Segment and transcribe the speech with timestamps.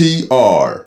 [0.00, 0.82] TR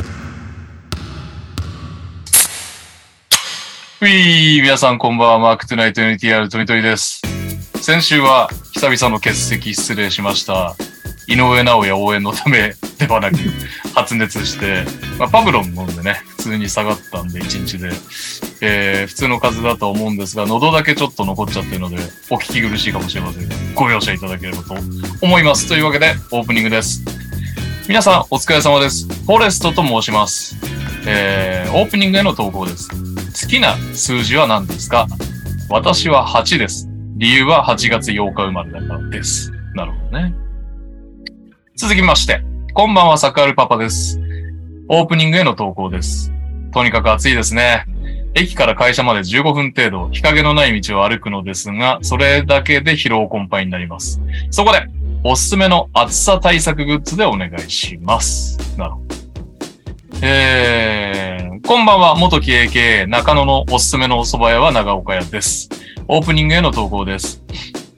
[4.01, 7.21] うい皆さんこんばんは、マークトゥナイト NTR トニトニです。
[7.79, 10.75] 先週は久々の欠席失礼しました。
[11.27, 13.37] 井上直也応援のため ではなく、
[13.93, 14.83] 発熱して、
[15.19, 17.91] まあ、パブロン飲んでね、普通に下がったんで、1日で。
[18.61, 21.97] えー、普通の風邪だと思うんですが、喉だけちょっと残っちゃってるので、
[22.31, 24.75] お聞き苦しいかもしれません、ご容赦いただければと
[25.21, 25.67] 思います。
[25.67, 27.22] というわけで、オープニングです。
[27.85, 29.05] 皆さん、お疲れ様です。
[29.07, 30.55] フォレストと申します。
[31.05, 32.89] えー、オープニングへの投稿です。
[32.89, 35.05] 好きな数字は何ですか？
[35.69, 36.87] 私は8です。
[37.17, 39.51] 理由は8月8日生まれだからです。
[39.75, 40.33] なるほどね。
[41.75, 42.41] 続きまして、
[42.73, 44.17] こんばんは、サクアルパパです。
[44.87, 46.31] オープニングへの投稿です。
[46.71, 47.85] とにかく暑いですね。
[48.33, 54.21] 駅から会社まで15分程度、日陰のない道を歩くのですが、それだけで疲労困憊になります。
[54.51, 54.87] そこで、
[55.25, 58.57] おすすめの暑さ対策グッズでお願いします。
[58.77, 59.15] なるほど。
[60.21, 65.69] えー、こんばんは、元木 AKA 中野のおすすめのお蕎麦屋は長岡屋です。
[66.09, 67.41] オープニングへの投稿です。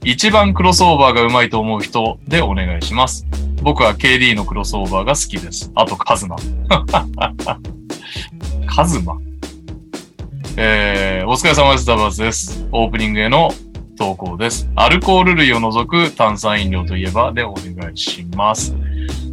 [0.04, 3.26] 一番クロスオーバーがうまいと思う人でお願いします。
[3.64, 5.72] 僕は KD のクロスオーバーが好きです。
[5.74, 6.36] あと、カズマ。
[8.68, 9.18] カズマ
[10.58, 11.88] えー、お疲れ様です。
[11.88, 12.68] ダバーズです。
[12.72, 13.52] オープニングへの
[13.96, 14.70] 投稿です。
[14.76, 18.74] アルコール類を除く炭酸飲料といえばでお願いします。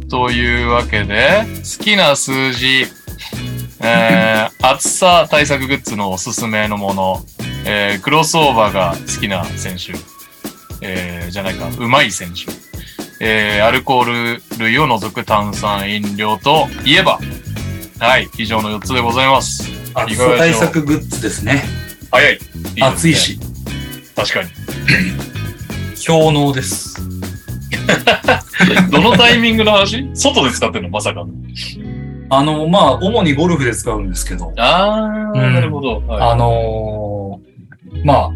[0.09, 1.43] というわけで、
[1.77, 2.85] 好きな数字、
[3.81, 7.25] えー、 暑さ対策グッズのおすすめのもの、
[7.65, 9.93] えー、クロスオーバーが好きな選手、
[10.81, 12.51] えー、じゃないか、うまい選手、
[13.19, 17.19] えー、アルコール類を除く炭酸飲料といえば、
[17.99, 19.69] はい、以上の4つでございます。
[19.93, 21.63] 暑さ対策グッズですね。
[22.11, 22.33] 早い。
[22.33, 22.37] い
[22.77, 23.15] いね暑い。
[23.15, 23.39] し、
[24.15, 24.49] 確かに。
[26.05, 27.01] 氷能です。
[28.91, 30.09] どのタイミングの話？
[30.13, 30.89] 外で使ってるの？
[30.89, 31.29] まさかの。
[32.29, 36.01] あの、まあ、主にゴルフで使うんですけど、あー、うんなるほど。
[36.07, 38.31] はいあのーまあ、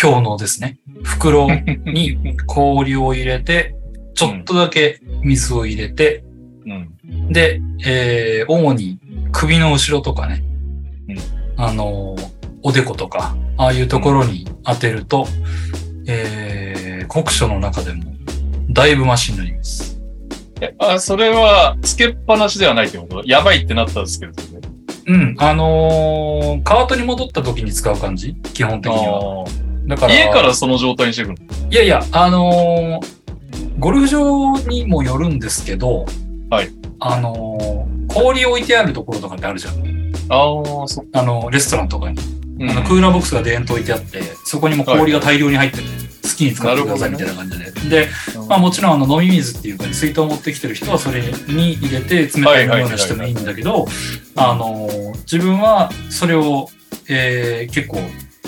[0.00, 0.78] 氷能ですね。
[1.02, 1.48] 袋
[1.86, 3.74] に 氷を入れて、
[4.14, 6.24] ちょっとだけ水を入れて、
[6.66, 7.32] うん。
[7.32, 8.98] で、えー、主に
[9.32, 10.42] 首の後ろとかね、
[11.08, 11.18] うん
[11.56, 12.37] あのー
[12.68, 15.26] おでことか、ああいうところに当てると、
[16.06, 18.12] えー、酷暑の中でも、
[18.68, 19.98] だいぶマシになります。
[20.60, 24.60] えあ、それは、つけっぱなしではないってことやばいってなったんですけどね。
[25.06, 28.34] うん、あのーカートに戻った時に使う感じ？
[28.52, 29.46] 基本的には。
[29.86, 31.36] だから、家からその状態にしてくる
[31.70, 36.04] いやいや、あのーゴルフ場にもよるんですけど、
[36.50, 36.68] はい。
[37.00, 39.82] あのー氷置いてあるところとかってあるじゃん。
[40.28, 42.18] のああ、そっあの、レストランとかに。
[42.66, 42.72] か。
[42.72, 45.82] あの、クーラーボックスがデーンと置いてあって、そこにも氷が大量に入ってて、
[46.22, 47.70] 好きに使ってくださいみたいな感じで。
[47.88, 48.08] で、
[48.48, 53.86] まあもちろんあの飲み水っていうか、水筒を持ってきてる人はそれに入れて冷たい飲み物にしてもいいんだけど、
[54.36, 54.88] あの、
[55.30, 56.68] 自分はそれを、
[57.08, 57.98] えー結構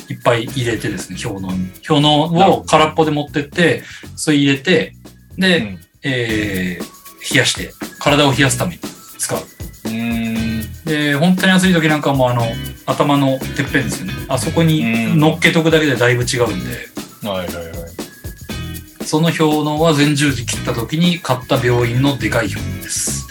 [0.08, 1.68] いっぱい入れてですね、氷のに。
[1.86, 2.24] 氷の
[2.58, 3.84] を空っぽで持ってって、
[4.16, 4.94] それ入れて、
[5.38, 8.80] で、うんえー冷やして、体を冷やすために
[9.18, 9.38] 使う。
[9.84, 10.49] うーん。
[10.84, 12.42] で、本当に暑い時なんかもあの、
[12.86, 14.14] 頭のてっぺんですよね。
[14.28, 16.88] あそこに乗っけとくだけでだいぶ違うんで、
[17.28, 19.04] はいはいはい。
[19.04, 23.28] その氷のは全十字切った時に買った病院のでかい氷のです。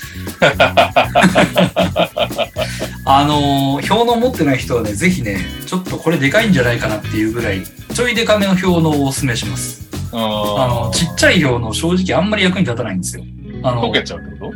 [3.06, 7.64] あのー、氷の持ってない人はね、ぜひね、ちょっとこれでかいんじゃないかなっていうぐらい、
[7.94, 9.90] ちょいでかめの氷のをおすすめします。
[10.12, 13.24] ああの、ちっちゃい氷の正直あんまり役に立たないんですよ。
[13.64, 14.54] あの溶、けちゃうってこと？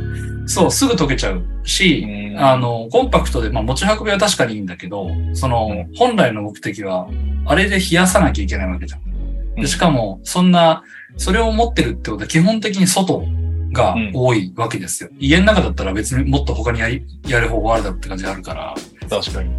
[0.48, 7.08] そう、すぐ溶けちゃうし、うんあの、コンパクトで、まあ持ち運びは確かにいいんだけど、その、うん本来の目的は、
[7.46, 9.02] あれで冷やさなきゃいけないわけじゃん。
[9.02, 10.84] うんでしかも、そんな、
[11.16, 13.24] それを持ってるってことは基本的に外
[13.72, 15.10] が多いわけですよ。
[15.20, 18.74] 家の中だったら別にもっと他にやりやる方法あるだろうって感じがあるから、
[19.08, 19.52] 確かに。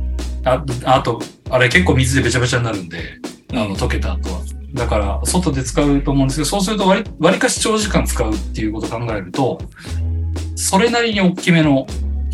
[0.45, 2.99] ああと、あれ結構水でべちゃべちゃになるんで、
[3.53, 4.41] あの、うん溶けた後は。
[4.75, 9.61] だから、外で使うと思うんですけど、そうすると割り、割かし長時間使うっていうことを考えると、
[10.57, 11.87] それなりに大きめの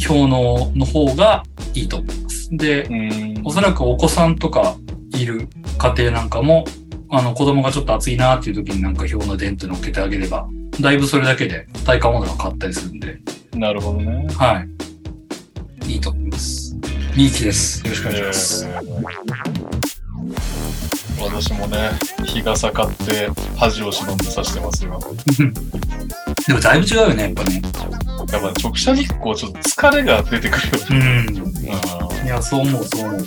[0.07, 1.43] 氷のの方が
[1.75, 2.49] いいと思います。
[2.51, 4.77] で、うんおそらくお子さんとか
[5.15, 5.49] いる
[5.79, 6.65] 家庭なんかも、
[7.11, 10.49] あの子供がちょっと暑いなっていう時になんか表の電って乗っけてあげれば、
[10.81, 13.19] だいぶそれだけで体感温度が変わったりするんで、
[13.55, 14.27] なるほどね。
[14.35, 14.65] は
[15.87, 15.93] い。
[15.93, 16.75] いいと思います。
[17.17, 17.85] みーきです。
[17.85, 18.69] よろしくお願いします。
[21.21, 21.91] えー私もね、
[22.25, 24.99] 日傘買って恥を忍んで刺してますよ。
[26.47, 27.63] でもだいぶ違うよね、やっぱね。
[28.33, 31.27] やっぱ直射日光ちょっと疲れが出てくるよね。
[31.29, 32.27] うん。
[32.27, 33.27] いや、そう思う、そう思う。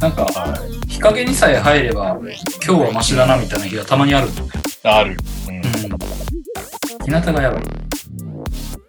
[0.00, 0.88] なんか、はい。
[0.88, 2.16] 日陰にさえ入れば、
[2.64, 4.28] 今日はマシだなみたいな日がたまにある。
[4.84, 5.16] ある。
[5.48, 5.62] うんうん。
[7.04, 7.62] 日向がやばい。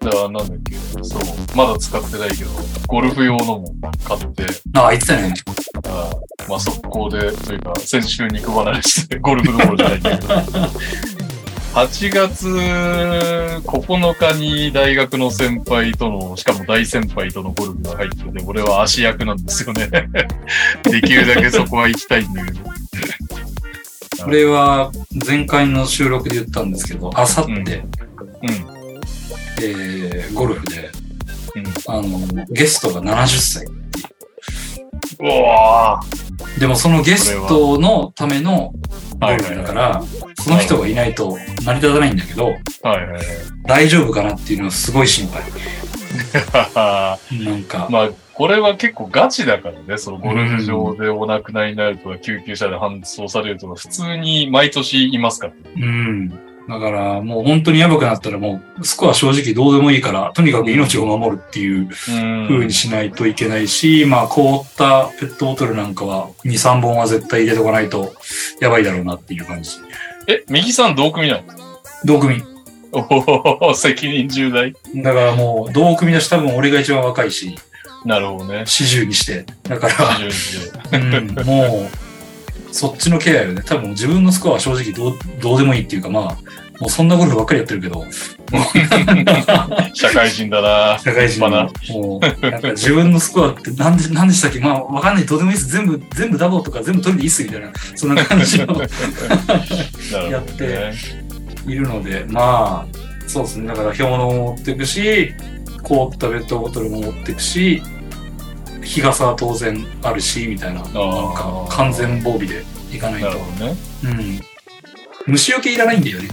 [0.02, 1.22] だからなんだっけ、そう、
[1.56, 2.52] まだ使ってないけど、
[2.88, 3.76] ゴルフ用のも
[4.06, 5.34] 買って、ああ、言ってたね。
[5.88, 10.18] あーまあ速攻で、というか、先週肉離れして、 ゴルフどころじゃないけど、
[11.74, 19.90] 8月9日に大学の先輩との、しかも大先輩とのゴルフが入ってて、俺は足役なんですよね。
[20.90, 22.60] できるだけそこは行きたいんだけど。
[24.24, 24.92] これは
[25.26, 28.69] 前回の収録で言ったんですけど、あさって、うん
[29.62, 30.90] えーゴルフで、
[31.56, 31.68] うん。
[31.88, 33.66] あの、ゲストが70歳。
[35.22, 36.00] うわ
[36.60, 38.74] でもそのゲストのための
[39.20, 40.04] ゴルフだから、
[40.40, 43.24] その人がいないと成り立たないんだけど、ーはいはいはい。
[43.66, 45.44] 大丈夫かなっていうのはすごい心配。
[46.74, 55.54] ま なんか、あ、これは結構ガチだからね、そのゴルフ場でお亡くなりになるとか、救急車で搬送されるとか、普通に毎年いますから。
[55.76, 56.49] うん。
[56.70, 68.14] だからもう本当にやばくなったらもうスコア正直どうでもいいから、とにかく命を守るっていううん風にしないといけないし、まあ凍ったペットボトルなんかは2、3本は絶対入れとかないと
[68.62, 69.72] やばいだろうなっていう感じ。
[70.28, 71.44] え、右さん同組なの？
[72.06, 72.44] 同組。
[72.92, 74.74] おお責任重大。
[74.96, 77.56] だからもう同組だし多分俺が一番若いし、
[78.06, 78.62] なるほどね。
[78.62, 79.46] 40にして。
[79.64, 79.96] だから、
[80.92, 82.09] 重うん、もう、
[82.72, 83.62] そっちのケアよね。
[83.66, 86.24] 多分自分のスコアは正直どうどうでもいいっていうか、まあ、
[86.80, 88.06] もうそんなゴルフばっかりやってるけど、
[88.52, 91.00] 大社会人だな。
[91.00, 92.20] 社会人のまもう、
[92.50, 94.60] なんか自分のスコアって何で、何でしたっけ？
[94.60, 95.26] まあ、わかんない。
[95.26, 95.70] どうでもいいです。
[95.70, 100.94] 全部、全部ダボとか全部取りでいいっすみたいな、そんな感じのなるやって。
[101.68, 103.68] いるので、まあ、そうですね。
[103.68, 105.34] だから、氷のも持っていくし、
[105.84, 107.84] 凍ったペットボトルも持っていくし、
[108.90, 113.30] 日傘は当然あるし、みたいな、なんか完全防備でいかないと
[113.64, 113.76] ね。
[114.04, 114.42] うん。
[115.28, 116.30] 虫除けいらないんだよね。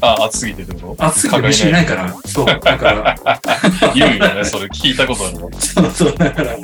[0.00, 1.04] あ、暑すぎてってこと？
[1.04, 2.16] 暑すぎて虫いないから。
[2.24, 2.46] そう。
[2.46, 3.14] だから、
[3.94, 4.44] 言うよね。
[4.44, 5.50] それ聞いたことあるわ。
[5.60, 6.16] そうそう。
[6.16, 6.62] だから、うん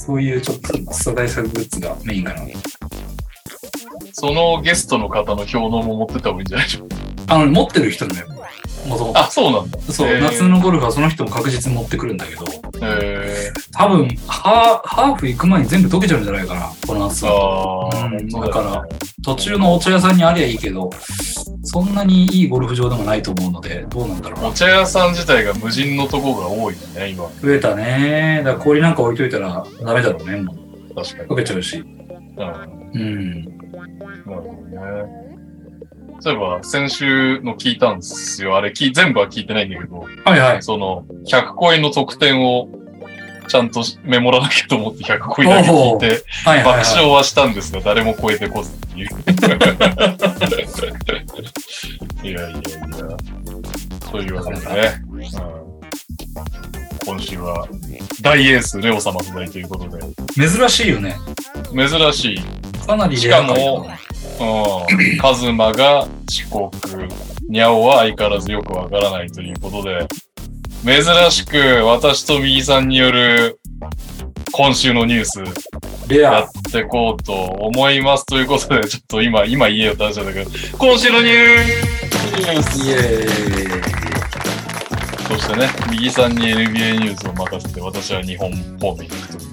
[0.00, 2.40] そういうちょっと暑さ対策グッズがメインかな。
[4.12, 6.96] そのゲストの方の表のも持ってった方がいいんじゃないでしょうか。
[7.28, 8.26] あの、持ってる人だよ。
[8.86, 9.18] もともと。
[9.18, 9.78] あ、そうなんだ。
[9.80, 12.44] そう、夏のゴルフはその人も確実に持ってくるんだけど、
[12.82, 17.90] え多分、ハーハーフ行く前に全部溶けちゃうんじゃないかな、この暑ー、さだと。
[17.92, 18.88] ああ、うんだよね
[19.22, 20.90] 途中のお茶屋さんにありゃいいけど、
[21.64, 24.52] そんなにいいゴルフ場でもないと思うので、どうなんだろうなお。
[24.52, 27.28] 茶屋さん自体が無人のところが多いね、今。
[27.42, 28.42] 増えたね。
[28.44, 30.94] だから氷なんか置いといたらダメだろうね、もう。
[30.94, 31.28] 確かに。
[31.28, 31.78] 溶けちゃうし。
[31.78, 31.84] うん
[32.94, 33.44] うん。
[33.44, 33.50] な
[34.14, 35.37] るほどね。
[36.20, 38.56] そういえば、先週の聞いたんですよ。
[38.56, 40.62] あれ、き全部は聞いてないんだけど、はいはい。
[40.62, 42.68] その、100コインの得点を
[43.48, 46.84] ちゃんとメモらなきゃと思って100コインだけ聞いて、はいはい、爆はい。
[46.84, 49.08] 笑はしたんですが、誰も超えてこずっていう。
[52.26, 52.60] いやいやいや。
[54.10, 55.22] というわけでね、うん、
[57.06, 57.68] 今週は
[58.22, 59.98] 大エース、レオ様不在ということで、
[60.34, 61.16] 珍しいよね。
[61.74, 62.40] 珍しい。
[62.86, 63.32] かなりしうん。
[65.20, 67.08] カズマが遅刻。
[67.48, 70.06] ニャオは相変わらずよくわからないということで、
[70.84, 73.58] 珍しく私と右さんによる
[74.52, 75.42] 今週のニュース。
[76.14, 78.24] やってこうと思います。
[78.24, 83.98] ということで、ちょっと今、今言えよって話なんだけど、今週のニュースイエーイ。
[85.28, 89.47] そしてね、右さんに NBA ニュースを任せて、私は日本方面に行くと。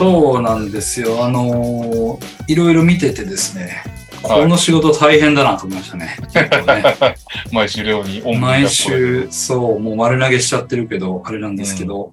[0.00, 1.22] そうなんですよ。
[1.22, 3.82] あのーいろいろ見ててですね、
[4.22, 6.16] はいこの仕事大変だなと思いましたね。
[6.34, 7.14] ね
[7.52, 12.12] 毎週レオに毎週、そう、もう丸投げしちゃってるけど、あれなんですけど、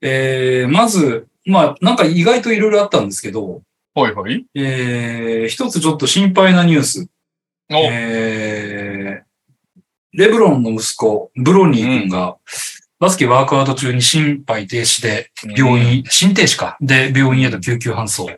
[0.00, 3.62] えー、まず、まあ、なんか意外といろいろあったんですけど、
[3.94, 4.44] はいはい。
[4.54, 7.08] えー、一つちょっと心配なニュース。
[7.70, 9.78] お、えー、
[10.12, 12.36] レブロンの息子、ブロニー君が、
[13.00, 16.76] バスケワークアウト中に心肺停止で病院、心停止か。
[16.80, 18.30] で、病院へと救急搬送。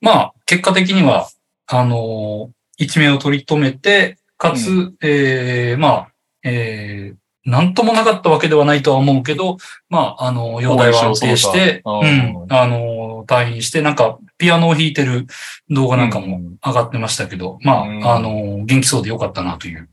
[0.00, 1.28] まあ、結果的には、
[1.66, 6.08] あのー一命を取り留めて、かつ、うえー、まあ、
[6.42, 9.58] えー、なんともなかったわけではないとは思うけど、
[9.90, 15.26] まあ、あの、容体は安定して、うん、あの、退院して、なんか、ピアノを弾いてる
[15.68, 19.90] 動画なんかも上がってましたけど、まあ、うんあの、元気そうでよかったなという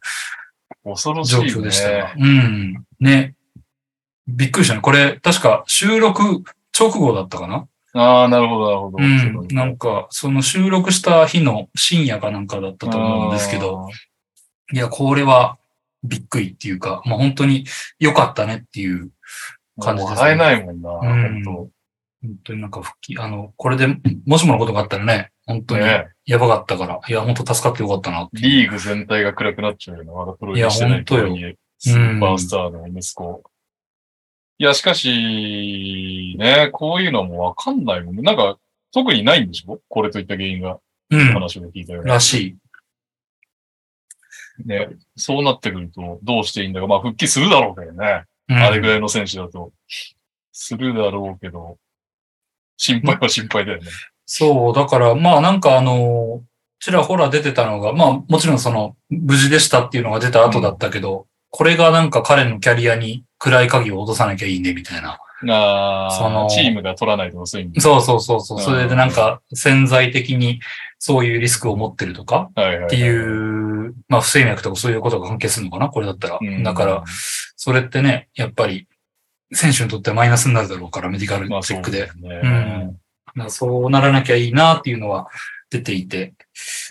[0.85, 1.49] 恐ろしい、ね。
[1.49, 2.13] 状況でしたが。
[2.17, 2.85] うん。
[3.01, 3.35] ね。
[4.27, 4.81] びっくりしたね。
[4.81, 6.43] これ、確か収録
[6.77, 7.67] 直後だったかな？
[7.93, 8.97] ああ、なるほど、なるほど。
[8.99, 9.47] うん。
[9.55, 13.87] なんか、その収録した日の深夜かなんかだったと思うんですけど、
[14.73, 15.57] いや、これは
[16.03, 17.65] びっくりっていうか、まあ本当に
[17.99, 19.09] 良かったねっていう、
[19.79, 21.69] 感じですね笑えないもんな、うん本
[22.23, 23.87] 本当になんか復帰、あの、これで
[24.25, 26.07] もしものことがあったらね、本当に当ね。
[26.25, 28.29] やばかったから、いや、本当助かってよかったなっ。
[28.33, 33.43] リーグ全体が暗くなっちゃうよな、まだプロ入りしてないいや本当よスーパースターの息子。
[34.59, 38.23] いや、しかし、ね、こういうのもわかんないもんね。
[38.23, 38.57] なんか、
[38.91, 39.79] 特にないんでしょ？
[39.87, 40.79] これといった原因が。
[41.11, 41.33] うん。
[41.33, 42.09] 話を聞いたよね。
[42.09, 42.55] らしい。
[44.65, 44.89] ね。
[45.15, 46.87] そうなってくると、どうしていいんだか。
[46.87, 48.23] まあ、復帰するだろうけどね。
[48.49, 49.71] うんあれぐらいの選手だと。
[50.53, 51.77] するだろうけど、
[52.77, 53.87] 心配は心配だよね。
[54.25, 56.43] そう、だから、まあなんかあの、
[56.79, 65.17] ちらほら出てたのが、まあもちろんその、無事でしたっていうのが出た後だったけど、これがなんか彼のキャリアに暗い鍵を落とさなきゃいいね、みたいな。
[65.51, 68.57] あそのあ、チームが取らないとそういう意味そうそうそうそう。
[68.59, 70.59] うんそれでなんか潜在的に
[70.99, 72.85] そういうリスクを持ってるとかはいはいはい。
[72.85, 76.37] っていう、まあ不整脈とかそういうことが関係するのかなこれだったら。
[76.39, 77.03] うんだから、、
[77.55, 78.87] それってね、やっぱり
[79.51, 82.11] 選手にとってはマイナスになるだろうから、メディカルチェックで。
[82.21, 82.91] だよね。
[83.35, 85.27] うんそうならなきゃいいなっていうのは
[85.71, 86.35] 出ていて、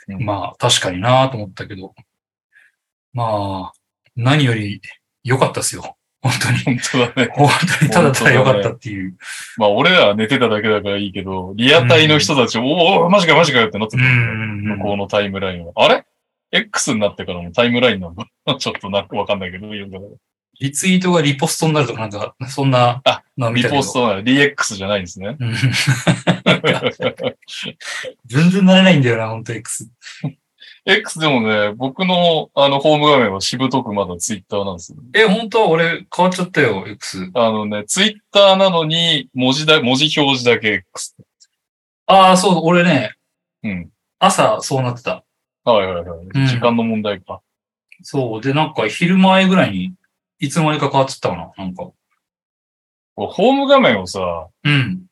[0.09, 1.95] うんまあ確かになと思ったけど、
[3.13, 3.76] まあ、
[4.17, 4.81] 何より
[5.23, 5.97] 良かったですよ。
[6.23, 6.79] 本当に。
[6.79, 7.33] 本当だね。
[7.35, 9.17] 本当にただただ良かったっていう。
[9.57, 14.07] まあ俺らは寝てただけだからいいけど、リアタイの人たち、おおマジかマジかよってなってうた。
[14.07, 15.73] 向こうのタイムラインは。
[15.77, 16.05] あれ
[16.53, 18.27] ?X になってからのタイムラインなんだ。
[18.59, 20.07] ちょっとなんかわかんないけど、いいのか
[20.59, 23.81] リツイートがリポストになるとかなんか、そんなあなリの見たけど。
[23.83, 25.37] ポストなの DX じゃないんですね。
[25.39, 25.55] うん
[28.27, 29.91] 全然なれないんだよな、本当 X。
[30.89, 34.99] X でもね、僕のあのホーム画面はしぶとくまだツイッターなんですよ。
[35.15, 35.69] え、本当？
[35.69, 37.29] 俺変わっちゃったよ、X。
[37.35, 41.17] あのね、ツイッターなのに文字だ、文字表示だけ X。
[42.07, 43.15] ああ、そう、俺ね、
[43.65, 43.91] うん。
[44.21, 45.25] 朝そうなってた。
[45.65, 46.27] はいはいはい。
[46.35, 47.41] うん時間の問題か。
[48.03, 48.41] そう。
[48.41, 49.93] で、なんか昼前ぐらいに、
[50.39, 51.91] いつの間にか変わっちゃったかな、なんか。
[53.17, 54.21] ホーム画面をさ、
[54.63, 55.07] うん。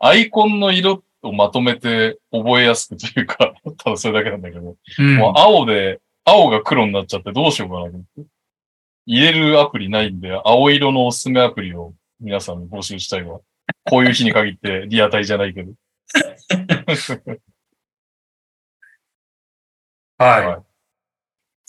[0.00, 5.16] アイコンの色をまとめて覚えやすくというか、 ただそれだけなんだけど、うん。
[5.16, 8.30] もう青で、青が黒になっちゃってどうしようかなと思って。
[9.06, 13.40] 入れるアプリないんで、青色のおすすめアプリを皆さんに募集したいわ。
[13.84, 15.72] こういう日に限ってリアタイじゃないけど。
[20.18, 20.46] はい。
[20.46, 20.70] はい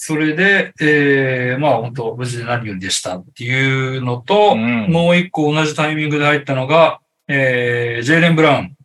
[0.04, 8.76] それで、えー、まあ本当無事で何よりでしたっていうのと、うんもう一個同じタイミングで入ったのが、えー、ジェイレン・ブラウン、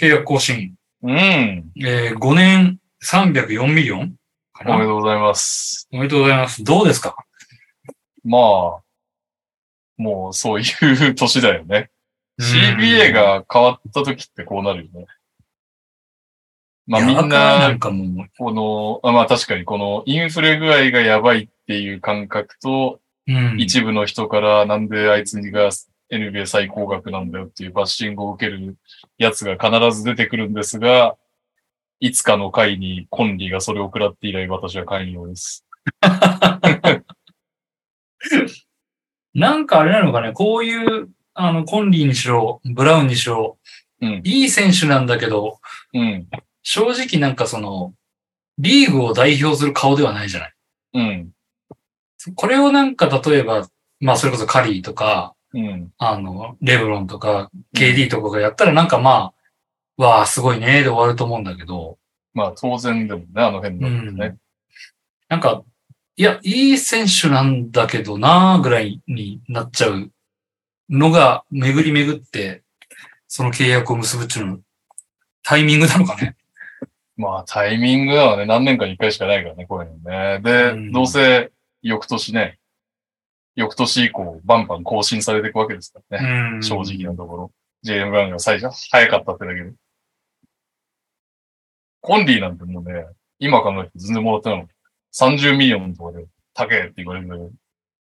[0.00, 1.72] 契約更新、うん。
[1.76, 4.14] えー、5年304ミリオン
[4.54, 5.88] かおめでなとうございます。
[5.92, 6.64] おめでとうございます。
[6.64, 7.16] どうですか？
[8.24, 8.40] まあ、
[9.98, 10.64] もうそうい
[11.10, 11.90] う年だよね。
[12.40, 15.06] CBA が変わった時ってこうなるよね。
[16.86, 23.60] まあみんなな、んかもう、この、あまあ確かにこのインフレ具合がやばいっていう感覚と、うん。
[23.60, 25.68] 一部の人からなんであいつが
[26.10, 28.76] NBA 最高額なんだよっていうバッシングを受ける
[29.18, 31.16] やつが必ず出てくるんですが、
[32.00, 35.66] いつかの回にコンリーがそれを食らって以来私は寛容です。
[39.34, 43.58] なんかあれなのかね、こういう、あの、コンリーにしろ、ブラウンにしろ、
[44.00, 44.22] うん。
[44.24, 45.60] いい選手なんだけど、
[45.94, 46.26] うん。
[46.62, 47.94] 正直なんかその、
[48.58, 50.54] リーグを代表する顔ではないじゃない。
[50.94, 51.30] うん。
[52.34, 53.68] これをなんか例えば、
[54.00, 55.92] まあそれこそカリーとか、うん。
[55.98, 59.32] あの、レブロンとか、KD とかがやったらなんかま
[59.98, 61.98] あ、わあ、すごいね、で終わると思うんだけど、
[62.32, 64.16] まあ当然でもね、あの辺うだとん。
[64.16, 64.36] ね。
[65.28, 65.62] なんか、
[66.16, 70.10] いや、いい選手なんだけどなーぐらいになっちゃう
[70.88, 72.62] のが巡り巡って、
[73.26, 74.58] その契約を結ぶっていうの
[75.42, 76.36] タイミングなのかね。
[77.16, 78.46] まあタイミングだわね。
[78.46, 80.40] 何年かに一回しかないからね、こういうのね。
[80.42, 81.50] で、うんどうせ
[81.82, 82.58] 翌年ね、
[83.56, 86.50] 翌年以降バンバン更新されていくわけですからね。
[86.54, 87.52] うん正直なところ。
[87.82, 89.72] ジェイレン・ブラウンが最初、早かったってだけで。
[92.02, 93.06] コンリーなんてもうね、
[93.38, 94.68] 今考えて全然もらってないの。
[95.12, 97.50] 30ミリオンとかで、高えって言われるんだけど。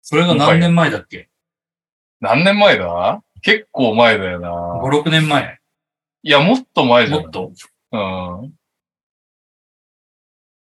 [0.03, 1.29] それが何年前だっけ？
[2.21, 3.23] 何年前だ？
[3.43, 4.49] 結構前だよな。
[4.51, 5.59] ?5、6年前
[6.23, 7.23] いや、もっと前じゃん。
[7.23, 7.53] もっと？
[7.93, 7.97] う
[8.47, 8.55] ん。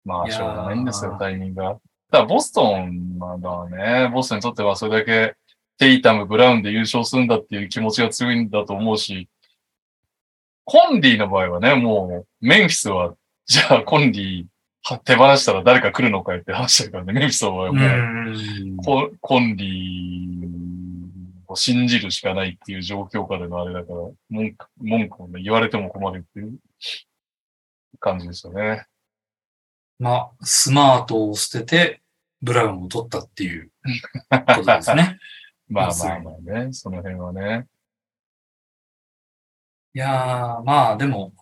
[0.05, 1.79] まあ、しょうがないんですよ、タイミングが。
[2.11, 4.09] だから、ボストンなんだね。
[4.09, 5.35] ボストンにとってはそれだけ、
[5.77, 9.29] テイタム、ブラウンで優勝するんだっていう気持ちが強いんだと思うし、
[10.63, 14.45] コンリーの場合はね、もう、メンフィスは、じゃあ、コンリー
[14.93, 17.13] は手放したら誰か来るのかよって話だからね。
[17.13, 20.47] メンフィスの場合はうもう、コンリー
[21.47, 23.99] を信じるしかないっていう状況下でのあれだから、
[24.29, 26.57] 文句、文句をね、言われても困るっていう
[27.99, 28.85] 感じですよね。
[29.99, 32.01] まあ、スマートを捨てて、
[32.41, 33.71] ブラウンを取ったっていう
[34.29, 35.19] ことですね。
[35.67, 37.67] ま あまあまあまあね、その辺はね。
[39.93, 41.33] いやー、まあでも、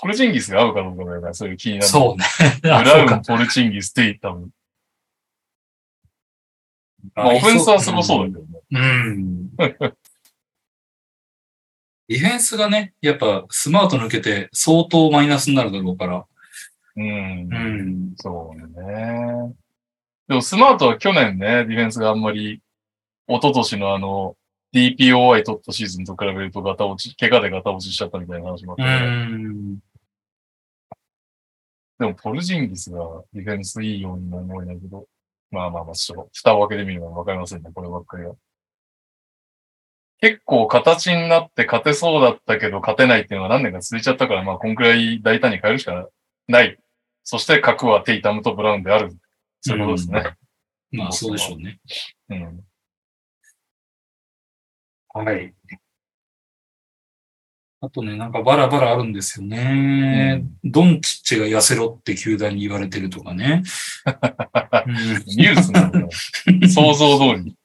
[0.00, 1.86] ポルチンギスが合うかどうかだよね、そういう気になる。
[1.86, 2.24] そうね。
[2.62, 4.48] ブラウン、ポルチンギス、テイタム。
[7.14, 8.60] まあ、オフェンスはすごそうだけどね。
[8.70, 8.78] う
[9.12, 9.50] ん。
[12.08, 16.26] ディフェンスがね、やっぱスマート抜けて相当マイナスになるだろうから。
[16.96, 17.48] うん。
[17.50, 18.14] うん。
[18.16, 19.54] そうね。
[20.28, 22.62] でもスマートは去年ね、ディフェンスがあんまり、
[23.28, 24.36] 一昨年のあの、
[24.72, 29.78] DPOI 取ったシーズンと比べるとガタ落ち、怪我でガタ落ちしちゃったみたいな話もあっうて、ん。
[31.98, 32.98] でもポルジンギスが
[33.32, 35.06] ディフェンスいいようにも思えないけど、
[35.50, 38.34] まあまあまあ、ちょっと蓋を開けてみるのはわかりませんね、こればっかりは。
[40.20, 46.08] 結構形になって勝てそうだったけど勝てないっていうのは何年か続いちゃったから、まあこんくらい大胆に変えるしか
[46.48, 46.78] ない。
[47.24, 49.16] そして核はテイタムとブラウンである。
[49.60, 50.36] そういうことですね。
[50.92, 51.78] まあそうでしょうね。
[52.30, 52.60] うん。
[55.12, 55.54] はい。
[57.82, 60.44] あとね、なんかバラバラあるんですよね。
[60.64, 63.62] ドンチッチが痩せろって球団に言われてるとかね。
[64.86, 64.94] う ん
[65.36, 67.56] ニュースなのかな想像通り。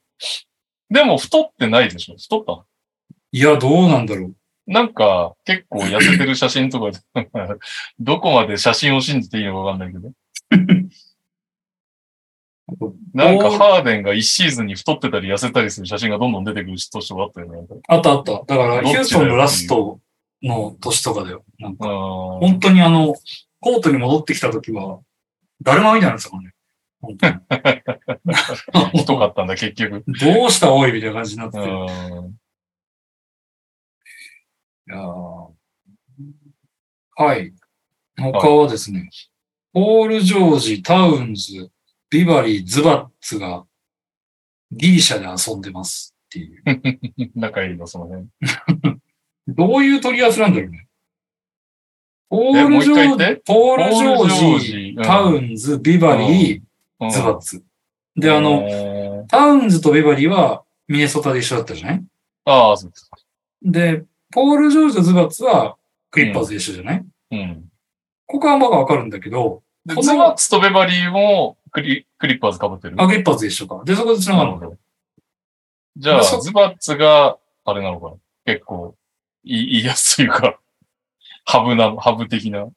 [0.88, 2.16] でも太ってないでしょ？
[2.16, 2.52] 太った？
[2.52, 2.66] の
[3.32, 4.36] いや、どうなんだろう。
[4.66, 6.98] なんか結構痩せてる写真とかで、
[8.00, 10.10] どこまで写真を信じていいのかわかんないけど。
[13.14, 17.60] なんかハーデンが1シーズンに太ってたり痩せたりする写真がどんどん出てくる年とかあったよね。
[17.86, 18.32] あったあった。
[18.32, 20.00] だから、ヒューストンのラスト
[20.42, 21.44] の年とかだよ。
[21.60, 21.94] なんか、うん。
[22.40, 23.14] 本当にあの、
[23.60, 24.98] コートに戻ってきた時は、
[25.62, 26.54] 誰も見たんですよね。
[27.00, 27.34] 本当に
[28.98, 30.04] 太かったんだ、結局。
[30.08, 31.58] どうしたおいみたいな感じになって
[34.94, 35.50] は
[37.36, 37.52] い。
[38.18, 39.10] 他はですね、
[39.72, 41.70] ポール・ジョージ、タウンズ、
[42.10, 43.64] ビバリー、ズバッツが
[44.72, 46.62] ギリシャで遊んでますっていう。
[47.34, 48.26] 仲いいの、その辺。
[49.48, 50.88] どういう取り合わせなんだろうね。
[52.28, 56.62] ポール・ジョージ、ポール・ジョポールジタウンズ、ビバリ
[57.00, 57.62] うんー、ズバッツ。
[58.16, 62.04] で、あの、の、タウンズとビバリーはミネソタで一緒だったじゃない？
[62.46, 63.10] ああ、そうです。
[63.62, 64.04] で、
[64.36, 65.78] ポール・ジョージとズバッツは
[66.10, 67.64] クリッパーズで一緒じゃない、うん。
[68.26, 72.96] ここはまだわかるんだけど、ズバッツとベバリーもクリクリッパーズ被ってる。
[72.98, 73.82] あ、クリッパーズで一緒か。
[73.86, 74.76] で、そこで繋がるのか。
[75.96, 78.94] じゃあ、ズバッツが、あれなのかな結構、
[79.42, 80.60] いい言いやすいか、
[81.46, 82.68] ハブな、ハブ的な。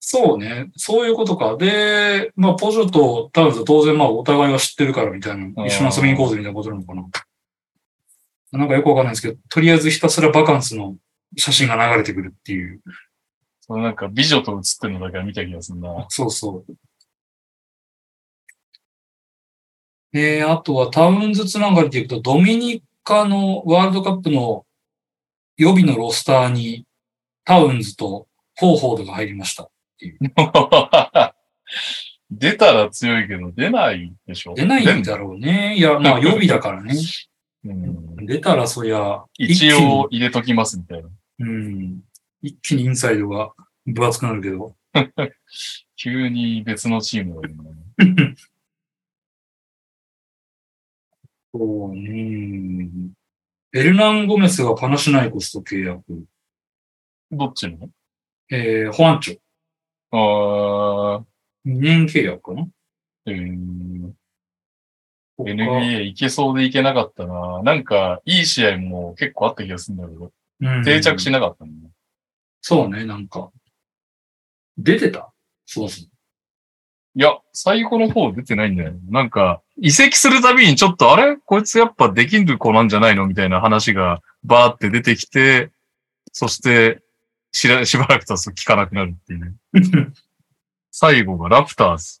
[0.00, 0.72] そうね。
[0.76, 1.56] そういうことか。
[1.56, 7.04] で、まあ、ポジョとタウンズは当然まあ、お互いは知ってるからみたいな、ん一緒に遊びに行こうぜみたいなことなのかな。
[8.52, 10.96] なんかよくわかんないですけど、とりあえずひたすらバカンスの
[11.36, 12.82] 写真が流れてくるっていう。
[13.60, 16.06] そのなんか美女と写ってるのだけは見た気がするな。
[16.08, 16.74] そうそう。
[20.14, 24.66] えー、あとはタウンズつながりでいくと、ドミニカのワールドカップの
[25.56, 26.84] 予備のロスターに
[27.44, 28.26] タウンズと
[28.58, 29.70] フォーフォードが入りました。
[32.30, 35.76] 出たら強いけど、出ないでしょ出ないんだろうね。
[35.76, 36.94] いや、まあ予備だからね。
[37.64, 41.08] うん出たらそりゃ、一応入れときますみたいな。
[41.40, 42.02] うん。
[42.40, 43.52] 一気にインサイドが
[43.86, 44.76] 分厚くなるけど。
[45.96, 48.34] 急に別のチームがいるね。
[51.54, 52.90] そうね。
[53.74, 56.04] エルナン・ゴメスがパナシナイコスと契約。
[57.30, 57.90] どっちの？
[58.50, 59.40] えー、ホアンチョ。
[60.10, 62.68] あー、2年契約かな
[63.26, 64.21] えー、他
[65.44, 67.62] NBA 行けそうで行けなかったな。
[67.62, 71.72] なんか、いい試合も結構あった気がするんだけど、うん定着しなかったね。
[72.60, 73.50] そうね、なんか。
[74.78, 75.32] 出てた？
[75.66, 76.08] そうそう。
[77.14, 79.00] いや、最後の方出てないんだよね。
[79.10, 81.36] なんか、移籍するたびにちょっと、あれ？
[81.36, 83.26] こいつやっぱできる子なんじゃないの？
[83.26, 85.70] みたいな話がバーって出てきて、
[86.32, 87.02] そして、
[87.50, 89.52] しら、 しばらく経つと聞かなくなるっていうね。
[90.90, 92.20] 最後がラプターズ。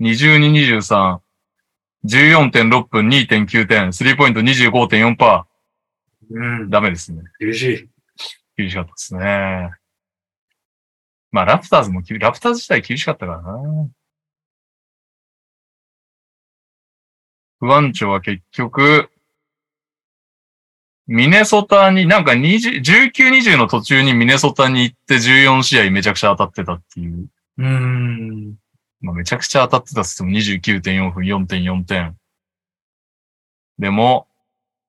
[0.00, 1.20] 22、23、
[2.04, 5.44] 14.6分、2.9点、スリーポイント25.4%。
[6.32, 6.70] うん。
[6.70, 7.22] ダメですね。
[7.38, 7.88] 厳しい。
[8.56, 9.70] 厳しかったですね。
[11.32, 13.88] まあ、ラプターズもき、ラプターズ自体厳しかったからな。
[17.60, 19.10] 不安定は結局、
[21.06, 27.26] ミネソタに、なんか20 19、20の途中にミネソタに行って14試合めちゃくちゃ当たってたっていう。
[27.58, 28.59] うーん。
[29.00, 32.16] まあ、めちゃくちゃ当たってたっつっても29.4分、4.4点。
[33.78, 34.28] でも、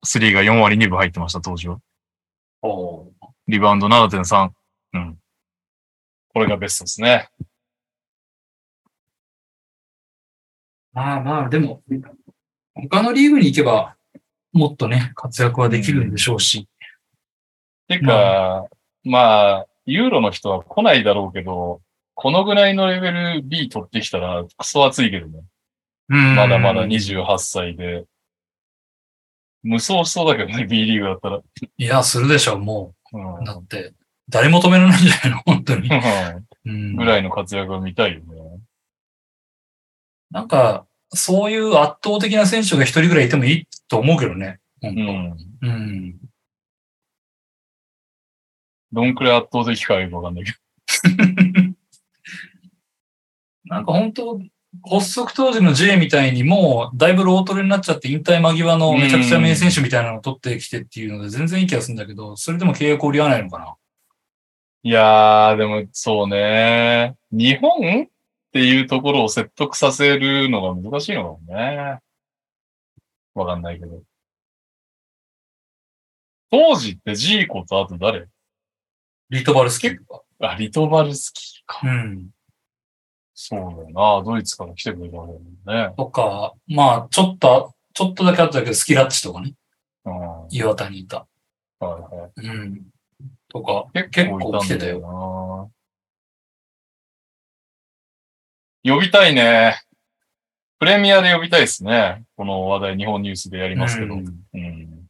[0.05, 1.79] 3が4割2分入ってました、当時は。
[2.61, 3.09] おー
[3.47, 4.51] リバウンド7.3。
[4.93, 5.17] うん。
[6.33, 7.29] これがベストですね。
[10.93, 11.81] まあまあ、でも、
[12.75, 13.95] 他のリーグに行けば、
[14.51, 16.67] もっとね、活躍はできるんでしょうし。
[17.87, 18.67] てか、
[19.03, 21.81] まあ、ユーロの人は来ないだろうけど、
[22.21, 25.41] このぐらいのレベル B 取ってきたらクソ熱いけどね。
[26.09, 28.05] うんまだまだ28歳で。
[29.63, 31.39] 無双しそうだけどね、B リーグだったら。
[31.77, 33.43] いや、するでしょう、もうんう。
[33.43, 33.93] だって、
[34.29, 35.89] 誰も止められないんじゃないの 本当に。
[36.65, 38.25] うんぐらいの活躍が見たいよね。
[40.29, 44.59] なんか、そういう圧倒的な選手が一人ぐらいいてもいいと思うけどね。
[44.79, 45.37] 本うん。
[45.61, 46.15] 当うん。
[48.91, 50.57] どんくらい圧倒的かよくわかんないけど。
[53.71, 54.37] なんか本当、
[54.89, 63.75] 発足当時の J みたいにもう、だいぶロートレになっちゃって引退間際のめちゃくちゃ名選手みたいなのを取ってきてっていうので全然いい気がするんだけど、それでも契約折り合わないのかな？
[64.83, 67.15] いやー、でもそうね。
[67.31, 68.07] 日本っ
[68.51, 71.99] ていうところを説得させるのが難しいのかもね。
[73.35, 74.01] わかんないけど。
[76.51, 78.27] 当時ってジーコとあと誰？
[79.29, 80.23] リトバルスキーとか。
[80.41, 81.79] あ、リトバルスキーか。
[81.83, 82.27] うん。
[83.43, 84.23] そうだよな。
[84.23, 85.25] ドイツから来てくれたん
[85.65, 85.95] だよね。
[85.97, 89.55] とか、まあ、ちょっと、ちょっとだけあったけど、スキラッチとかね。
[90.05, 90.19] うん。
[90.19, 91.25] はい岩田にいた。
[91.79, 92.47] はい。
[92.47, 92.85] うん。
[93.49, 95.71] とか、結結構来てたよ。
[98.83, 99.81] 呼びたいね。
[100.77, 102.23] プレミアで呼びたいですね。
[102.35, 104.13] この話題、日本ニュースでやりますけど。
[104.13, 105.07] ううんん。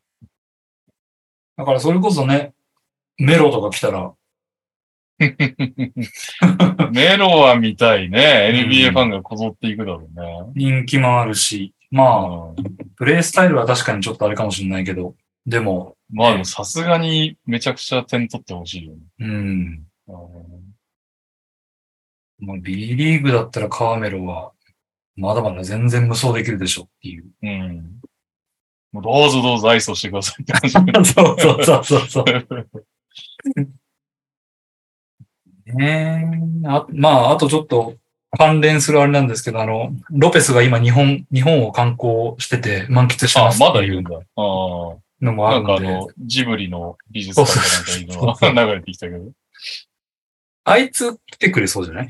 [1.57, 2.53] だからそれこそね、
[3.17, 4.13] メロとか来たら、
[6.91, 8.51] メロは見たいね。
[8.53, 10.51] うん NBA ファンがこぞっていくだろうね。
[10.55, 12.55] 人気もあるし、まあ、うん
[12.95, 18.99] プレイスタイルは確かにちょっとあれかもしれないけど、でも、まあでもさすがにめちゃくちゃ点取ってほしいよね。
[19.19, 19.29] うん。
[20.07, 20.71] うん
[22.41, 24.51] もう B リーグだったらカーメロは、
[25.15, 27.25] まだまだ全然無双できるでしょっていう。
[27.43, 28.01] うん。
[28.91, 31.13] もうどうぞどうぞ愛想してくださいって感じ。
[31.13, 32.25] そうそうそうそう。
[35.75, 37.95] ねえあまあ、あとちょっと
[38.37, 43.59] 関連するあれなんですけど、あの、ロペスが今日本、日本を観光してて満喫してあま、す。
[43.59, 44.11] まだいるんだ。
[44.15, 44.21] ああ。
[45.21, 45.93] のもあなんかあるんで。
[45.93, 49.25] の、ジブリの美術館かなんかいいのが 流れてきたけど。
[50.63, 52.07] あいつ来てくれそうじゃない？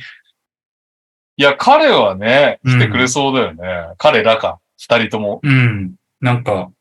[1.37, 3.63] いや、彼はね、うん来てくれそうだよね。
[3.97, 4.59] 彼らか。
[4.77, 5.39] 二人とも。
[5.43, 5.95] うん。
[6.19, 6.71] なんか、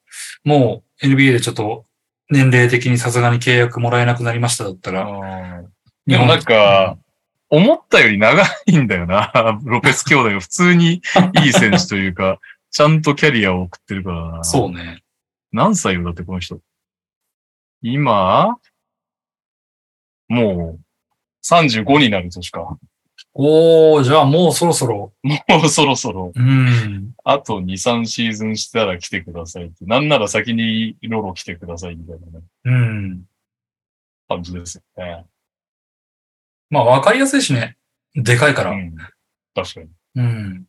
[0.44, 1.86] もう NBA でちょっと
[2.30, 5.06] 年齢的にさすがに契約もらえなくなりましただったら。
[6.06, 6.98] うんでもなんか、
[7.50, 9.32] 思ったより長いんだよな。
[9.64, 11.02] ロペス兄弟が普通に
[11.44, 12.38] いい選手というか、
[12.70, 14.44] ちゃんとキャリアを送ってるからな。
[14.44, 15.02] そうね。
[15.52, 16.60] 何歳よだってこの人。
[17.82, 18.56] 今、
[20.28, 20.80] もう、
[21.44, 22.78] 35になる年か。
[23.34, 25.12] おー、じゃあもうそろそろ。
[25.22, 27.12] もうそろそろ、うん。
[27.24, 29.84] あと2、3シーズンしたら来てくださいって。
[29.86, 33.24] なんなら先にロロ来てくださいみたいなね、うん。
[34.28, 35.24] 感じですよね。
[36.70, 37.76] まあわかりやすいしね。
[38.14, 38.70] でかいから。
[38.70, 38.96] うん。
[39.54, 39.88] 確かに。
[40.16, 40.66] うん。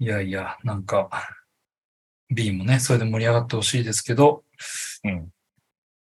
[0.00, 1.08] いやいや、なんか、
[2.28, 4.44] B もね、それで盛り上がってほしいですけど、
[5.04, 5.28] うん。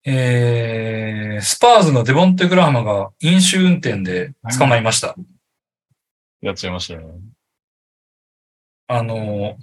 [0.04, 5.14] えー、スパーズのデボンテ・グラハマが飲酒運転で捕まりました。
[6.40, 7.20] やっちゃいましたよね。
[8.86, 9.58] あの、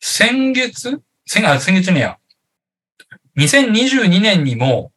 [0.00, 1.00] 先月？
[1.26, 2.18] 先あ先月ねや。
[3.38, 4.92] 2022年にも、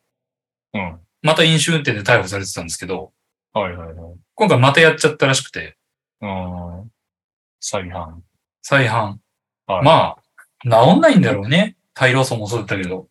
[0.73, 0.99] うん。
[1.21, 3.11] また飲酒運転で逮捕されてたんですけど、
[3.53, 3.95] はいはいはい。
[4.35, 5.75] 今回またやっちゃったらしくて、
[6.21, 6.91] うん。
[7.59, 8.23] 再犯。
[8.61, 9.19] 再犯。
[9.67, 9.83] はい。
[9.83, 10.17] まあ、
[10.63, 11.75] 治んないんだろうね。
[11.93, 13.07] 大量層もそうだったけど。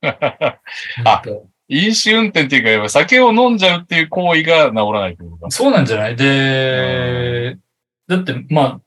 [0.02, 1.22] あ
[1.70, 5.50] 飲酒運転っていうか、酒を飲んじゃうっていう行為が治らないってことか。
[5.50, 6.16] そうなんじゃない？
[6.16, 7.58] で、
[8.06, 8.80] だって、まあ、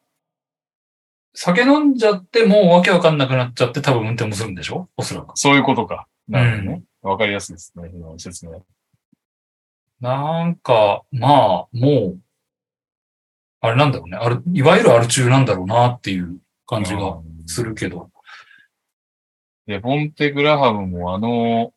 [1.33, 4.89] 酒飲んじゃってもうわけわかんなくなっちゃって多分運転もするんでしょ？
[4.97, 5.37] おそらく。
[5.37, 6.07] そういうことか。
[6.27, 6.83] なるほどね。
[7.01, 7.89] わ、かりやすいですね。
[7.93, 8.63] 今の説明。
[9.99, 12.19] なんか、まあ、もう、
[13.61, 14.17] あれなんだろうね。
[14.17, 18.09] ある、いわゆるアル中なんだろうなっていう感じがうんするけど。
[19.67, 21.73] で、ボンテ・グラハムもあの、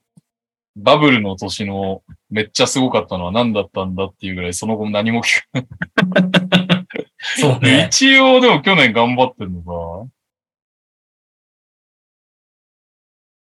[0.77, 5.67] バブルの年のめっちゃすごかったのは何だったんだっていうぐらいその後何も聞か
[7.39, 7.87] そうね。
[7.89, 10.11] 一応でも去年頑張ってんのか。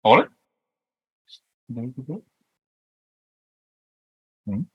[0.04, 0.30] あれ？
[1.70, 2.04] どういうこ
[4.48, 4.52] と？
[4.52, 4.66] ん？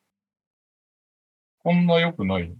[1.62, 2.54] こんな良くないの？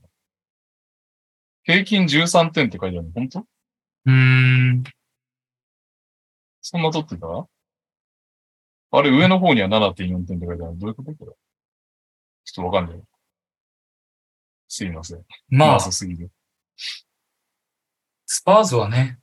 [1.63, 3.13] 平均13点って書いてあるの？
[3.13, 3.41] 本当？
[3.41, 4.85] うーん。
[6.63, 7.27] そんな取ってた？
[8.91, 10.79] あれ、上の方には7.4点って書いてある。
[10.79, 11.13] どういうこと？
[11.13, 11.33] これ。
[12.45, 13.03] ちょっとわかんない。
[14.69, 15.25] すいません。
[15.49, 16.31] まあすぎる。
[18.27, 19.19] スパーズはね、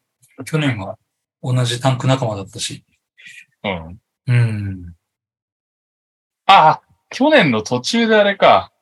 [0.46, 0.98] 去年は
[1.44, 2.86] 同じタンク仲間だったし。
[3.64, 4.00] うん。
[4.28, 4.96] うん。
[6.52, 8.74] ああ、去年の途中であれか。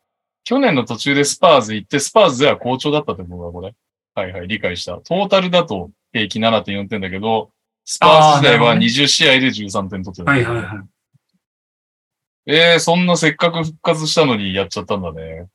[0.43, 3.75] 去年の途中でスパーズ行って、スパーズでは好調だったってことだ、これ。
[4.15, 4.97] はいはい、理解した。
[4.97, 7.51] トータルだと平均7.4点だけど、
[7.85, 10.31] スパーズ時代はあーなるほどね20試合で13点取ってた。
[10.31, 12.51] はいはいはい。
[12.51, 15.47] えー、そんなせっかく復活したのにやっちゃったんだね。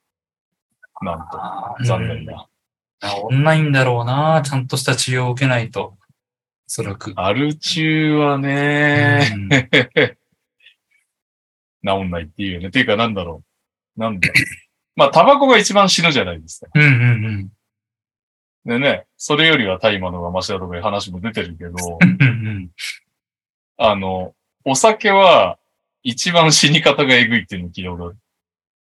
[1.02, 1.84] なんと。
[1.84, 2.48] 残念だ。
[3.00, 4.42] 治んないんだろうな。
[4.44, 5.82] ちゃんとした治療を受けないと。
[5.82, 5.96] お
[6.68, 7.12] そらく。
[7.16, 9.48] アル中はね、うん
[11.84, 12.70] 治んないっていうよね。
[12.70, 13.42] ていうかなんだろ
[13.96, 14.00] う。
[14.00, 14.36] なんだろう。
[14.96, 16.70] まあ、タバコが一番死ぬじゃないですか。
[16.74, 17.50] うんうん
[18.64, 22.16] でね、それよりは大麻のがマシだとかいう話も出てるけど、うん。
[22.18, 22.70] うんうん
[23.76, 25.58] あの、お酒は
[26.02, 28.16] 一番死に方がえぐいっていうのを聞いたことある。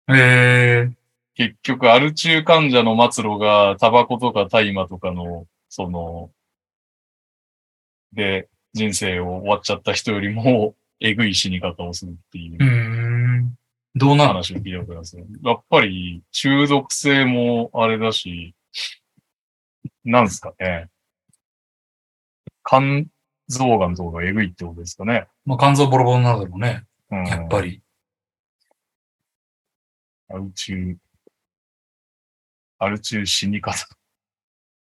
[0.08, 0.18] うん。
[0.18, 0.94] え
[1.34, 6.30] 結局、アル中患者の末路がタバコとか大麻とかの、その、
[8.12, 12.58] で、人生を終わっちゃった人よりも、えぐい死に方をするっていう。
[13.94, 14.34] どうなる？
[14.34, 15.24] 話を聞いたことありますね。
[15.42, 18.54] やっぱり中毒性もあれだし、
[20.04, 20.88] なんですかね。
[22.66, 23.04] 肝
[23.48, 25.28] 臓がんとかがえぐいってことですかね。
[25.44, 26.84] まあ、肝臓ボロボロになるだろうね。
[27.10, 27.82] うん、やっぱり。
[30.30, 30.96] アル中、
[32.78, 33.86] アル中死に方。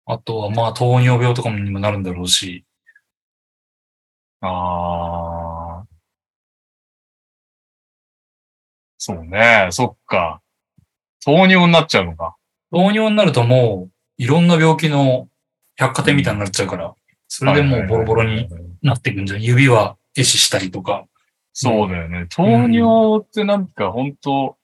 [0.08, 2.66] あとは、まあ、糖尿病とかにもなるんだろうし。
[4.42, 5.39] ああ。
[9.00, 10.42] そうね、そっか。
[11.24, 12.36] 糖尿になっちゃうのか。
[12.70, 15.30] 糖尿になるともう、いろんな病気の
[15.78, 16.94] 百貨店みたいになっちゃうから、
[17.30, 18.50] それでもうボロボロに
[18.82, 19.42] なっていくんじゃん。
[19.42, 21.06] 指は壊死したりとか。
[21.54, 22.28] そうだよね。
[22.30, 24.58] 糖尿ってなんか本当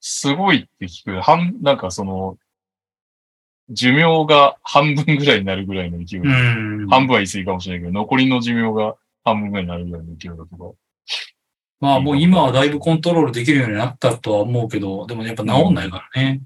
[0.00, 1.20] すごいって聞く。
[1.20, 2.38] 半、なんかその、
[3.68, 6.20] 寿命が半分ぐらいになるぐらいの勢い。
[6.20, 6.88] うん。
[6.88, 10.74] 半分は言い過ぎかもしれないけど、残りの寿命が半分ぐらいになるぐらいの勢いだけど。
[11.82, 16.40] まあもう今はだいぶコントロールできるようになったとは思うけど、でもやっぱ治んないからね。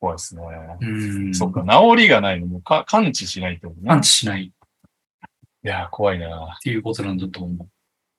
[0.00, 0.42] 怖いですね。
[0.80, 1.32] うん。
[1.32, 3.86] そっか、治りがないのもか感知しないってことね。
[3.86, 4.50] 感知しないっ
[5.64, 6.58] いやー、怖いな。
[6.64, 7.64] ていうことなんだと思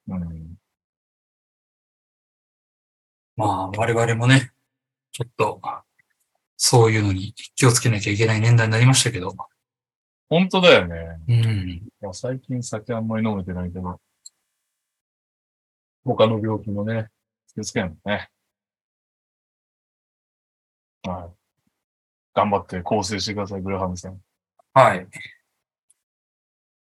[0.08, 0.16] う。
[0.16, 0.56] うん。
[3.36, 4.54] まあ我々もね、
[5.12, 5.60] ちょっと、
[6.56, 9.36] そういうのに気をつけなきゃいけない年代になりましたけど。
[10.30, 10.96] 本当だよね。
[12.02, 12.14] うん。
[12.14, 14.00] 最近酒あんまり飲めてないけど、
[16.04, 17.10] 他の病気もね、
[17.54, 18.30] 気をつけないとね。
[21.04, 21.38] はい。
[22.34, 24.20] 頑張って構成してください、グラハムさん。
[24.74, 25.08] はい。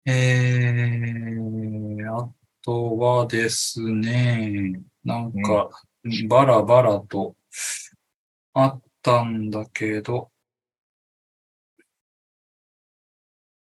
[0.05, 2.29] えー、あ
[2.61, 5.69] とはですね、なんか、
[6.27, 7.35] バラバラと
[8.53, 10.31] あったんだけど、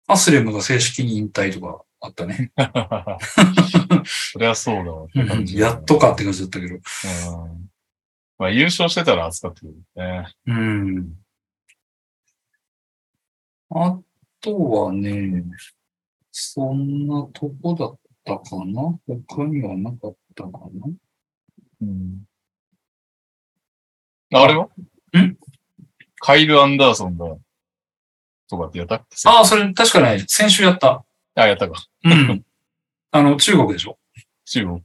[0.09, 2.53] アスレムが正式に引退とかあったね。
[4.05, 6.75] そりゃそうだわって感じだねやっとかって感じだったけど。
[6.75, 6.81] うん。
[8.39, 10.27] まあ優勝してたら熱かったけどね。
[10.47, 11.15] うん。
[13.71, 13.99] あ
[14.41, 15.43] とはね、
[16.31, 18.99] そんなとこだったかな？
[19.09, 20.87] 他にはなかったかな？
[21.81, 22.25] うん。
[24.35, 24.65] あれは？
[24.67, 24.69] ん
[26.19, 27.37] カイル・アンダーソンが、
[28.49, 28.97] とかってやった？
[29.25, 31.06] ああ、それ確かね、先週やった。
[31.37, 31.87] あ、やったか。
[32.05, 32.44] うん。
[33.12, 33.99] あの、中国でしょ？
[34.46, 34.83] 中国。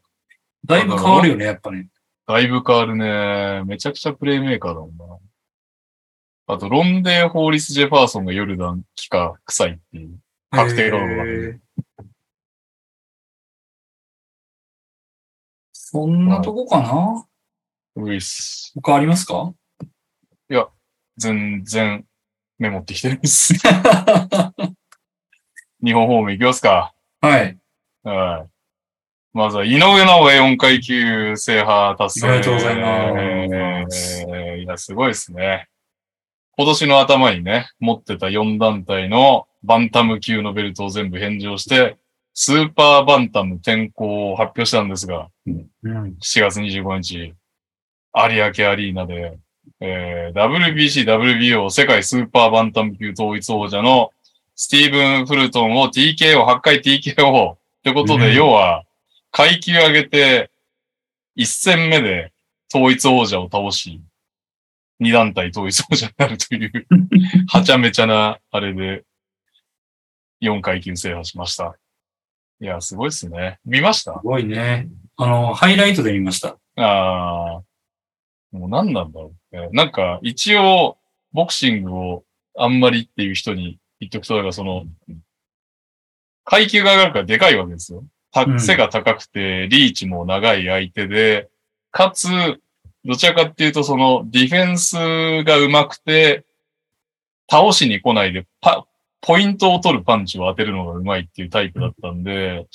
[0.65, 1.87] だいぶ変わるよね、やっぱね。
[2.27, 3.63] だいぶ変わるね。
[3.65, 5.05] めちゃくちゃプレイメーカーだもんな。
[6.47, 10.19] あと、ロンデー・ホーリス・ジェファーソンがヨルダン帰化臭いっていう。
[10.51, 11.05] 確定カード
[11.53, 11.59] だ
[15.73, 17.25] そんなとこかな？
[17.95, 18.71] ういっす。
[18.75, 19.53] 他ありますか？
[21.17, 22.05] 全然
[22.57, 23.53] メモってきてるんです。
[25.84, 26.94] 日本方面行きますか。
[27.22, 27.58] はい。
[28.04, 28.50] はい。
[29.34, 32.28] まずは、井上直哉4階級制覇達成。
[32.28, 35.67] おめでとうございますえーいや、すごいですね。
[36.58, 41.98] 今年の頭にね、持ってた4団体のバンタム級のベルトを全部返上して、
[42.34, 45.70] スーパーバンタム転向を発表したんですが、うん。
[46.22, 47.34] 7月25日、有
[48.13, 49.38] 明アリーナで、
[49.80, 54.12] えー WBC、WBO 世界スーパーバンタム級統一王者の
[54.63, 58.84] スティーブン・フルトンを TKO、8回 TKO ってことで、うん要は、
[59.32, 60.52] 階級上げて、
[61.36, 62.32] 1戦目で
[62.71, 64.00] 統一王者を倒し、
[65.02, 66.88] 2団体統一王者になるという、
[67.50, 69.04] はちゃめちゃな、あれで、
[70.43, 71.76] 4階級制覇しました。
[72.62, 73.58] いや、すごいっすね。
[73.65, 74.13] 見ました？
[74.13, 74.89] すごいね。
[75.17, 76.50] あの、ハイライトで見ました。
[76.76, 77.63] ああ、
[78.52, 79.69] もう何なんだろうね。
[79.71, 81.00] なんか、一応、
[81.32, 84.85] ボクシングをあんまりっていう人に言っとくと、だからその、
[86.43, 88.03] 階級が上がるからでかいわけですよ。
[88.59, 91.49] 背が高くて、リーチも長い相手で、
[91.91, 92.27] かつ、
[93.05, 94.95] どちらかっていうと、そのディフェンス
[95.43, 96.45] が上手くて、
[97.49, 98.85] 倒しに来ないでパ、
[99.21, 102.67] ポイントを取るパンチを当てるのが上手いっていうタイプだったんで、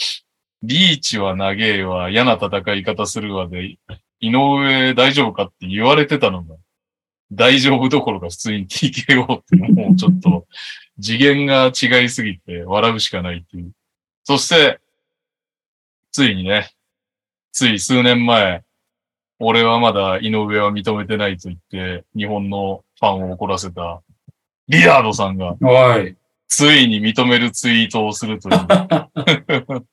[0.62, 3.78] リーチは長えわ、嫌な戦い方するわで、
[4.20, 6.56] 井上大丈夫かって言われてたのが、
[7.32, 10.46] 大丈夫どころか普通に TKO ってもうちょっと
[11.00, 13.72] 次元が違いすぎて笑うしかないっていう。
[14.24, 14.80] そして、
[16.10, 16.72] ついにね、
[17.52, 18.62] つい数年前、
[19.38, 24.02] 俺はまだ井上は認めてないと言って、日本のファンを怒らせた、
[24.68, 25.56] リラードさんが。
[26.48, 28.56] ついに認めるツイートをするという。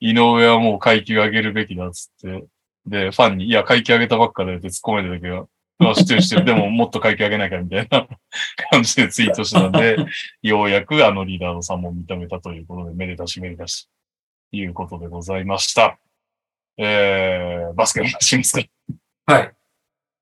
[0.00, 2.44] 井上はもう階級上げるべきだっつって。
[2.86, 6.44] で、ファンに、いや、階級上げたばっかだよって突っ込めてたけど、てるてる。
[6.44, 8.08] でももっと階級上げなきゃみたいな
[8.70, 9.96] 感じでツイートしてたんで、
[10.42, 13.88] ようやくあのリーダードさんも認めたということで、めでたしめでたし、
[14.50, 15.98] ということでございました。
[16.78, 18.68] えー、バスケの話しますか？
[19.26, 19.52] はい。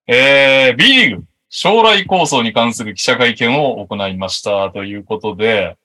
[0.07, 5.77] えー、B リーグ、将来構想に関する記者会見を行いましたということで、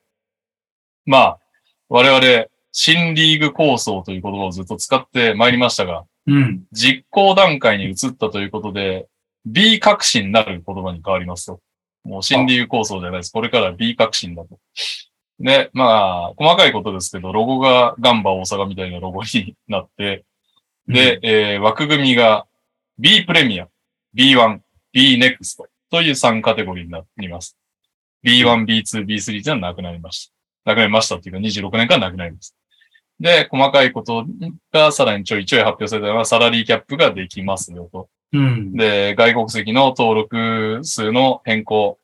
[1.07, 1.39] まあ、
[1.89, 6.65] 我々、新リーグ構想という言葉をずっと使ってまいりましたが、うん。
[6.73, 9.09] 実行段階に移ったということで、
[9.47, 11.61] B 革新なる言葉に変わりますと。
[12.05, 13.33] もう新リーグ構想じゃないです。
[13.33, 14.59] これから B 革新だと。
[15.39, 20.25] で、まあ、細かいことですけど、ロゴがガンバ大阪みたいなロゴになって、
[20.87, 22.47] で、えー枠組みが
[22.99, 23.69] B プレミア、
[24.15, 24.61] B1、
[24.93, 27.57] B ネクストという3カテゴリーになります。
[28.25, 30.33] B1、B2、B3 というのはなくなりまし
[30.65, 30.71] た。
[30.71, 32.55] なくなりましたっていうか26年間なくなります。
[33.19, 34.27] で、細かいこと
[34.73, 38.09] がさらにちょいちょい発表されたのはサラリーキャップができますよと。
[38.33, 38.73] うん。
[38.75, 41.99] で、外国籍の登録数の変更。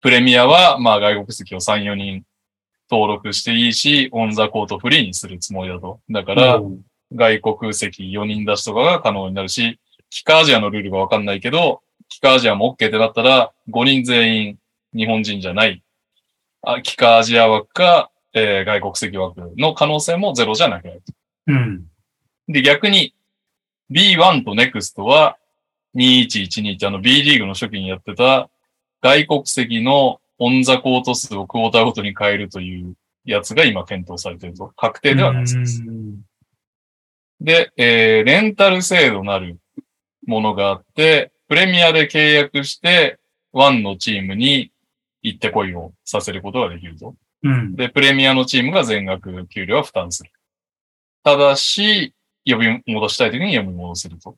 [0.00, 2.24] プレミアは、まあ外国籍を3、4人
[2.90, 6.00] 登録していいし、オンザコートフリーにするつもりだと。
[6.10, 6.80] だから、うん
[7.12, 9.78] 外国籍4人出しとかが可能になるし、
[10.10, 14.58] キカアジアのルールがわかんないけど、キカアジアも OK ってなったら、5人全員
[14.94, 15.82] 日本人じゃない。
[16.62, 21.02] あキカアジア枠か、えー外国籍枠の可能性もゼロじゃなくなる。
[21.46, 21.84] うん。
[22.48, 23.14] で、逆に
[23.90, 25.36] B1 と NEXT は
[25.96, 28.48] 2112ってあの B リーグの初期にやってた
[29.00, 32.94] 外国籍のオンザコート数をクォーターごとに変えるという
[33.24, 34.72] やつが今検討されていると。
[34.76, 35.82] 確定ではないです。
[35.86, 36.20] うん
[37.40, 39.58] で、えーレンタル制度なる
[40.26, 43.18] ものがあって、プレミアで契約して、
[43.52, 44.72] ワンのチームに
[45.22, 47.14] 行ってこいをさせることができると。
[47.42, 47.76] うん。
[47.76, 50.30] で、プレミアのチームが全額給料は負担する。
[51.22, 52.14] ただし、
[52.46, 54.36] 呼び戻したい時に呼び戻せると。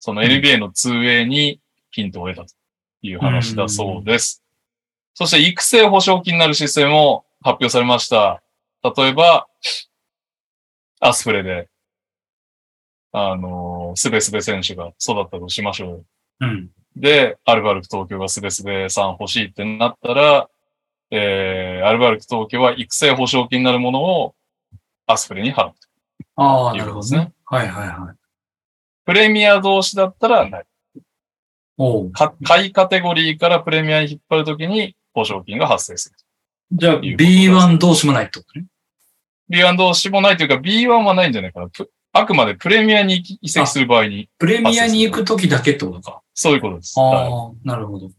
[0.00, 2.54] その NBA の 2A にヒントを得たと
[3.02, 4.42] いう話だそうです。
[5.14, 8.42] そして育成保証金になるシステムも発表されました。
[8.82, 9.46] 例えば、
[11.00, 11.68] アスフレで、
[13.12, 16.04] あの、スベスベ選手が育ったとしましょうよ。
[16.40, 16.70] うん。
[16.96, 20.48] で、アルバルク東京がスベスベさん欲しいってなったら、
[21.10, 24.34] えー、アルバルク東京は育成保証金になるものを
[25.06, 25.72] アスプレに払う。
[26.36, 27.32] ああ、なるほどねね。
[27.44, 28.16] はいはいはい。
[29.04, 30.64] プレミア同士だったらない。
[31.78, 36.16] おうか下位カテゴリーからプレミアに引っ張るときに保証金が発生する。
[36.72, 38.66] じゃあ、いうことです B1 同士もないってことね。
[39.50, 41.68] B1 同士もないというか B1 はないんじゃないかな。
[41.68, 46.20] プあくまでプレミアに移籍する場合に、プレミアに行くときだけってことか。
[46.34, 46.94] そういうことです。
[46.98, 48.10] あはいあ、なるほど。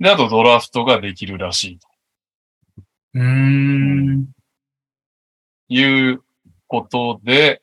[0.00, 1.88] で、あとドラフトができるらしいと
[3.14, 4.26] うーん。
[5.68, 6.22] いう
[6.72, 7.60] ことで、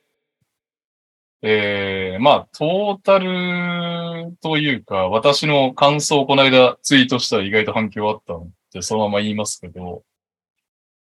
[1.41, 10.03] えー、まあ、トータルというか、私の感想をこの間ツイートしたら意外と反響あったので、そのまま言いますけど、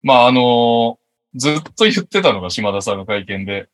[0.05, 1.01] まあ、あの
[1.35, 3.69] ずっと言ってたのが島田さんの会見で、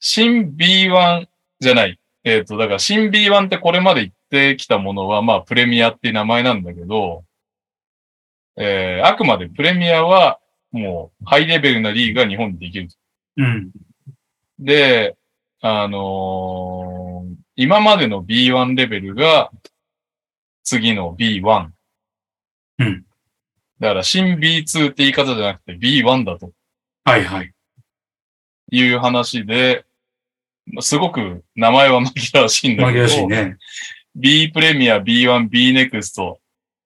[0.00, 1.26] 新 B1
[1.60, 2.00] じゃない。
[2.24, 7.24] えっ、と、だから新 B1 ってこれまで言ってきたものは、まあ、プレミアっていう名前なんだけど、
[8.56, 10.38] えー、あくまでプレミアは、
[10.74, 12.88] もう、ハイレベルなリーグが日本にできる。
[13.36, 13.70] うん。
[14.58, 15.16] で、
[15.60, 19.52] あのー今までの B1 レベルが、
[20.64, 21.68] 次の B1。
[22.80, 23.04] うん。
[23.78, 26.50] だから、新 B2 って言い方じゃなくて B1 だと
[27.04, 27.52] はいはい。
[28.72, 29.84] いう話で、
[30.66, 33.56] まあすごく名前は紛らわしいんだけど、紛らわしいね。
[34.16, 36.40] B プレミア、B1、B ネクスト、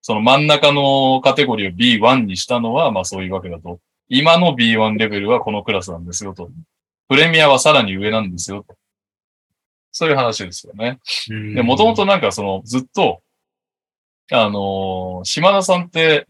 [0.09, 3.79] その真ん中のカテゴリーを B1 にしたのは、まあそういうわけだと。
[4.09, 6.51] 今の B1 レベルはこのクラスなんですよと。
[7.11, 8.75] プレミアはさらに上なんですよと。
[9.93, 10.99] そういう話ですよね。
[11.29, 13.21] で、もともとなんかそのずっと、
[14.33, 16.27] あのー島田さんって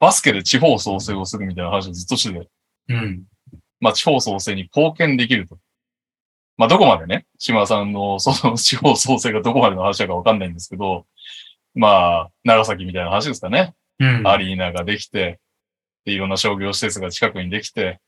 [0.00, 2.48] バスケで地方創生をするみたいな話をずっとしてて、
[2.88, 3.24] うん。
[3.78, 5.58] まあ地方創生に貢献できると。
[6.56, 11.04] まあ、どこまでね、島さんのその地方創生がどこまでの話だかわかんないんですけど、
[11.76, 13.74] まあ、長崎みたいな話ですかね。
[14.00, 14.26] うん。
[14.26, 15.38] アリーナができて、
[16.04, 18.00] で、いろんな商業施設が近くにできて、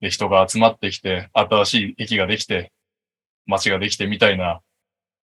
[0.00, 2.72] で、人が集まってきて、新しい駅ができて、
[3.46, 4.60] 街ができてみたいな、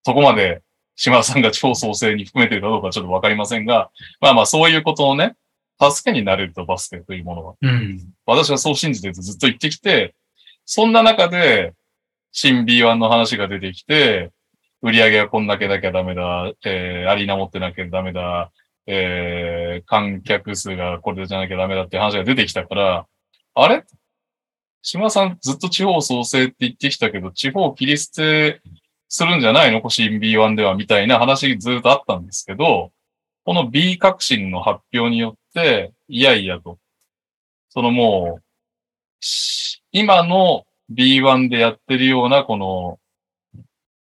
[0.03, 0.61] そこまで
[0.95, 5.35] 島田さんが地方創生に含めているかどうかはちょっとわかりませんが、まあまあそういうことをね、
[5.79, 7.53] 助けになれるとバスケというものは。
[7.61, 8.09] うん。
[8.25, 10.15] 私はそう信じてずっと言ってきて、
[10.65, 11.73] そんな中で、
[12.31, 14.31] 新 B1 の話が出てきて、
[14.86, 18.51] 売り上げはこんだけなきゃダメだ、えー、アリーナ持ってなきゃダメだ、
[18.86, 23.07] えー、観客数がこれじゃなきゃダメだって話が出てきたから、
[23.55, 23.83] あれ？
[24.83, 28.61] 島さんずっと地方創生って言ってきたけど、地方切り捨て
[29.09, 29.81] するんじゃないの？
[29.89, 32.91] 新 B1 ではみたいな話ずっとあったんですけど、
[33.43, 36.77] この B 革新の発表によって、いやいやと、
[37.69, 38.43] そのもう、
[39.91, 42.99] 今の B1 でやってるようなこの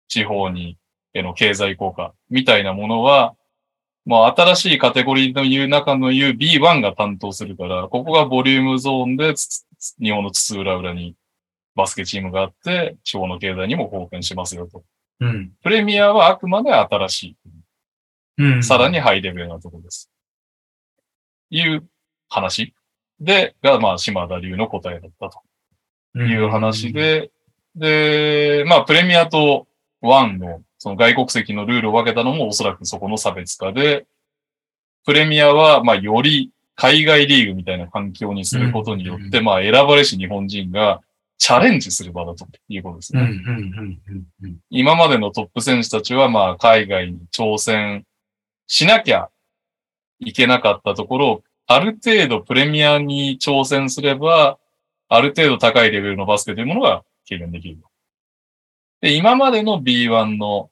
[0.08, 0.78] 地方に
[1.14, 3.36] への経済効果みたいなものは、
[4.06, 9.34] まあ新しいカテゴリーの言う中の言う B1 が担当するから、ここがボリュームゾーンで
[10.02, 11.16] 日本の津々浦々に
[11.76, 14.84] バスケチームがあって、地方の経済にも貢献しますよと。
[15.20, 15.52] うん。
[15.62, 17.36] プレミアはあくまで新し
[18.38, 18.60] うん。
[18.60, 20.10] い、さらにハイレベルなところです。
[21.50, 21.88] いう
[22.30, 22.74] 話
[23.20, 25.42] で、が、まあ、島田流の答えだったと。
[26.16, 27.32] うん、いう話で、
[27.76, 29.67] で、まあ、プレミアと
[30.02, 34.06] ワンの、その外国籍のルールを分けたのもおそらくそこの差別化で、
[35.06, 41.02] プレミアは、まあ、より海外リーグみたいな環境にすることによって、うまあ、選ばれし日本人が
[41.38, 43.22] チャレンジする場だということですうん。
[43.22, 43.30] うね。
[43.30, 43.38] ん。
[43.38, 44.00] うん。
[44.44, 44.58] うん。
[44.70, 48.06] 今までのトップ選手たちは、まあ、海外に挑戦
[48.68, 49.30] しなきゃ
[50.20, 54.58] いけなかったところ、ある程度プレミアに挑戦すれば、
[55.10, 57.78] ある程度高いレベルのバスケというものが経験できる。
[59.02, 60.70] で、今までの B1 の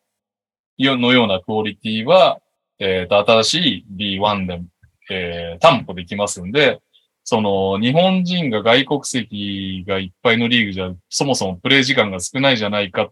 [0.77, 2.39] よのようなクオリティは、
[2.79, 4.61] えっ、と、新しい B1 で、
[5.09, 6.81] えー担保できますんで、
[7.23, 13.11] その、日本人が外国籍がいっぱいのリーグじゃ、そもそもプレイ時間が少ないじゃないか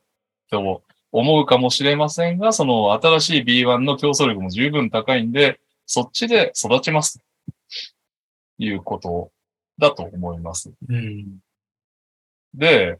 [0.52, 7.24] と思うかもしれませんが、その新しい B1 の競争力も十分高いんで、そっちで育ちます。
[8.60, 9.32] いうこと
[9.80, 10.72] だと思います。
[10.90, 11.40] うん。
[12.54, 13.00] で、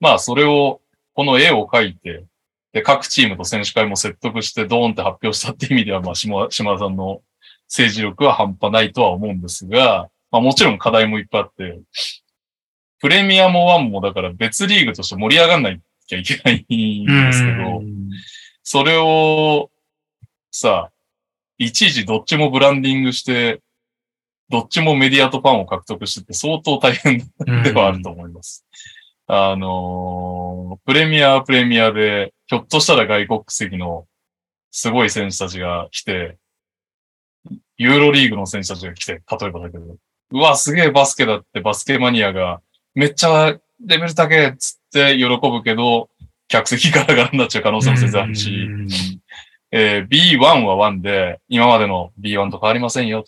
[0.00, 0.80] まあそれを、
[1.14, 2.24] この絵を描いて、
[2.72, 7.22] で、各チームと選手会も説得してドーンって発表したって意味では、まあ島島田さんの
[7.66, 11.80] 政治力は半端ないとは思うんですが、まあもちろん課題もいっぱいあって、
[13.00, 15.80] プレミアもワンもだから別リーグとして盛り上がんない
[16.10, 16.66] きゃいけない
[17.04, 17.82] んですけど、
[18.62, 19.70] それを、
[20.50, 20.90] さ、
[21.58, 23.60] 一時どっちもブランディングして、
[24.48, 28.66] どっちもメディアとファンを獲得してて相当大変うんではあると思います。
[29.32, 34.06] あのープレミアはプレミアで、ひょっとしたら外国籍の
[34.72, 36.36] すごい選手たちが来て、
[37.76, 39.96] ユーロリーグの選手たちが来て、例えばだけど、
[40.32, 42.60] うわ、すげえバスケだってバスケマニアが、
[42.94, 46.10] めっちゃレベル高えっつって喜ぶけど、
[46.48, 48.88] 客席ガラガラになっちゃう可能性も全然あるし、うん
[49.70, 53.24] えー B1 は1で、今までの B1 と変わりませんよ。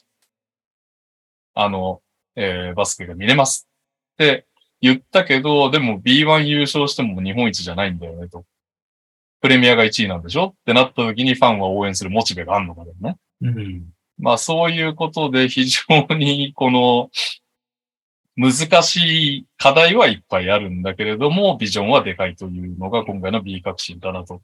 [1.55, 2.00] あの、
[2.34, 3.68] えーバスケが見れます。
[4.14, 4.46] って
[4.82, 8.44] 言ったけど、でも B1 優勝しても日本一じゃないんだよね、と。
[9.40, 13.16] プレミアが1位なんでしょってなった時にファンは応援するモチベがあるのかだよね。
[13.42, 13.84] うん。
[14.18, 17.10] まあそういうことで非常にこの
[18.36, 24.42] 難しい課題はいっぱいあるんだけれども、ビジョンはでかいというのが今回の B 革新だなと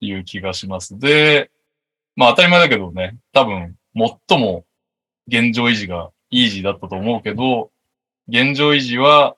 [0.00, 0.98] いう気がします。
[0.98, 1.50] で、
[2.16, 3.76] まあ当たり前だけどね、多分
[4.28, 4.64] 最も
[5.28, 7.70] 現状維持がイージーだったと思うけど、
[8.28, 9.36] 現状維持は、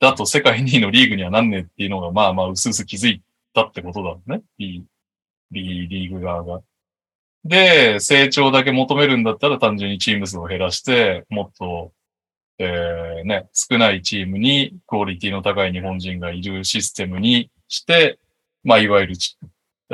[0.00, 3.22] だと世界2位のリーグにはなんねえっていうのがまあまあ薄々気づい
[3.54, 4.42] たってことだね。
[4.58, 4.84] B、
[5.50, 6.62] B リーグ側が。
[7.44, 11.92] で、成長だけ求めるんだったら単純にチーム数を減らして、もっと、
[12.58, 18.18] えー、ね、少ないチームにクオリティの高い日本人がいるシステムにして、
[18.64, 19.14] まあ、いわゆる、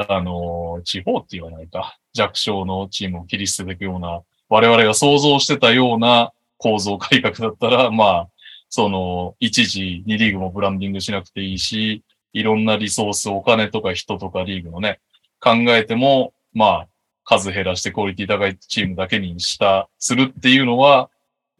[0.08, 8.28] あの地方って言わないか、弱小のチームを切り捨てていくような、我々が想像してたような構造改革だったら、まあ、
[8.74, 12.02] その、一時2リーグもブランディングしなくていいし、
[12.32, 15.00] いろんなリソース、お金とか人とかリーグのね、
[15.40, 16.88] 考えても、まあ、
[17.24, 21.10] 数減らしてクオリティ高いチームだけにした、するっていうのは、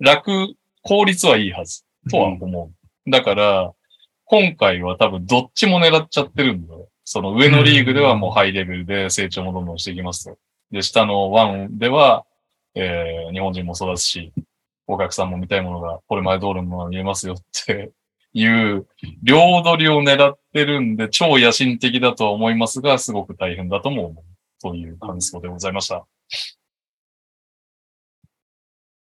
[0.00, 2.70] 楽、効率はいいはず、とは思
[3.06, 3.10] う。
[3.10, 3.72] だから、
[4.24, 6.88] 今回は多分どっちも狙っちゃってるんだよ。
[7.04, 10.38] その上のリーグではもうハイレベルで成長もどんどんしていきますと。
[10.70, 12.24] で、下のワンでは、
[12.74, 14.32] えー、日本人も育つし、
[14.94, 17.36] お客さんも見たいものがこれまで通りのものが見えますよっ
[17.66, 17.92] て
[18.34, 18.86] いう、
[19.22, 24.24] 両取りを狙ってるんで、超野心的だとは思いますが、すごく大変だとも思う。
[24.62, 26.06] という感想でございました。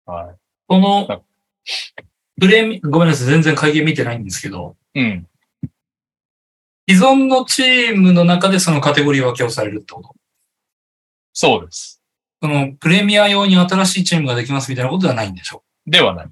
[0.05, 0.35] は
[0.67, 1.21] このはい、
[2.39, 5.01] プレミ、ごめんなさい、全然会見見てないんですけど、い。
[5.01, 5.27] うん。
[6.89, 10.15] 既存のチームの中でそのカテゴリー分けをされるってこと？
[11.33, 12.01] そうです。
[12.41, 16.29] そのプレミア用に新しいチームができますみたいなことではないんでしょではない。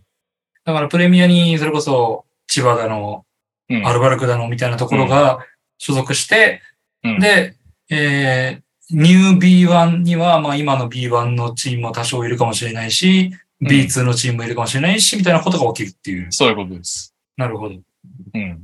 [0.66, 3.26] だからプレミアにそれこそ千葉だの、
[3.70, 3.88] うん。
[3.88, 5.40] アルバルクだのみたいなところが
[5.78, 6.62] 所属して、
[7.04, 7.56] うんで、
[7.90, 13.32] えー、ニュー B1 には、まあ今の B1 のチームも多少いるかもしれないし、
[13.62, 16.28] うん B2 のチームもいるかもしれないし、みたいなことが起きるっていう。
[16.32, 17.16] そういうことです。
[17.38, 17.76] なるほど。
[17.76, 18.64] うん。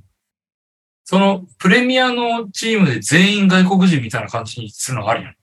[1.06, 5.34] そのプレミアのチームで全員外国人みたいな感じにするのがありなの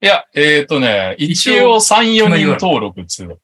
[0.00, 3.40] いや、えっ、とね、一一応3、4人登録っつう。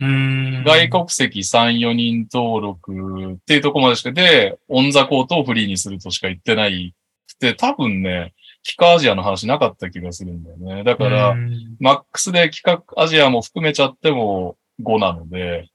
[0.00, 6.94] 外国籍3、4人登録っていうとこまでしかで、オンザコートをフリーにするとしか言ってない
[7.40, 10.84] で、多分ね、キカアジアの話なかった気がするんだよね。
[10.84, 11.36] だから、
[11.78, 15.68] マックスで企画アジアも含めちゃっても5なので、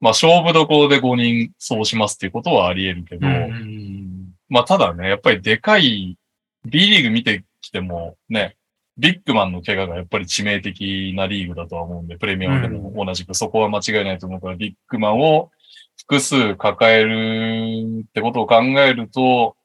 [0.00, 4.34] まあ勝負どころで5人そうしますっていうことはあり得るけど、うん。
[4.48, 6.18] まあただね、やっぱりでかい
[6.64, 8.56] B リーグ見てきてもね、
[8.98, 15.50] ビッグマンの怪我がやっぱり致命的なリーグだとは思うんで、プレミアムでも同じくそこは間違いないと思うから、ビッグマンを
[15.98, 19.56] 複数抱えるってことを考えると、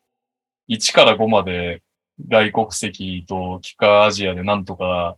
[0.70, 1.82] 1から5まで
[2.28, 5.18] 外国籍と帰化アジアでなんとか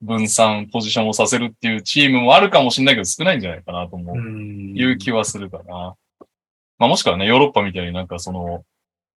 [0.00, 4.16] 分散ポジションをさせるっていうチームもあるかもしれないけど少ないんじゃないかなと思う。
[4.16, 5.94] うんいう気はするかな。
[6.78, 8.64] まあもしくはね、ヨーロッパみたいになんかその、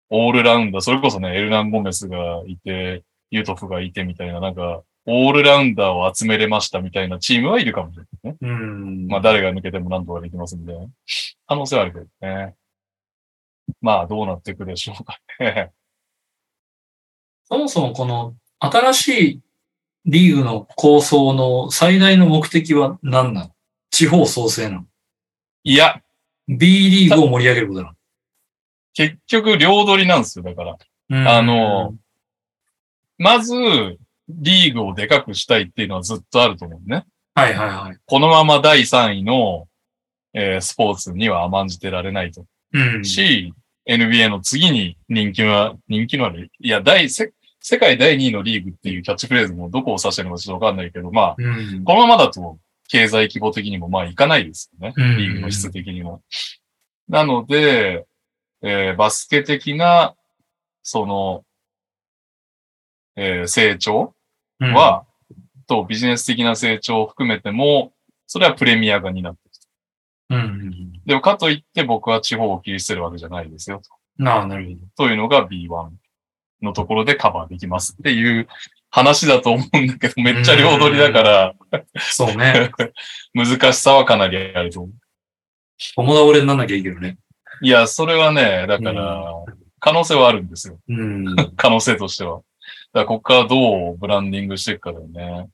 [0.09, 8.37] オールラウンダー、それこそね、エルナン・ゴメスがいて、ユトフがいてみたいな、なんか、オールラウンダーを集めれましたみたいなチームはいるかもしれないね。
[8.41, 9.07] うん。
[9.07, 10.73] まあ誰が抜けても何とかできますんで、
[11.47, 12.55] 可能性はあるけどね。
[13.81, 15.71] まあどうなっていくでしょうかね。
[17.45, 19.41] そもそもこの新しい
[20.05, 23.51] リーグの構想の最大の目的は何なの？
[23.91, 24.85] 地方創生なの？
[25.63, 26.01] いや、
[26.47, 27.95] ?B リーグを盛り上げることな
[28.93, 30.77] 結局両取りなんですよ、だから。
[31.09, 31.95] のあの、
[33.17, 33.53] まず、
[34.27, 37.05] リーグをでかくしたいっていうのはずっとあると思うね。
[37.35, 37.97] はいはいはい。
[38.05, 39.67] このまま第3位の、
[40.33, 42.45] えースポーツには甘んじてられないと。
[42.73, 43.05] うん。
[43.05, 43.53] し、
[43.87, 51.83] NBA の次に人気は、人気のある、いや、第、せ世界第2位のリーグっていうキャッチフレーズもどこを指してるのかちょっとわかんないけど、まあ、うん。
[51.83, 52.59] このままだと
[52.89, 54.93] 経済規模的にもまあいかないですよね。
[54.95, 56.21] うんリーグの質的にも。
[57.09, 58.05] なので、
[58.61, 60.15] えーバスケ的な、
[60.83, 61.43] その、
[63.15, 64.13] えー成長？
[64.59, 65.05] うん、は、
[65.67, 67.91] とビジネス的な成長を含めても、
[68.27, 70.35] それはプレミアが担ってきた。
[70.35, 70.93] うん。
[71.05, 73.81] でもかといって僕は地方を切り捨てるわけじゃないですよ。
[74.17, 74.77] なあ、なるほど。
[75.07, 75.89] というのが B1
[76.61, 78.47] のところでカバーできますっていう
[78.89, 81.55] 話だと思うんだけど、めっちゃ両取りだから、
[81.97, 82.71] そうね。
[83.33, 84.93] 難しさはかなりあると思う。
[85.95, 87.17] 友倒れになんなきゃいいけどね。
[87.61, 89.33] いや、それはね、だから、
[89.79, 90.79] 可能性はあるんですよ。
[90.87, 91.35] うん。
[91.57, 92.41] 可能性としては。
[92.95, 95.49] だから、ここからどうブランディングしていくかだよね。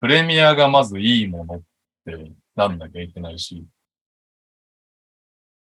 [0.00, 1.62] プレミアがまずいいものっ
[2.04, 3.64] てなんなきゃいけないし。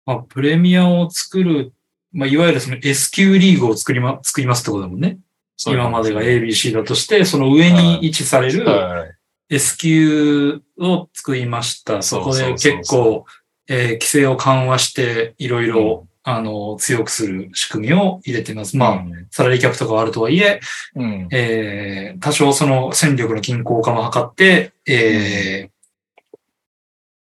[0.07, 1.74] まあ、プレミアを作る、
[2.11, 5.18] まあ、いわゆるその S 級リーグを作りま、作りますってことだもんね。
[5.59, 9.14] そう今までが ABC だとして、その上に位置されねるはい。
[9.51, 12.01] S 級を作りました。
[12.01, 13.26] そこでそうそうそう結構、
[13.68, 18.76] えー規制を緩和して、いろいろ、あの、強くする仕組みを入れてます。
[18.76, 20.60] まあ、うんサラリーキャップとかはあるとはいえ、
[20.96, 21.28] うん。
[21.30, 26.38] えー多少その戦力の均衡化も図って、えー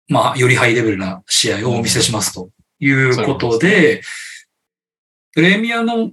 [0.08, 4.02] まあ、よりハイレベルな試合をお見せしますということで、
[5.34, 6.12] プレミアの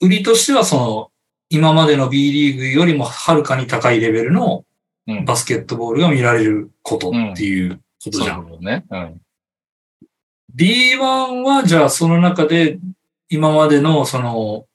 [0.00, 1.10] 売りとしては、その、
[1.50, 4.64] 今までの B リーグよりもはるかに高いレベルの
[5.08, 8.36] うんバスケットボールが見られることっていうことそういじゃ。
[8.36, 8.84] うんことね。
[8.90, 9.20] うん。
[10.58, 12.78] B1 はじゃあその中で
[13.28, 14.66] 今までのその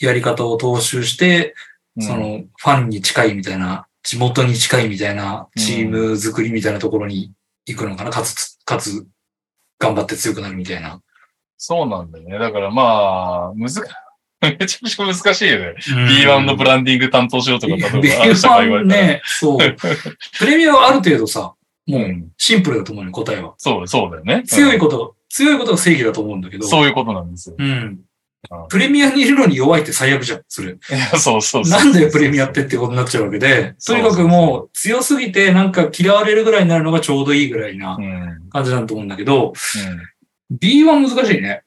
[0.00, 1.54] やり方を踏襲して、
[1.96, 7.32] うんそのファンに近いみたいな、地元に近いみたいなチーム作りみたいなところに
[7.66, 9.04] 行くのかな、かつ、かつ、
[9.80, 11.00] 頑張って強くなるみたいな。
[11.56, 12.38] そうなんだよね。
[12.38, 13.88] だからまあ、むずか、
[14.40, 15.74] めちゃくちゃ難しいよね。
[15.80, 19.06] B1 のブランディング担当しようとか、例えば、 ある人が言わ B1 れたら。
[19.08, 19.58] ね、そう。
[20.38, 21.54] プレミアはある程度さ、
[21.88, 22.02] もう。
[22.02, 23.54] うんシンプルだと思うよ、答えは。
[23.58, 24.44] そう、そうだよね。
[24.46, 26.66] 強いここと、強いことが正義だと思うんだけど。
[26.66, 27.56] そういうことなんですよ。
[27.58, 27.70] うんう
[28.64, 28.68] ん。
[28.68, 30.76] プレミアにいるのに弱いって最悪じゃん、それ。
[31.18, 31.78] そうそうそう。
[31.78, 38.48] なんだよ、プレミアってってことになっちゃうわけで、とにかくもう強すぎてなんか嫌われるぐらいになるのがちょうどいいぐらいなうん。
[38.50, 39.52] 感じなんだと思うんだけど、
[40.50, 40.56] うん。
[40.56, 40.84] B1
[41.14, 41.64] 難しいね。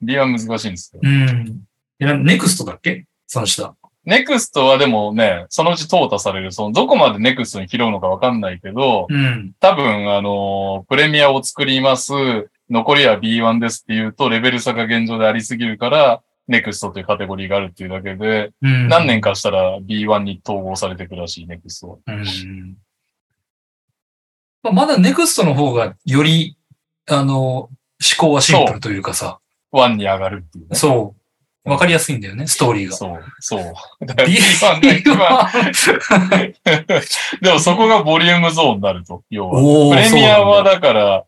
[0.00, 1.00] B は難しいんですよ。
[1.02, 1.60] うん。
[2.00, 3.04] え、なネクストだっけ？
[3.26, 3.74] その下。
[4.08, 6.50] ネクストはでもね、そのうち淘汰される。
[6.50, 9.52] その、どこまでネクストに拾うのかわかんないけど、うん。
[9.60, 12.14] 多分、あの、プレミアを作ります。
[12.70, 18.88] 残りは B1 ですっていうと、レベル差が現状でありすぎるから、ネクストというカテゴリーがあるっていうだけで、うん。
[18.88, 21.96] 何年かしたら B1 に統合されていくらしい、ネクストは。
[22.06, 22.78] うん。
[24.62, 26.56] まあまだネクストの方がより、
[27.10, 27.70] あの、思
[28.16, 29.38] 考はシンプルというかさ、
[29.74, 30.76] 1に上がるっていうね。
[30.76, 31.17] そう。
[31.68, 32.96] わかりやすいんだよね、ストーリーが。
[32.96, 34.06] そう、そう。
[34.06, 36.52] だから B1 B1 が一番、
[37.42, 39.96] でもそこがボリュームゾーンになると、要は。
[39.96, 41.24] プレミアはだだから、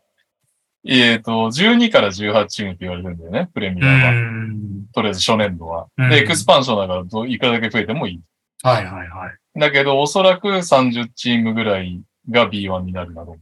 [0.85, 4.11] えっ、と、12から18チームって言われるんだよね、プレミうアは。
[4.11, 4.85] ん。
[4.93, 5.87] とりあえず初年度は。
[5.97, 8.21] うんで、エクスパンションだからどういくらだけ増えてもいい。
[8.63, 9.59] はいはいはい。
[9.59, 13.37] だけど、おそらく30チームぐらいが B1 になるだろ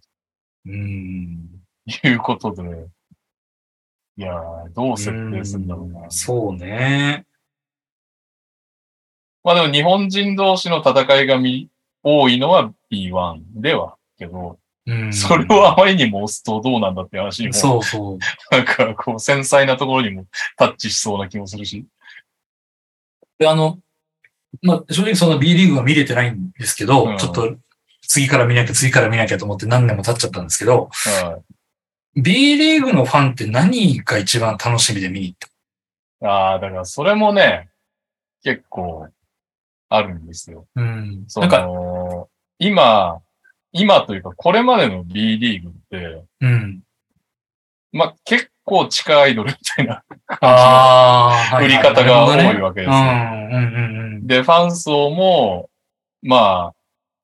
[0.66, 1.40] うん。
[1.88, 2.64] うということで、
[4.20, 6.12] いやー、どう設定するんだろうな。
[6.12, 7.26] そうね。
[9.46, 11.70] まあでも日本人同士の戦いがみ
[12.04, 15.14] 多いのは B1 ではけど、うん。
[15.14, 18.18] それをあまりにも押すとどうなんだって話にも、そうそう。
[18.54, 20.26] なんかこう繊細なところにも
[20.58, 21.86] タッチしそうな気もするし。
[23.38, 23.80] で、あの、
[24.62, 27.56] まあ、正直そんな B リーグは見れてないんですけど、うんちょっと
[28.02, 31.54] 次から見なきゃ次から見なきゃと思って何年も経っちゃったんですけど、はい。
[32.16, 35.38] B リーグのファンって何が一番楽しみで見に行っ
[36.22, 36.28] た？
[36.28, 37.70] ああ、だからそれもね、
[38.44, 39.08] 結構
[39.90, 40.66] あるんですよ。
[40.76, 41.24] うん。
[41.28, 43.20] そなんか、の、今、
[43.72, 46.82] 今というかこれまでの B リーグって、うん。
[47.92, 50.04] まあ結構地下アイドルみたいな
[50.42, 52.96] ああ、 売り方が多いわわけですよ。
[52.98, 55.70] うん、うん、うんで、ファン層も、
[56.22, 56.76] まあ、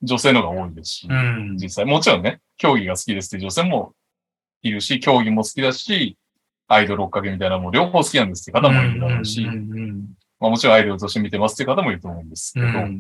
[0.01, 1.17] 女性の方が多いですし、うん。
[1.17, 1.57] うん。
[1.57, 1.85] 実際。
[1.85, 3.93] もちろんね、競技が好きですって女性も
[4.67, 6.17] いるし、競技も好きだし、
[6.67, 9.45] アイドル追っかけみたいなもう両方好きなんですって方もいるだろうし、
[10.39, 12.75] まあもちろんアイドルとして見てますって方もいると思うんですけど、うん。
[12.75, 12.99] うん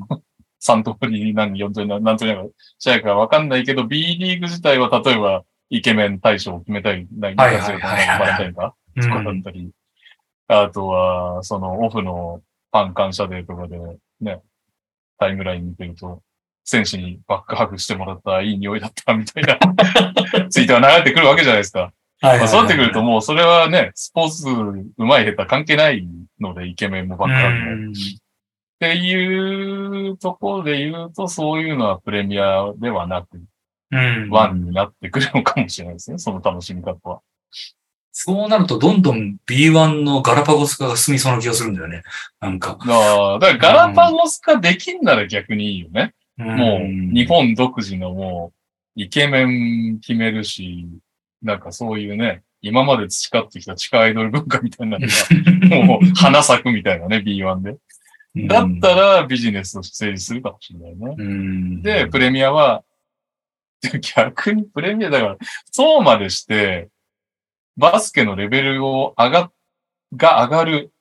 [0.65, 9.71] 3通り何、4通り何通りなのか、しないかわかんないけど、B リーグ自体は例えば、イケメン大賞を決めたり、何はいかするとか、はいはいはいバレンタインかうとかだっんたり、
[10.47, 12.41] あとは、そのオフの
[12.71, 13.77] ファン感謝デーとかで
[14.21, 14.41] ね、
[15.19, 16.23] タイムライン見てると、
[16.65, 19.57] 選手にバックハグしてもらったいい匂いだったみたいな
[20.49, 21.93] ツイートが流れてくるわけじゃないですか。
[22.21, 24.49] はいそうなってくるともうそれはね、スポーツ
[24.97, 26.07] 上手い下手関係ない
[26.39, 27.71] ので、イケメンもバックハグも。
[27.71, 27.93] うん
[28.75, 33.41] っていうところで言うと、そういうのはプレミアではなく、
[33.91, 34.29] うん。
[34.29, 36.17] ワンになってくるのかもしれないですね。
[36.17, 37.21] その楽しみ方は。
[38.11, 42.03] そうなると、どんどん B1 のガラパゴス化が進みそうな気がするんだよね。
[42.41, 42.77] なんか。
[42.81, 46.14] だから、だからガラパゴス化できんなら逆にいいよね。
[46.37, 48.51] もう、日本独自のも
[48.95, 50.87] う、イケメン決めるし、
[51.41, 55.07] なんかそういうね、今まで培ってきた地下アイドル文化みたいなの
[55.69, 57.77] が、 もう花咲くみたいなね、B1 で。
[58.47, 61.15] だったらビジネスとして成立するかもしれないね。
[61.17, 62.83] うん、で、プレミアは、
[64.15, 65.37] 逆にプレミアだから、
[65.71, 66.89] そうまでして、
[67.77, 69.51] バスケのレベルを上が、
[70.15, 70.91] が上がる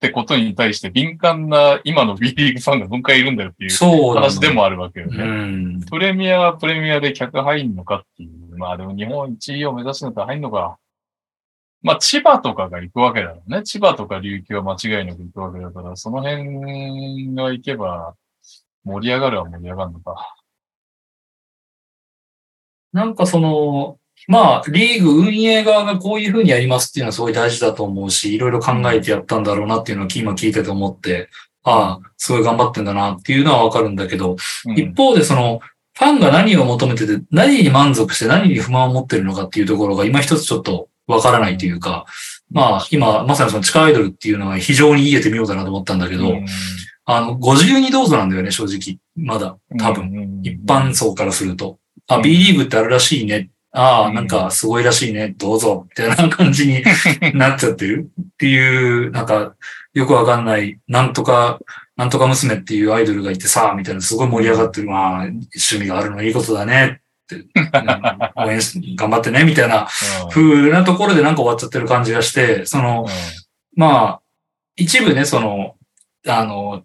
[0.00, 5.24] ってことに対して敏感な今の B リーグファンがどんくらいいるんだよっていう話でもあるわけようね。
[5.24, 5.80] ん。
[5.82, 8.56] プレミアはプレミアで客入んのかっていう。
[8.56, 10.78] まあでも日本一位を目指すのと入んのか。
[11.82, 13.62] まあ千葉とかが行くわけだろうね。
[13.62, 18.14] 千葉とか琉球は間違いなく行くわけだから、その辺が行けば
[18.84, 20.34] 盛り上がるは盛り上がるのか。
[22.94, 23.98] なんかその、
[24.28, 31.28] まあ、リーグ運営側がこういうふうにやりますっていうのはすごい大事だと思うし、いろいろ考えてやったんだろうなっていうのを今聞いてて思って、
[31.62, 35.60] ああ、すごい頑張ってんだなっていうのはわかるんだけど、うん一方でその、
[35.94, 42.06] ファンが何を求めてて、何に満足して何に不満を持ってるのかっていうところが今一つちょっとわからないというか、
[42.50, 46.46] まあ今まさにその地下アイドルっていうのは非常に言えてみようだなと思ったんだけど、うん
[47.04, 48.98] あの、52どうぞなんだよね、正直。
[49.16, 50.10] まだ、多分。
[50.12, 51.78] 分一般層からすると。
[52.06, 53.50] あ、うん B リーグってあるらしいね。
[53.72, 54.26] ああ、うんなん。
[54.26, 55.34] かすごいらしいね。
[55.36, 55.86] どうぞ。
[55.88, 56.82] みたいな感じに
[57.34, 58.10] なっちゃってる。
[58.20, 59.54] っていう、なんか、
[59.94, 61.58] よくわかんない、なんとか、
[61.96, 64.88] なんとか娘っていうアイドルがいてさ、みたいな、すごい盛り上がってる。
[64.88, 67.00] まあ、趣味があるのいいことだね。
[67.24, 68.44] って、うん。
[68.44, 69.88] 応援し、 頑張ってね、みたいな
[70.32, 73.06] 風なところでなんか終わっちゃってる感じがして、その、
[73.76, 74.20] まあ、
[74.76, 75.76] 一部ね、その、
[76.26, 76.82] あの、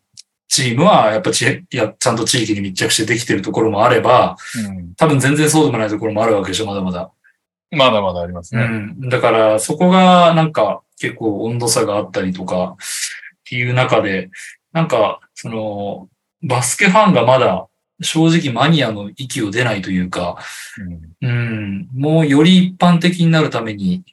[0.48, 4.38] チームはやっぱち、いや、ちゃんと地域に密着してできてるところもあれば、
[4.68, 7.12] うん多分全然そうでもないところもあるわけでしょ、まだまだ。
[7.72, 8.66] まだまだありますうね。
[8.66, 9.10] ん。
[9.10, 12.78] だから、そこがなんか結構温度差があったりとかっ
[13.44, 14.30] ていう中で、
[14.72, 16.10] なんか、その、
[16.44, 17.68] バスケファンがまだ
[18.02, 20.38] 正直マニアの域を出ないというか、
[21.22, 24.04] うんうん、もうより一般的になるために、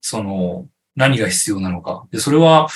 [0.00, 0.66] その、
[0.96, 2.06] 何が必要なのか。
[2.10, 2.68] で、それは、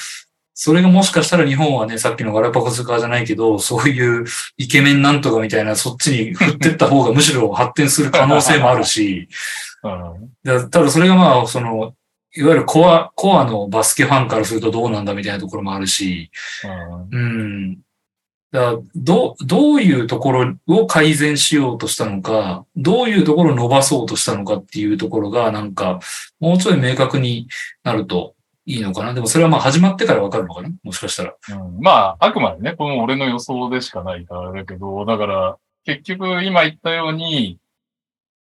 [0.59, 4.25] それがもしかしたら日本はね、さっきのガラパゴス化じゃないけど、そういう
[4.57, 9.29] イケメンなんとかみたいな、そっちに振ってった方がむしろ発展する可能性もあるし、
[9.85, 10.31] うん。
[10.43, 11.93] だただそれがまあ、その、
[12.35, 16.31] いわゆるコア、コアのバスケファンからするとどうなんだみたいなところもあるし、
[17.13, 17.21] うん。
[17.21, 17.79] うん。
[18.51, 26.01] だからどう、どういうところを改善しようとしたのか、どういうところを伸ばそうとしたのかっていうところが、なんか、
[26.41, 27.47] もうちょい明確に
[27.85, 28.36] なると
[28.69, 29.15] いいのかな？
[29.15, 30.71] でもそれはまあ始まってからわかるのかな？
[30.83, 31.35] もしかしたら。
[31.51, 37.59] うんまあ、あくまでね、この俺の予想でしかないからだけど、だから、結局今言ったように、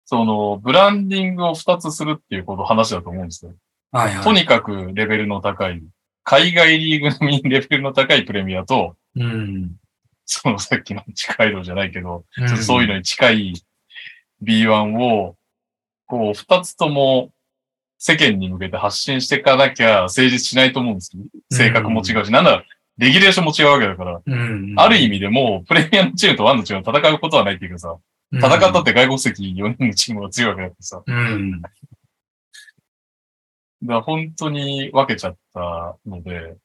[0.05, 3.53] その、ブランディングを2つするっていうこと話だと思うんですよ。
[3.91, 4.25] はいはい。
[4.25, 5.83] とにかくレベルの高い、
[6.23, 9.73] 海外リーグ並みにレベルの高いプレミアと、うん。
[10.25, 13.55] そのさっきの地下路じゃないけど、うんそういうのに近い
[14.43, 15.37] B1 を、
[16.07, 17.31] こう、二つとも
[18.05, 21.23] 世間に向けて発信していかなきゃ成立しないと思うんですよ。
[21.53, 22.65] 性格も違うし、なんなら、
[22.99, 24.75] レギュレーションも違うわけだから、うん。
[24.77, 27.97] ある意味でもう、プレミアムチームとワンのチームを戦うことはないっていうかさ、
[28.33, 31.63] 戦ったって外国籍4人のチームが強いわけだってさ、だかうん。
[33.85, 36.57] ら本当に分けちゃったので、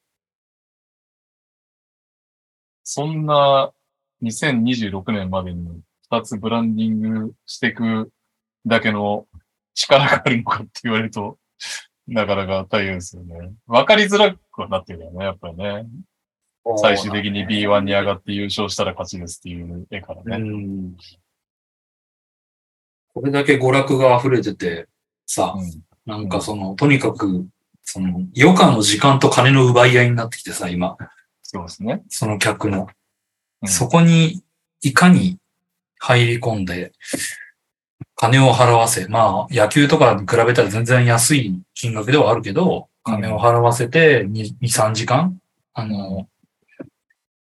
[2.84, 3.72] そんな
[4.24, 5.82] 2026年までに
[6.12, 8.12] 2つブランディングしていく
[8.66, 9.28] だけの
[9.78, 11.38] 力があるのかって言われると、
[12.08, 13.52] なかなか大変ですよね。
[13.68, 15.86] 分かりづらくはなってるよね、やっぱりね。
[16.78, 20.38] 最終的に B1 に上がって優勝したら勝ちですっていう絵からうね。
[20.38, 20.98] ん。
[23.14, 24.88] これだけ娯楽が溢れてて、
[25.26, 27.46] さ、うんなんかその、とにかく、
[27.84, 28.08] その、
[28.38, 30.96] 余暇の時間と金の奪い合いになってきてさ、今、
[31.44, 32.02] そうですね。
[32.08, 32.88] その客の。
[33.62, 34.44] うんそこに、
[34.82, 35.40] いかに
[36.00, 36.94] 入り込んで、
[38.18, 45.40] 金を払わせ、まあ、野球とかに比べたら全然安い金額ではあるけど、金を払わせて2、2 3時間
[45.74, 46.28] あの、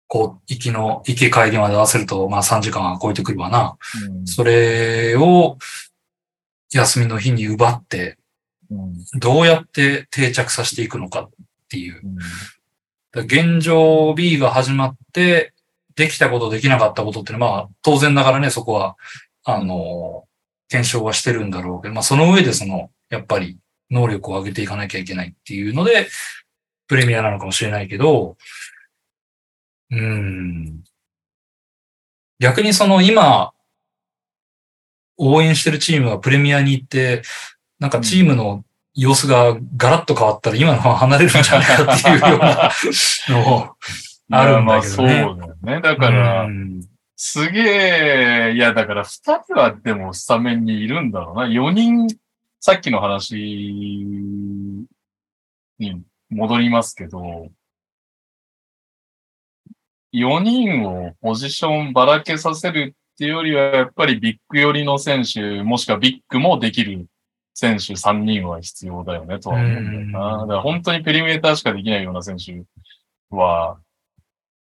[0.07, 3.77] こう、行きの、行き帰りまで合わせると、まあ3時間は超えてくるわな。
[4.07, 5.57] うんそれを、
[6.73, 8.19] 休みの日に奪って、
[8.71, 11.31] うんどうやって定着させていくのかっ
[11.69, 12.01] ていう。
[12.05, 12.19] うん
[13.19, 15.55] 現状 B が始まって、
[15.95, 18.97] できたことできなかったことっていうのは、まあ、当然ながらね、そこは、
[19.43, 20.26] あの、
[20.69, 23.59] 検証はしてるんだろうけど、まあ、その上でその、やっぱり、
[23.91, 26.09] 能力を上げていかなきゃいけないっていうので、
[26.89, 28.37] プレミアなのかもしれないけど、
[29.91, 30.85] うーん。
[32.39, 33.53] 逆にその今、
[35.17, 37.23] 応援してるチームがプレミアに行って、
[37.79, 38.65] なんかチームの
[38.95, 42.71] 様子がガラッと変わったら今のまま離れるんじゃないかっていうような
[43.29, 43.77] のも
[44.31, 45.81] あるんだけどねそうだよね。
[45.81, 46.81] だからう、ん
[47.17, 51.49] すげえ、いやだから二人はでもスタメンにいるんだろうな。
[51.49, 52.07] 四人、
[52.61, 53.35] さっきの話
[55.79, 57.49] に戻りますけど、
[60.13, 67.07] 4人をポジションばらけさせるっていうよりは、やっぱりビッグ寄りの選手、もしくはビッグもできる
[67.55, 70.35] 選手3人は必要だよね、とは思うんだよな。
[70.35, 72.63] うんだから本当にペリメーターしかできないような選手
[73.31, 73.79] は、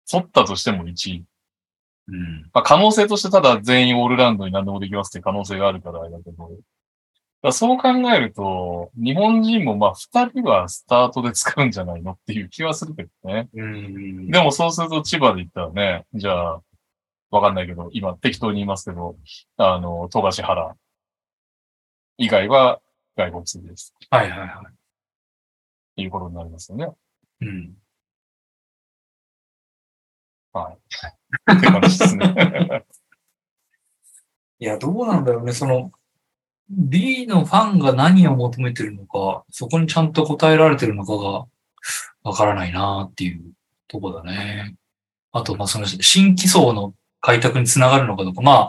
[0.09, 1.25] 取ったとしても1位。
[2.09, 6.51] うんまあ、可能性としてただ全員オールラウンドに何でもできますっていう可能性があるからあれだけど、
[7.43, 13.49] だそう考えると、日本人もまあ二人はスタートで使うんじゃないのっていう気はするけどね。
[13.55, 16.61] うんでもそうすると千葉で言ったらね、じゃあ、
[17.31, 19.17] わかんないけど、今適当に言いますけど、
[19.57, 20.77] あの、富樫原
[22.19, 22.81] 以外は
[23.17, 23.95] 外国籍です。
[24.11, 24.63] はいはいは
[25.97, 26.87] ということになりますよね。
[27.43, 27.47] い。
[27.47, 27.75] うん。
[30.57, 31.57] はい。
[31.57, 32.85] って感じですね。
[34.59, 34.65] い。
[34.65, 35.53] や、どうなんだろうね。
[35.53, 35.93] その、
[36.69, 41.47] B のファンが何を求めてるのか、そこにちゃんと答えられてるのかが
[42.25, 42.73] わからない。
[42.73, 43.39] なってい。
[43.39, 43.53] う
[43.89, 44.75] とこだね。
[45.33, 48.43] あと、まあ、その新規層の開拓につながるのかどうか。
[48.43, 48.69] ま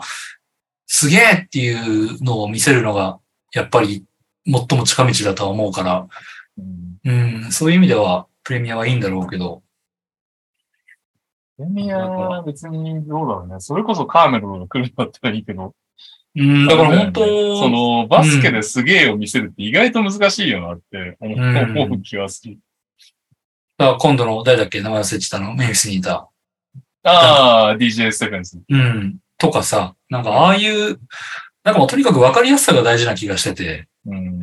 [0.86, 1.72] すげえってい。
[1.72, 3.18] うのを見せるのが、
[3.52, 4.04] やっぱり
[4.46, 6.06] 最も近道だとは思うから、
[7.04, 7.74] うんうん、そうい。
[7.74, 8.92] う意味ではプレミアはい。
[8.92, 8.96] い。
[8.96, 9.62] んだろうけど、
[11.66, 13.60] ミアは別にどうだろうね。
[13.60, 15.74] それこそカーメルが来るんだったらいいけど、
[16.36, 22.58] うん、だから本当、その、バスケですげえを見せるって意外と難しいよなって思う,、気がする。
[23.76, 24.80] だ今度の誰だっけ？
[24.80, 25.54] 名前忘れてたの？
[25.54, 26.28] メンフィスにいた。
[27.04, 28.60] ああ、DJ ステフェンス。
[28.68, 29.18] うん。
[29.38, 31.00] とかさ、なんかああいう、
[31.64, 34.40] なんかもうとにかく分かりやすさが大事な気がしてて、うん。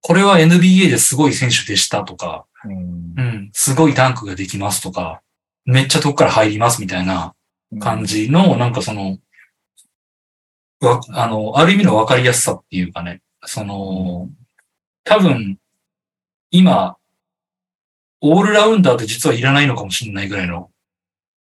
[0.00, 5.22] これは NBA ですごい選手でしたとか、うんうん、すごいダンクができますとか、
[5.64, 7.34] めっちゃ遠くから入りますみたいな
[7.80, 8.04] 感。
[8.04, 9.18] じの、なんかその、
[10.80, 14.28] わ、あの、ある意味の分かりやすさっていうかね、その、
[15.04, 15.58] 多分、
[16.50, 16.96] 今、
[18.20, 20.70] オールラウンダーって実はいらないのかもしれないぐらいの、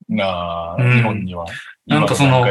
[0.09, 1.47] なあ、うん日本には。
[1.87, 2.45] なんかその。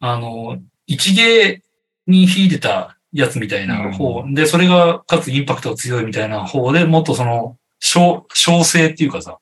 [0.00, 1.62] あの、一芸
[2.06, 9.38] に秀でたやつみたいな方、で、それがかつインパクトが強いみたいな方でもっとその、小、小性っていうかさ、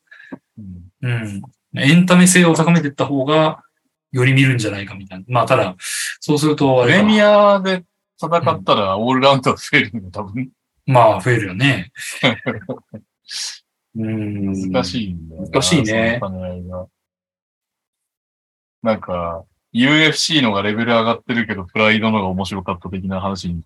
[1.01, 1.41] うん
[1.73, 1.79] うん。
[1.79, 3.63] エンタメ性を高めていった方が、
[4.11, 5.25] より見るんじゃないかみたいな。
[5.27, 5.75] まあ、ただ、
[6.19, 7.83] そうすると、プレミアで
[8.21, 10.51] 戦ったらオールラウンド増えるの多分
[10.85, 11.91] まあ、増えるよね。
[13.95, 14.71] うん。
[14.71, 15.49] 難しいんだよな。
[15.49, 16.19] 難しいね
[18.83, 23.63] なんか、UFC のがレベル上がってるけど、プライドのが面白かった的な話に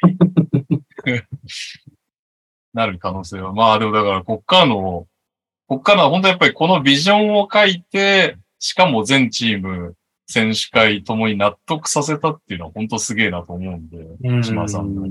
[2.74, 3.52] なる可能性は。
[3.52, 5.06] まあでもだから、こっからの、
[5.68, 9.94] こっからは本当やっぱりこのビジョンを書いて、しかも全チーム、
[10.26, 15.06] 選手会ともに納得させたっていうのは本当すげえなと思うんで、うん島さんの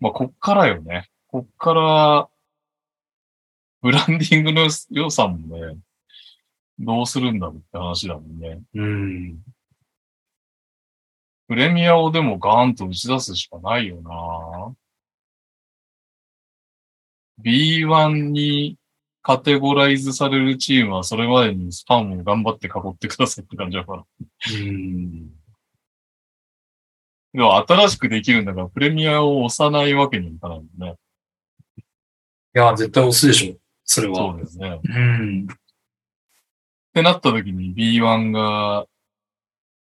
[0.00, 1.08] まあ、こっからよね。
[1.28, 2.28] こっから、
[3.82, 5.76] ブランディングの良さもね、
[6.78, 8.60] どうするんだろうって話だもんね。
[8.74, 9.38] うん。
[11.48, 14.74] プレミアをでもガーンと打ち出すしかないよな
[17.42, 18.77] B1 に
[19.28, 24.04] カテゴライズされるチームはそれまでにスパンを頑張って囲ってくださいって感じだから。
[24.54, 25.28] うん。
[27.34, 30.94] でも新しくできるんだからプレミアを押さないわけにいかないもんね。
[31.76, 31.82] い
[32.54, 33.60] や、絶対押すでしょ。
[33.84, 34.16] それは。
[34.16, 34.80] そうですね。
[34.82, 35.46] うん。
[35.52, 35.56] っ
[36.94, 38.86] てなった時に B1 が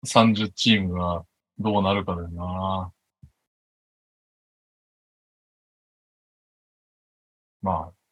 [0.05, 1.25] 30チームが
[1.57, 2.91] どうなるかだよな。
[7.63, 8.02] まあ、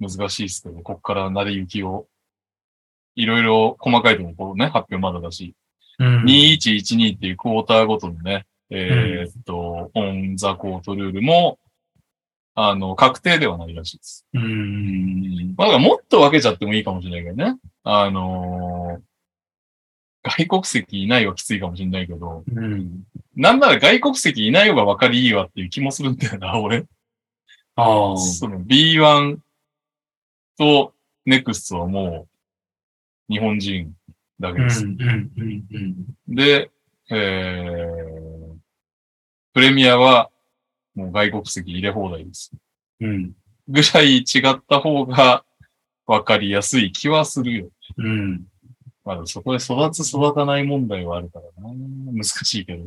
[0.00, 2.06] 難しいですけど、こっから成り行きを、
[3.16, 5.54] いろいろ細かいところこうね、発表まだだし、
[5.98, 6.24] うん。
[6.24, 11.58] 2112っていうクォーターごとのね、えーっと、オンザコートルールも、
[12.54, 14.26] あの、確定ではないらしいです。
[14.32, 15.54] うん。
[15.56, 17.58] まあ、だからもっと分けちゃってもいいかもしれないけどね。
[17.84, 19.10] あのー
[20.22, 23.04] 外国籍いないはきついかもしれないけど、うん。
[23.36, 26.84] なんなら外国籍いない方が分かりいいわっていう気もするんだよな、俺。
[27.76, 28.16] ああ。
[28.18, 29.38] その B1
[30.60, 30.92] と
[31.26, 32.26] NEXT はも
[33.30, 33.94] う日本人
[34.38, 34.84] だけです。
[36.28, 36.70] で、
[37.10, 38.56] えー、
[39.54, 40.28] プレミアは
[40.94, 42.52] もう外国籍入れ放題です。
[43.00, 43.32] うん。
[43.68, 45.44] ぐらい違った方が
[46.06, 47.68] 分かりやすい気はするよ。
[47.96, 48.42] うん。
[49.02, 51.74] まだそこで育つ育たない問題はあるからな。
[52.12, 52.84] 難しいけど。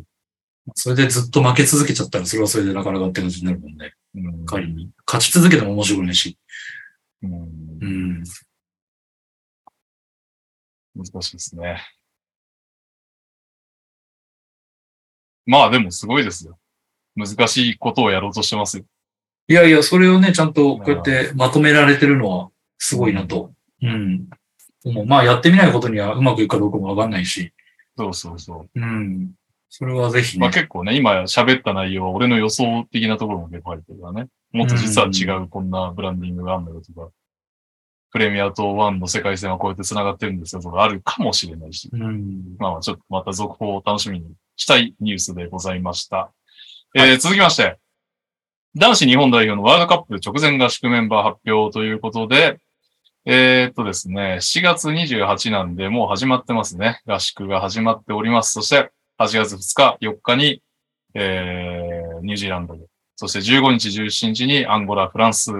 [0.75, 3.93] それでずっと負け続けちゃったら、それはそれでなかなかって感じになるもんね。
[4.15, 4.45] うん。
[4.45, 4.91] 仮に。
[5.07, 6.37] 勝ち続けても面白くないし。
[7.23, 7.33] うん
[7.81, 8.23] うん。
[10.95, 11.81] 難しいですね。
[15.45, 16.57] まあでもすごいですよ。
[17.15, 18.85] 難しいことをやろうとしてますよ。
[19.47, 23.51] いやいや、それをね、ちゃんとこうやってまとめられてるのはすごいなと。
[23.81, 24.29] うん。
[24.85, 27.51] もうまあやってみないことにはうまくいくかどうかもわかんないし。
[27.97, 28.79] そうそうそう。
[28.79, 29.31] うん。
[29.69, 30.41] それはぜひね。
[30.41, 34.27] まあ結構ね、今喋った内容は俺の予想的なところも結構入ってるからね。
[34.53, 37.09] もっと実は違うこんなブランディングがあるんだよとか、
[38.11, 41.89] プレミアとワンの世界線はこうやって繋がってるんですよとかあるかもしれないし。
[41.91, 42.55] うん。
[42.59, 46.31] まあちょっとまた続報を楽しみにしたいニュースでございました。
[46.95, 47.79] えー続きまして、
[48.75, 52.59] 男子日本代表のワールドカップ直前合宿メンバー発表ということで、
[53.25, 57.01] えーっとですね、4月28なんでもう始まってますね。
[57.07, 58.51] 合宿が始まっております。
[58.51, 60.61] そして、8月2日、4日に、
[61.15, 62.85] えー、ニュージーランドで、
[63.15, 65.51] そして15日、17日にアンゴラ、フランス、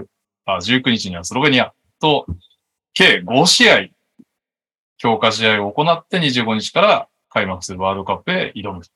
[0.46, 2.26] あ、19日にはスロベニアと、
[2.94, 3.88] 計5試合、
[4.98, 8.90] 強化試合を行って25日から開幕するワールドカップへ挑むと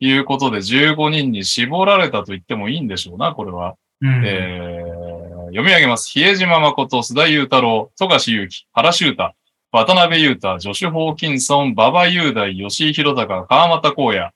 [0.00, 3.76] いうことで、15人に絞られたと言ってもいいんでしょうな、これは。
[4.00, 4.22] うん。
[4.24, 5.14] えー
[5.54, 6.10] 読み上げます。
[6.10, 9.34] 比江島誠、須田祐太郎、富樫勇樹、原修太、
[9.70, 14.32] 渡辺裕太、ジョシュ・ホーキンソン、馬場雄大、吉井弘隆、川又光也、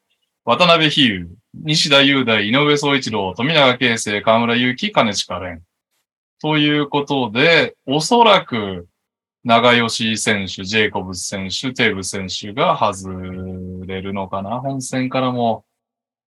[0.48, 5.60] 渡辺比喩、西田雄大、井上総一郎、富永啓生、河村勇輝、金近蓮。
[6.40, 8.88] ということで、おそらく、
[9.44, 13.10] 長吉選手、ジェイコブス選手、テーブス選手が外
[13.86, 15.66] れるのかな本戦からも。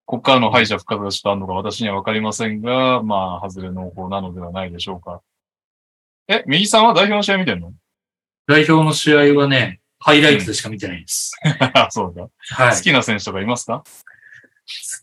[0.05, 5.22] ここからの敗者復活がちょっとあるのか私にはわかりませんが、まあ、外れ濃厚なのではないでしょうか。
[6.28, 7.74] え、右さんは代表の試合見てんの？
[8.45, 11.32] 代表の試合はね、ハイライトでしか見てないです。
[11.89, 12.28] そうだ。
[12.55, 12.76] はい。
[12.76, 13.84] 好きな選手とかいますか？
[13.86, 14.11] 好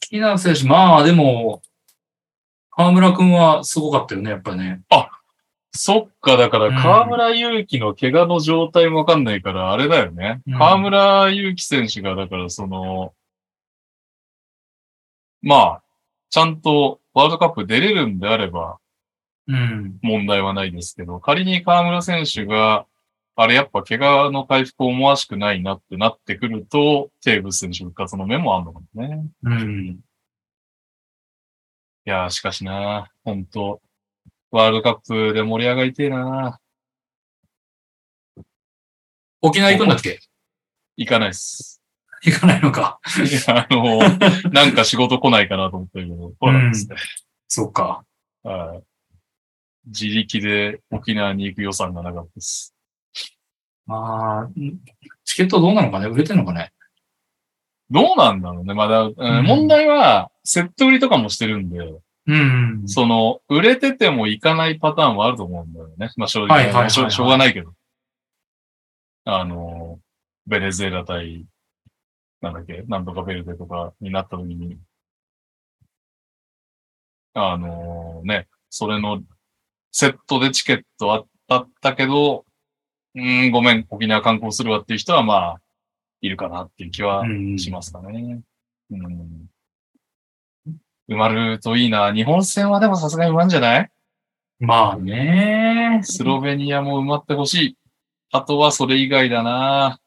[0.01, 1.63] きな選手、まあでも、
[2.71, 4.83] 河村くんはすごかったよね、やっぱね。
[5.73, 10.59] そっか、だから、うん河村勇輝の怪我の状態もわかんないから、あれだよねうん。
[10.59, 13.15] 河村勇輝選手が、だから、その、
[15.41, 15.83] まあ、
[16.31, 18.79] ちゃんとワールドカップ出れるんであれば
[19.47, 19.99] うん。
[20.03, 22.87] 問題はないですけど、仮に河村選手が、
[23.41, 29.27] あれやっぱ怪我の回復思わしくないなってなってくると、テーブス選手復活の目もあるのかもね。
[29.45, 29.89] うん。
[29.91, 29.99] い
[32.05, 33.81] やー、しかしな、本当
[34.51, 36.59] ワールドカップで盛り上がりてえな
[39.41, 40.19] 沖縄行くんだっけ？
[40.97, 41.81] 行かないっす。
[42.25, 42.99] 行かないのか。
[43.19, 44.01] いやあの、
[44.51, 46.97] なんか仕事来ないかなと思ったけど、来なかったですね。
[47.47, 48.05] そうか。
[48.43, 48.83] はい。
[49.87, 52.75] 自力で沖縄に行く予算がなかったです。
[53.89, 54.49] まあ、
[55.25, 56.07] チケットどうなのかね？
[56.07, 56.73] 売れてんのかね？
[57.91, 58.75] どうなんだろうね。
[58.75, 61.79] まだ、うんうん問題は、セット売りとかもしてるんで、
[62.27, 62.83] うん。
[62.87, 66.11] その、売れてても行かないパターンはあると思うんだよね。
[66.19, 67.73] まあ正直、はいはいはいはいしょしょうがないけど。
[69.25, 69.99] あの、
[70.47, 71.47] ベネズエラ対、
[72.43, 74.79] なんだっけ、なんとかベルデとかになった時に、
[77.33, 79.23] あのね、それの
[79.93, 82.45] セットでチケットあったけど、
[83.19, 85.61] うーん、ごめん、沖縄観光するわっていう人はまあ、
[86.21, 88.41] いるかなっていう気はうんしますかね。
[88.91, 89.49] うん。
[91.09, 92.13] 埋まるといいな。
[92.13, 93.91] 日本戦はでもさすがに埋まんじゃない？
[94.61, 96.01] まあね。
[96.03, 97.77] スロベニアも埋まってほしい。
[98.33, 100.01] あとはそれ以外だな。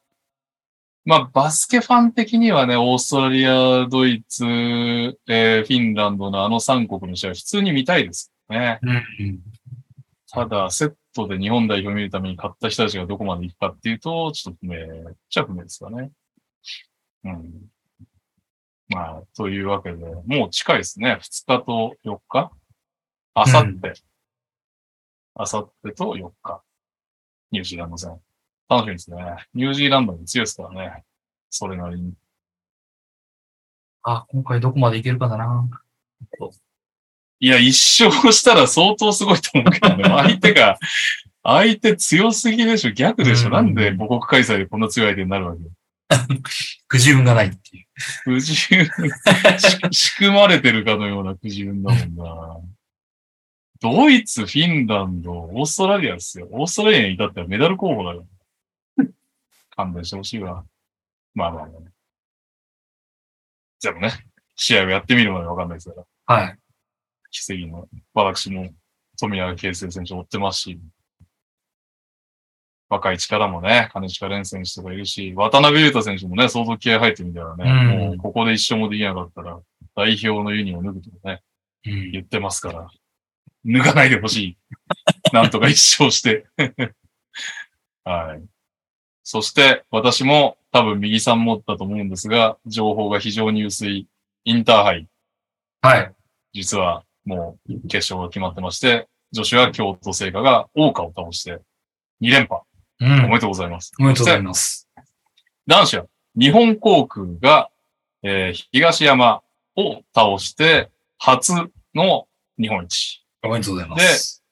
[1.04, 8.78] まあ、バスケファン的にはね、オーストラリア、ドイツ、えーフィンランドのあの3国の試合は普通に見たいですね。
[8.82, 9.40] うん。
[10.34, 16.10] ただ、セットで日本代表を見るために買った人たちがどこまで行くかっていうと、ちょっと不明っちゃ不明ですかね。
[17.24, 17.52] うん。
[18.88, 21.18] まあ、というわけで、もう近いですね。
[21.20, 22.50] 2日と4日
[23.34, 23.92] あさって。
[25.34, 26.62] あさってと4日。
[27.50, 28.18] ニュージーランド戦。
[28.70, 29.16] 楽しみですね。
[29.52, 31.04] ニュージーランドも強いですからね。
[31.50, 32.14] それなりに。
[34.02, 35.68] あ、今回どこまでいけるかだな。
[37.42, 40.04] いや、一勝したら相当すごいと思うけどね。
[40.08, 40.78] 相手が、
[41.42, 45.62] 相手強すぎでしょ逆でしょ、うんなんで母国開催でこんな強い相手になるわけ？
[46.86, 47.86] くじ運がないっていう。
[48.22, 48.90] 不自由、し
[49.90, 52.60] 仕組まれてるかのような不自由だもんな。
[53.80, 56.46] ドイツ、フィンランド、オーストラリアですよ。
[56.52, 58.24] オーストラリアに至ってはメダル候補だよ。
[59.74, 60.64] 勘弁してほしいわ。
[61.34, 61.80] まあまあまあ。
[63.82, 64.12] でもね、
[64.54, 65.96] 試合をやってみるまでわかんないですか
[66.28, 66.36] ら。
[66.36, 66.58] はい。
[67.32, 68.70] 奇跡の、私も
[69.18, 70.80] 富永啓生選手追ってますし、
[72.88, 79.58] 若い力もね、金近蓮選手とかいるし、渡辺裕太選手もね、相当気合入ってみたらね、うんもうここで一勝もできなかったら、
[79.96, 81.42] 代表のユニを脱ぐとかね、
[81.86, 82.10] うん。
[82.12, 82.88] 言ってますから、
[83.64, 84.58] 脱がないでほしい。
[85.32, 86.46] なんとか一勝して。
[88.04, 88.44] はい。
[89.22, 94.06] そして、私も多分右さん持ったと思うんですが、情報が非常に薄い
[94.44, 95.08] インターハイ。
[95.80, 96.14] はい。
[96.52, 101.58] 実はもう決勝が決まってまして、女子は京都聖火が大川を倒して
[102.20, 102.62] 2連覇。
[103.00, 103.24] うん。
[103.26, 103.92] おめでとうございます。
[103.98, 104.88] おめでとうございそます。
[105.66, 106.06] 男子は
[106.38, 107.70] 日本航空が、
[108.22, 109.42] えー東山
[109.76, 111.52] を倒して初
[111.94, 112.26] の
[112.58, 113.24] 日本一。
[113.42, 114.44] おめでとうございます。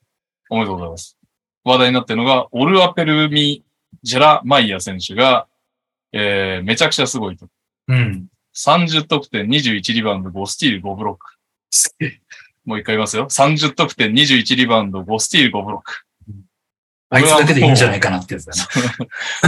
[0.51, 1.17] おめでとうございます。
[1.65, 3.65] 話題になっているのが、オルアペルミ・
[4.03, 5.47] ジェラマイヤ選手が、
[6.13, 7.47] えーめちゃくちゃすごいと。
[7.89, 8.27] うん。
[8.55, 12.15] 30得点、21リバウンド、5スティール、5ブロック。
[12.65, 13.27] もう一回言いますよ。
[13.29, 16.05] 30得点、21リバウンド、5スティール、5ブロック。
[17.13, 18.53] あいつだけでいいんじゃないかなってやつだ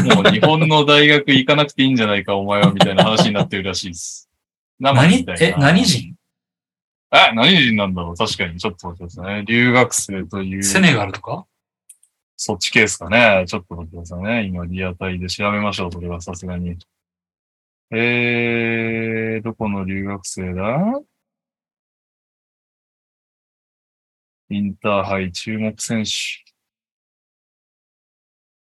[0.02, 0.14] ね。
[0.16, 4.28] もう日本の大学行かなくていいんじゃないか、お前は、みたいな話になってるらしいです。
[4.80, 5.24] 生何？
[5.38, 6.16] え、何人？
[7.12, 8.16] え、何人なんだろう？
[8.16, 9.44] 確かに、ちょっと待ってくださいね。
[9.46, 11.44] 留学生という、セネガルとか？
[12.36, 13.44] そっちケースかね。
[13.46, 14.44] ちょっと待ってくださいね。
[14.46, 15.92] 今、リアタイで調べましょう。
[15.92, 16.76] それはさすがに。
[17.92, 21.00] えー、どこの留学生だ？
[24.52, 26.10] インターハイ注目選手。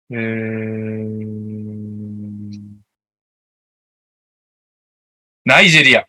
[0.09, 0.21] えー、
[5.43, 6.07] ナイジェリア。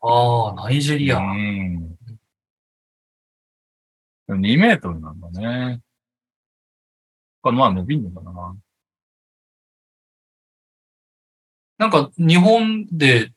[0.00, 1.18] ああ、ナイジェリア。
[1.18, 1.98] うん。
[4.28, 5.82] 2メートルなんだね。
[7.42, 8.56] まあ伸びんのかな。
[11.76, 13.32] なんか、日本で、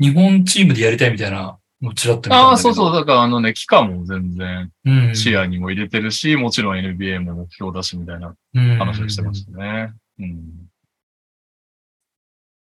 [0.00, 2.48] 日本チームでやりたいみたいなのちらっと見たんだけど。
[2.50, 2.94] ああ、そうそう。
[2.94, 5.16] だからあのね、期間も全然うん。
[5.16, 9.92] 視野にも入れてるし、もちろん NBA も目標だしみたいなうん話をしてましたね。
[10.18, 10.68] うん。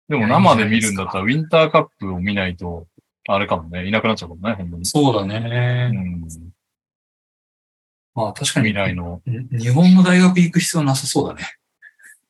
[0.09, 2.85] でも生で見るんだったらウィンターカップを見ないと、
[3.27, 4.85] あれかもね、いなくなっちゃうかもね、本当に。
[4.85, 5.89] そうだうね。
[5.89, 6.27] ん。
[8.13, 9.21] まあ確かに未、来の。
[9.25, 11.43] ん日本の大学行く必要なさそうだね。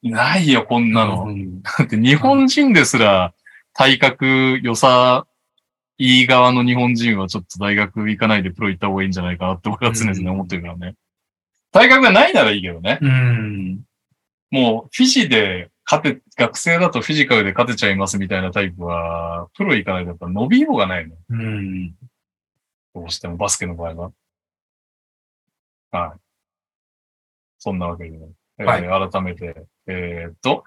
[0.03, 1.25] ないよ、こんなの。
[1.25, 3.33] うんだって日本人ですら
[3.73, 5.25] 体格良さ、
[6.03, 10.95] いい側の日本人はちょっと大学行かないでプロ行った方がいいんじゃないかなって俺は常々思ってるからね。
[11.71, 12.97] 大学がないならいいけどね。
[12.99, 13.81] うん。
[14.49, 21.15] もうフィジで勝て、学生だとフィジカルで勝てちゃいますみたいなタイプは、プロ行かないとやっぱ伸びようがないの。
[21.29, 21.91] うん。
[22.95, 24.11] どうしてもバスケの場合は。
[25.91, 26.19] はい。
[27.59, 28.17] そんなわけで、
[28.57, 30.63] えーはい改めて、えーっと、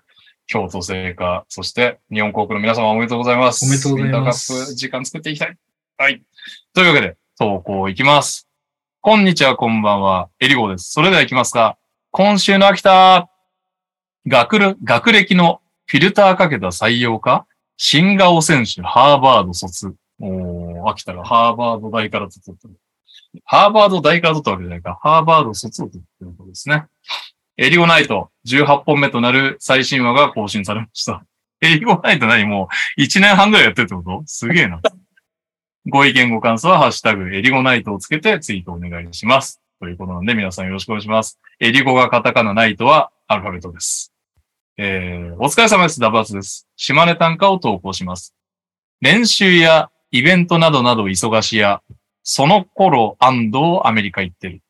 [0.47, 3.65] 京都聖火、そして日本航空の皆様おめでとうございます。
[3.65, 5.57] おめでとうございますウィンターカップ時間作っていきたい。
[5.97, 6.23] はい。
[6.75, 8.49] というわけで、投稿いきます。
[9.01, 10.29] こんにちは、こんばんは。
[10.41, 10.91] エリゴです。
[10.93, 11.79] それでは行きますか。
[12.11, 13.29] 今週の秋田、
[14.27, 19.95] 学る学歴のフィルターかけた採用か新顔選手、ハーバード卒。
[20.21, 22.69] おー、秋田がハーバード大から取った。
[23.45, 24.99] ハーバード大から取ったわけじゃないか。
[25.03, 26.87] ハーバード卒を取ってですね。
[27.57, 31.25] エリゴナイト18本目となる最新話が更新されました。
[31.63, 32.45] エリゴナイト何？
[32.47, 34.23] もう1年半ぐらいやってるってこと？
[34.27, 34.81] すげえな。
[35.87, 39.61] ご意見ご感想はハッシュタグエリゴナイトをつけてツイートお願いします。
[39.81, 41.39] ということなんで皆さんよろしくお願いします。
[41.61, 44.13] エリゴがカタカナナイトはアルファベットです。
[44.77, 46.01] えー、お疲れ様です。
[46.01, 46.67] ダバーツです。
[46.75, 48.35] 島根短歌を投稿します。
[49.01, 51.83] 練習やイベントなどなど忙しや、
[52.25, 54.63] その頃安藤アメリカ行ってる。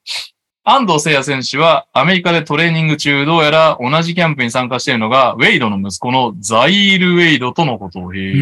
[0.67, 8.15] 安藤聖也選手はアメリカでトレーニング中、どうやら同じキャンプに参加しているのが、ウェイドの息子のザイール・ウェイドとのことを。
[8.15, 8.35] へ。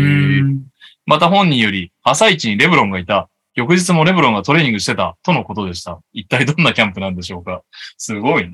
[1.04, 3.28] また本人より、朝一にレブロンがいた。
[3.56, 5.16] 翌日もレブロンがトレーニングしてた。
[5.24, 5.98] とのことでした。
[6.12, 7.62] 一体どんなキャンプなんでしょうか
[7.98, 8.52] すごいね。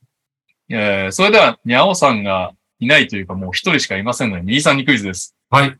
[0.70, 5.36] えー、それでは、にゃおさんがいないというか、もう一人しかいませんので、右さんにクイズです。
[5.50, 5.76] はい。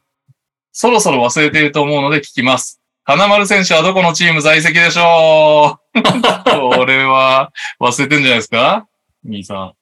[0.72, 2.82] そろそろ忘れていると思うので聞きます。
[3.08, 6.02] 花丸選手はどこのチーム在籍でしょう？
[6.76, 7.50] これは
[7.80, 8.86] 忘れてんじゃないですか？
[9.24, 9.72] 右さん。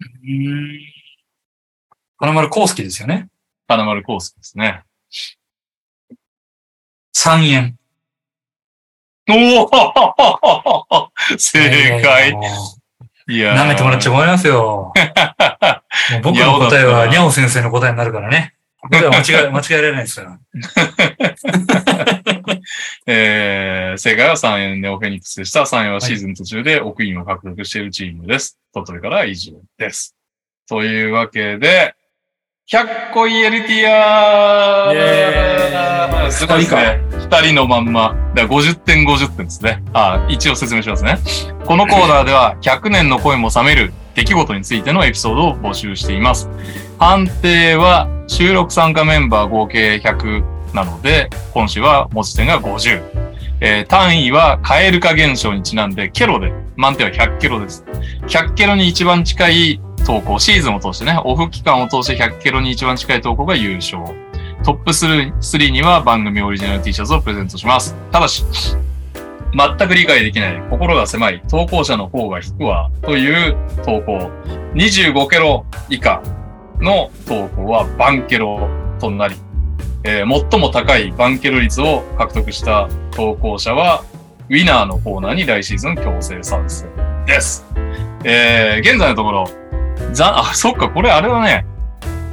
[0.00, 0.80] うん。
[2.18, 3.26] 金丸康介ですよね。
[3.66, 4.84] 花丸コースですね。
[7.16, 7.76] 3円。
[9.28, 12.30] おお 正解。
[13.26, 14.92] いやー舐めてもらっちゃ困りますよ。
[16.22, 18.53] 僕の答えは、にゃお先生の答えになるからね。
[18.90, 20.38] 僕は間違え、 間違えられないですから。
[23.06, 25.60] えー、正解は3円ネオフェニックスでした。
[25.60, 28.58] 3円はシーズン途中で奥院を獲得しているチームです。
[28.72, 30.16] 鳥取から以上です。
[30.68, 31.94] というわけで、
[32.70, 33.30] 100個 ELTR!
[33.30, 33.36] イ
[34.96, 37.02] エーイすごいですね。
[37.10, 38.16] 2人のまんま。
[38.34, 39.82] だから50点50点ですね。
[39.92, 41.18] あ、一応説明しますね。
[41.66, 46.48] このコーナーでは100年の恋も冷める出来事についてのエピソードを募集しています。
[46.98, 53.02] 判定は収録参加メンバー合計100なので、今週は持ち点が50。
[53.60, 57.84] えー単位は蛙化現象にちなんで、ケロで、満点は100ケロです。
[58.26, 64.02] 100ケロに一番近い投稿、シーズンを通してね、オフ期間を通して100ケロに一番近い投稿が優勝。
[64.64, 67.94] トップ3には番組オリジナル T シャツをプレゼントします。
[68.10, 68.44] ただし、
[69.56, 74.30] 全く理解できない、心が狭い、投稿者の方が引くわ、という投稿。
[74.74, 76.20] 25ケロ以下
[76.84, 78.68] の投稿はバンケロ
[79.00, 79.34] となり、
[80.04, 84.04] えー最も高いバンケロ率を獲得した投稿者は、
[84.50, 86.88] ウィナーのコーナーに来シーズン強制参戦
[87.26, 87.64] です。
[88.24, 89.48] えー現在のところ、
[90.12, 91.66] ざ、あ、そっか、これあれだね。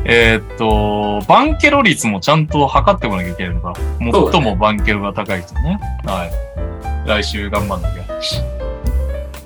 [0.03, 3.73] えーっと、バンケロ率もちゃんと測ってこなきゃいけないのか。
[4.32, 5.80] 最もバンケロが高い人ね。
[6.06, 7.07] はい。
[7.07, 8.03] 来週頑張んなきゃ。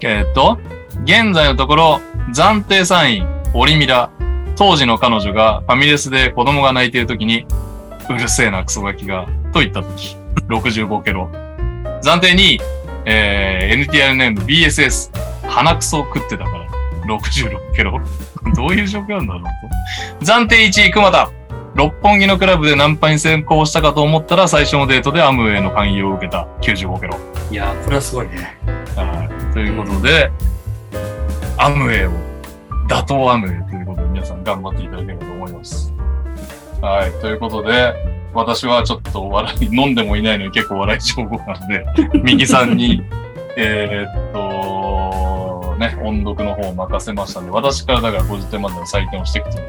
[0.02, 0.58] えーっと、
[1.04, 2.02] 現在のところ、
[2.34, 4.10] 暫定3位、オリミラ。
[4.56, 7.46] 当時の彼女がファミレスで子供が泣いている時に、
[8.10, 10.16] うるせえなクソガキが、と言った時、
[10.48, 11.30] 65ケロ。
[12.02, 12.62] 暫定2位、
[13.06, 15.12] えー、NTR ネーム BSS、
[15.48, 16.68] 鼻くそ食ってたから、
[17.06, 18.00] 66ケロ。
[18.56, 19.44] どういう状況なんだろう
[20.20, 20.26] と。
[20.26, 21.30] 暫定1位、熊田。
[21.76, 27.18] 六本木のクラブでナンパに成功したかと思ったら最初のデートでアムウェイの勧誘を受けた95ケロ。
[27.52, 28.58] いやー、これはすごいね。
[28.96, 29.54] はい。
[29.54, 30.32] ということで、
[31.58, 32.12] アムウェイを、
[32.88, 33.95] 打倒アムウェイということで
[34.26, 35.94] 皆さん頑張っていただければと思います。
[36.82, 37.12] はい。
[37.22, 37.94] ということで、
[38.34, 41.86] 私はちょっと笑い、飲んでもいないのに結構笑い情報なんで、
[42.24, 43.04] 右さんに、
[43.56, 49.66] えーっと、ね、音読の方を任せましたので、私からだから50点までの採点をしていくという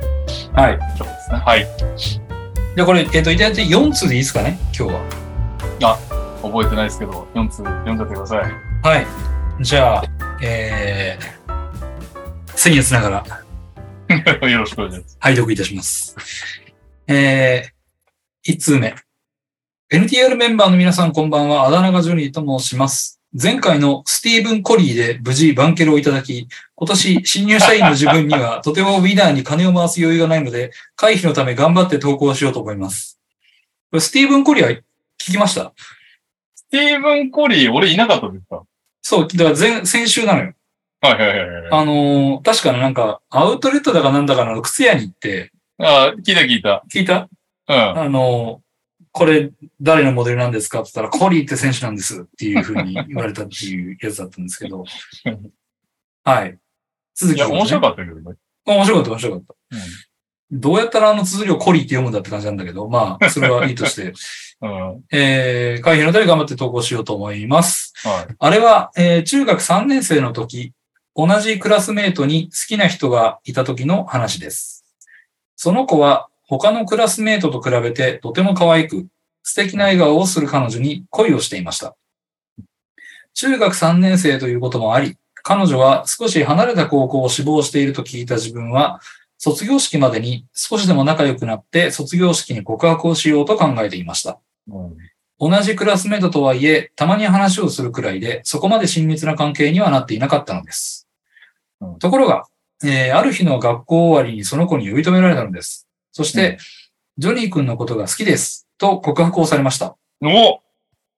[0.55, 0.79] はい。
[0.79, 1.39] ことですね。
[1.45, 1.67] はい。
[1.97, 4.59] じゃあこれ、えっ、と、いただいて4通でいいですかね？
[4.77, 4.95] 今日
[5.85, 5.99] は。
[6.43, 8.45] 覚えてないですけど、4つ読んじゃってください。
[8.83, 9.07] はい。
[9.61, 10.05] じゃあ、
[10.43, 13.46] えー、僭越ながら、
[14.49, 15.17] よろしくお願いします。
[15.21, 16.17] 拝読いたします。
[17.09, 18.95] えー、1通目。
[19.93, 23.21] NTR メンバーの皆さんこんばんは、あだ名がジョニーと申します。
[23.41, 33.19] 前回のスティーブン・コリーで無事バンケルをいただき、今年新入社員の自分には とてもウィナーに金を回す余裕がないので、回避のため頑張って投稿しようと思います。
[33.91, 34.83] これスティーブン・コリーは聞
[35.33, 35.73] きました？
[36.55, 38.63] スティーブン・コリー、俺いなかったですか？
[39.03, 40.53] そう、だから前、先週なのよ。
[41.01, 41.69] はいはいはいはい。
[41.71, 46.83] あのー確かなんか、アウトレットだかなんだかの靴屋に行って、あ聞いた聞いた。
[46.93, 47.29] 聞いた？
[47.69, 47.99] うん。
[47.99, 48.67] あのー
[49.13, 49.51] これ
[49.81, 54.85] 誰のモデルなんですかって言ったら、コリーって選手なんですっていうふうに言われたっていうやつだったんですけど。
[56.25, 56.59] はい。
[57.15, 58.37] 続きいや、面白かったけどね。
[58.67, 58.73] た。
[58.73, 59.55] 面白かった、面白かった。
[60.53, 64.13] どうやったらあの綴りをコリーって読むんだって感じなんだけど、まあ、それはいいとして、
[64.61, 64.89] うん。
[64.91, 65.05] うん。
[65.11, 67.95] えー、会費のため頑張って投稿しようと思います。
[68.07, 68.35] はい。
[68.39, 70.73] あれは、えー中学3年生の時、
[71.19, 74.85] 同じクラスメートに好きな人がいた時の話です。
[75.57, 79.07] その子は他のクラスメートと比べてとても可愛く、
[79.43, 81.97] 素敵な笑顔をする彼女に恋をしていました。
[83.33, 89.01] 中学3年生ということもあり、彼女は少し離れた高校を志望していると聞いた自分は、
[89.39, 94.39] 卒業式までに少しでも仲良くなって卒業式に告白をしようと考えていました。
[94.69, 94.97] うん。
[95.39, 101.06] 同じクラスメートとはいえ、たまに話をするくらいで、そこまで親密な関係にはなっていなかったのです。
[101.81, 102.45] うんところが、
[102.85, 105.89] えーある日の学校終わりにその子に呼び止められたのです。
[106.13, 106.59] そして、うん
[107.19, 109.97] ジョニー君のことが好きです、と告白をされました。
[110.23, 110.61] お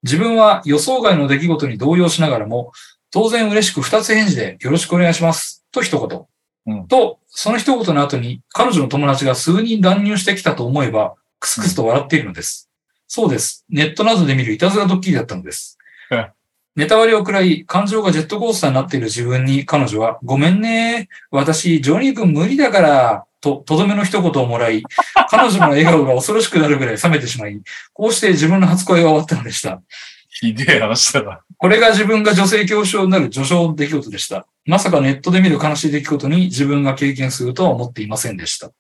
[0.05, 2.71] 自分は予想外の出来事に動揺しながらも、
[3.11, 6.77] 当然嬉しく二つ返事でよろしくお願いします、と一言。
[6.77, 12.71] うんと、その一言の後に彼女の友達が数人乱入してきたと思えば、クスクスと笑っているのです。
[13.09, 13.65] そうです。
[13.69, 15.79] ネットなどで見るいたずらドッキリだったのです
[16.13, 16.31] え。
[16.79, 21.09] ネタ割りを食らい、感情がジェットコースターになっている自分に彼女は、ごめんね。
[21.33, 24.85] 私、ジョニー君無理だから、と、とどめの一言をもらい、
[25.29, 27.61] 彼女の笑顔が恐ろしくなるぐらい冷めてしまい、
[27.93, 29.83] こうして自分の初恋が終わったのでした。
[30.29, 31.41] ひでえ話だな。
[31.57, 34.47] これが自分が女性恐怖症になる序章の出来事でした。
[34.65, 38.71] まさかネットで見る悲しい出来事に自分が経験するとは思っていませんでした。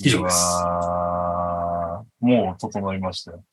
[0.00, 0.56] 以上です
[2.18, 3.44] もう整いましたよ。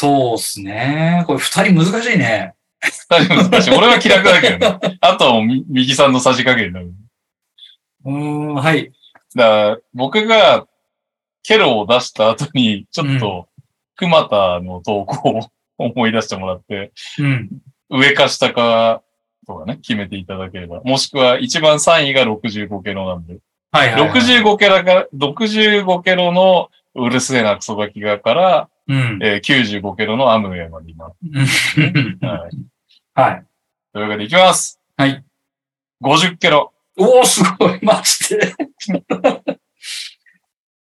[0.00, 1.24] そうっすね。
[1.26, 2.54] これ二人難しいね。
[3.10, 3.76] 大丈夫難しい。
[3.76, 4.98] 俺は気楽だけどね。
[5.02, 6.94] あとは右さんのさじ加減になる。
[8.06, 8.92] うーん、はい。
[9.34, 10.66] だから、僕が
[11.42, 13.48] ケロを出した後に、ちょっと、
[13.96, 17.50] 熊田の投稿を思い出してもらって、うん。
[17.90, 19.02] 上か下か
[19.46, 20.80] とかね、決めていただければ。
[20.82, 23.36] もしくは、一番3位が65ケロなんで。
[23.70, 24.10] はいはい、はい。
[24.12, 29.18] 65ケロが、65ケロのうるせえなクソガキがから、うん。
[29.22, 31.06] えー95ケロのアムウェイまで今。
[31.06, 32.50] うんはい。
[33.14, 33.44] はい。
[33.92, 34.80] というわけでいきます。
[34.96, 35.24] はい。
[36.02, 36.72] 50ケロ。
[36.98, 37.78] おー、すごい。
[37.82, 38.54] マジで。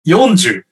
[0.07, 0.63] 40。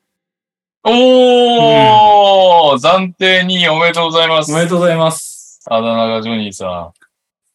[0.84, 4.52] おー、暫定2位おめでとうございます。
[4.52, 5.60] おめでとうございます。
[5.68, 7.06] あだ名がジョニーさん。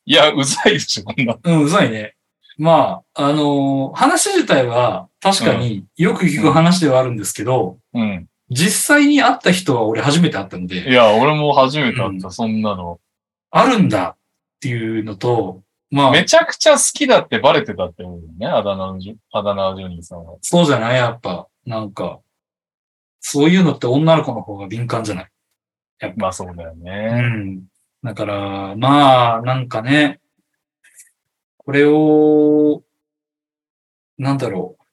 [0.05, 1.37] いや、うざいでしょ、こんな。
[1.41, 2.15] うん、うざいね。
[2.57, 8.27] まあ、あのー話自体は確かによく聞く話ではあるんですけど、うん。
[8.53, 12.99] 実際に会った人は俺初めて会ったので、いや、俺も初めて会った、うそんなの。
[13.49, 14.17] あるんだっ
[14.59, 20.35] ていうのと、まあ、めちゃくちゃ好きだってバレてたってことね、あだ名のジョ、あだ名ジョニーさんは。
[20.41, 20.97] そうじゃない？
[20.97, 21.47] やっぱ。
[21.65, 22.19] なんか、
[23.19, 25.29] そういうのって女の子の方が敏感じゃない？
[26.17, 27.21] まあそうだようね。
[27.21, 27.63] ん。
[28.03, 30.19] だから、まあ、なんかね、
[31.57, 32.83] これを、
[34.17, 34.83] なんだろう、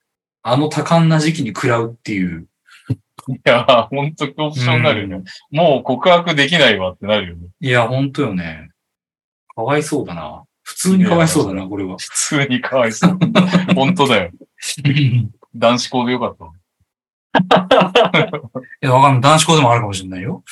[0.43, 2.47] あの多感な時期に食らうっていう。
[3.29, 5.23] いや、ほんと恐怖症になるよね。
[5.51, 7.47] もう告白できないわってなるよね。
[7.61, 8.69] いや、ほんとよね。
[9.55, 10.43] かわいそうだな。
[10.63, 11.97] 普通にかわいそうだな、これは。
[11.97, 13.19] 普通にかわいそう。
[13.75, 14.31] 本当だよ。
[15.55, 16.51] 男子校でよかったわ。
[18.81, 19.21] いや、わかんない。
[19.21, 20.43] 男子校でもあるかもしれないよ。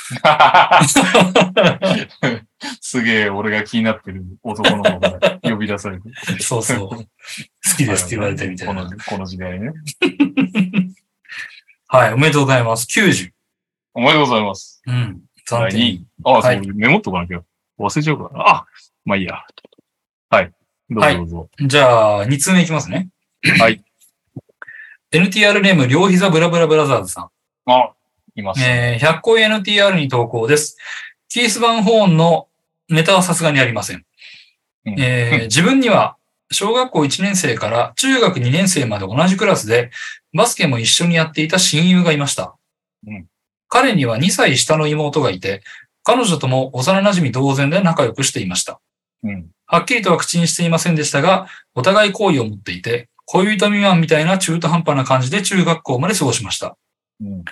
[2.82, 6.10] すげえ、俺が気になってる男の子が呼び出されて。
[6.40, 6.90] そうそう。
[6.90, 6.98] 好
[7.78, 8.86] きですって言われてみたいな。
[8.86, 9.72] この、この時代ね。
[11.90, 12.86] はい、おめでとうございます。
[12.88, 13.32] 90。
[13.94, 14.82] おめでとうございます。
[14.86, 15.22] うん。
[15.48, 16.06] 暫定に。
[16.26, 17.42] あ、はいそう、メモっとかなきゃ。
[17.80, 18.50] 忘れちゃうから。
[18.50, 18.66] あ、
[19.06, 19.46] まあいいや。
[20.30, 20.52] はい。
[20.90, 21.50] どうぞどうぞ。
[21.62, 23.08] じゃあ、2通目いきますね。
[23.58, 23.82] はい。
[25.14, 27.72] NTR ネーム、両膝ブラブラブラザーズさん。
[27.72, 27.94] あ、
[28.36, 28.62] います。
[28.62, 30.78] えー、100個 NTR に投稿です。
[31.30, 32.50] キース・バン・ホーンの
[32.90, 34.04] ネタはさすがにありません。
[34.86, 36.18] うんえー 自分には
[36.52, 39.92] 小学校1年生から中学2年生まで同じクラスで
[40.38, 42.56] バスケも一緒にやっていた親友がいました。
[43.06, 43.28] うん
[43.70, 45.62] 彼には2歳下の妹がいて、
[46.04, 48.80] 彼女とも幼馴染同然で仲良くしていました。
[49.24, 49.48] うん。
[49.66, 56.78] はっきりとは口にしていませんでしたが、お互い好意を持っていて、恋人未満みたいな中途半端な感じで中学校まで過ごしました。
[57.22, 57.44] うん。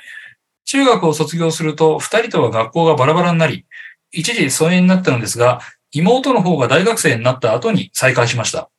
[0.64, 3.66] 中学を卒業すると、二人とは学校がバラバラになり、
[4.12, 5.60] 一時疎遠になったのですが、
[5.92, 8.70] 妹の方が大学生になった後に再会しました。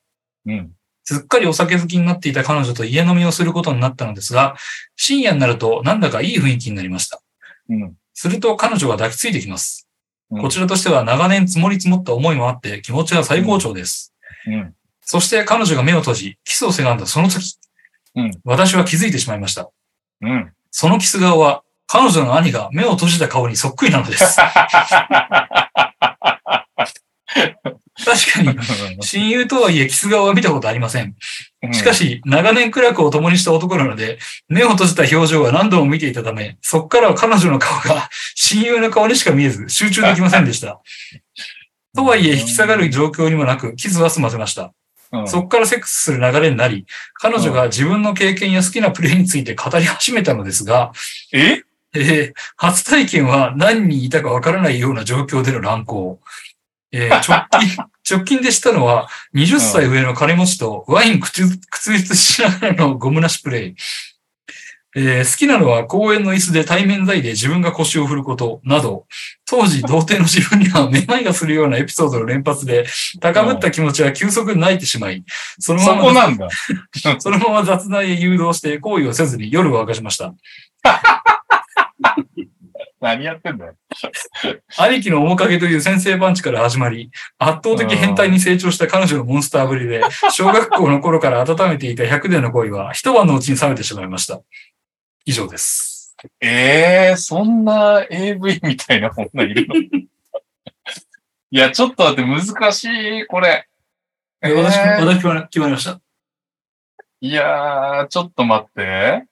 [0.47, 0.70] うん。
[1.07, 4.57] すっかりお酒好きになっていた彼女と家飲みをすることになったのですが、
[4.97, 7.23] 深夜になるとなんだかいい雰囲気になりました。
[7.69, 7.95] うん。
[8.12, 9.89] すると彼女が抱きついてきます。
[10.31, 14.12] うんこちらとしては長年積もり積もった思いもあって気持ちは最高潮です。
[14.49, 14.74] うん。
[15.01, 17.57] そして彼女が目を閉じ、キスをせがんだその時、
[18.16, 19.70] うん私は気づいてしまいました。
[20.23, 20.53] うん。
[20.73, 24.39] そのキス顔は彼女の兄が目を閉じた顔にそっくりなのです。
[28.07, 31.16] 確かに、親友とはいえキス顔は見たことありません。
[31.73, 34.19] しかし、長年苦楽を共にした男なので、
[34.49, 40.81] 目を閉じた表情は何度も見ていたため、そこからは彼女の顔が親友の顔にしか見えず、集中できませんでした。
[41.97, 44.73] とはいえ、引き下がる状況にもなく、キスは済ませました。
[45.12, 50.93] うん、そこからセックスする流れになり、彼女が自分の経験や好きなプレイについて語り始めたのですが、
[51.33, 51.62] え？
[51.95, 56.20] えー初体験は何人いたかわからないような状況での乱行。
[56.93, 63.74] えー直近、直近でしたのは、20歳上の金持ちとワイン口口移しながらのゴムなしプレイ。
[64.99, 69.07] えー好きなのは公園の椅子で対面台で自分が腰を振ることなど、
[69.45, 72.87] 当時童貞の自分にはめまいがするようなエピソードの連発で、
[73.20, 75.23] 高ぶった気持ちは急速に泣いてしまい、
[75.59, 76.49] そのそままこなんだ。
[77.19, 80.35] そのまま雑談へ誘導して行為をせずに夜を明かしました。
[83.01, 83.74] 何やってんだよ。
[84.78, 90.02] 兄貴の面影という先生パンチから始まり、圧倒的変態に成長した彼女のモンスターぶりで、
[90.32, 94.40] 小学校の頃から温めていた100年の恋は一晩のうちに冷めてしまいました。
[95.27, 96.16] 以上です。
[96.40, 99.74] ええー、そんな AV みたいな女いるの？
[101.51, 103.68] いや、ちょっと待って、難しい、これ。
[104.43, 106.01] えー私決まり決まりました。
[107.20, 109.24] いやー、ちょっと待って。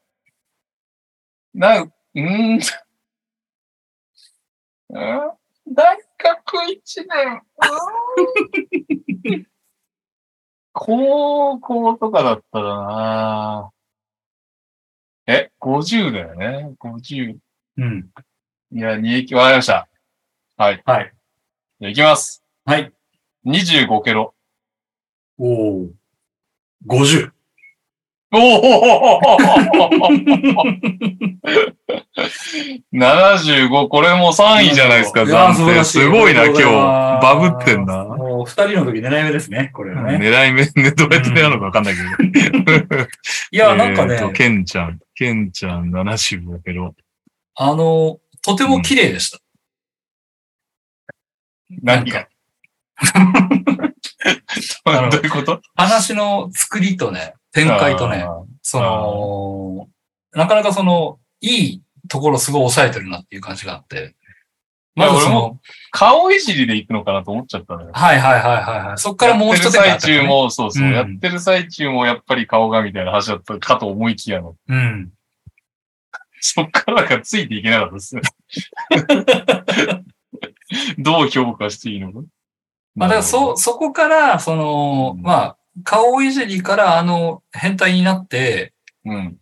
[1.55, 1.93] な、ん。
[2.15, 2.61] うん
[4.91, 7.43] 大学一年。
[10.73, 13.71] 高校とかだったらな
[15.27, 16.75] え、50だよね。
[16.81, 17.39] 50。
[17.77, 18.11] うん。
[18.73, 19.89] いや、二駅、わかりました。
[20.57, 20.83] はい。
[20.85, 21.15] はい。
[21.81, 22.45] じゃあ行きます。
[22.65, 22.93] はい。
[23.47, 24.35] 25ケロ。
[25.39, 25.91] おお。
[26.87, 27.34] 50。
[28.37, 28.39] お
[29.19, 29.21] お
[32.93, 35.55] 75、これも3位じゃないですか、いや暫定。
[35.55, 36.63] 素晴らしいすごいな、今日。
[36.65, 38.05] バブってんな。
[38.05, 40.19] もう二人の時狙い目ですね、これはね。
[40.19, 42.09] 狙い目、ね、どうやって狙うのかわかんないけど。
[43.53, 46.95] いや、なんかね、ケンちゃん、ケンちゃん75ケロ。
[47.57, 49.39] あの、とても綺麗でした。
[51.83, 52.29] 何が？
[54.85, 55.61] あの どういうこと？
[55.75, 58.27] 話の作りとね、展開とね、
[58.63, 59.89] その、
[60.33, 64.15] なかなかその、いいところすごい抑えてるなっていう感じがあって。
[64.97, 65.59] まずその
[65.91, 67.91] 顔いじりで行くのかなと思っちゃったのよ。
[67.93, 68.99] はいはいはいはいはい。
[68.99, 74.55] そっからもう一手や間あったねってる最中も、そうそう、うんやってる最中もやっぱり顔がみたいな話だったかと思いきやの。
[74.69, 75.13] うん。
[76.41, 78.23] そっからなんかついていけなかったですね。
[80.99, 82.21] どう評価していいのか。
[82.95, 88.73] まあだからそ、そこから、その、うんまあ、顔いじりからあの変態になって、
[89.05, 89.37] うん。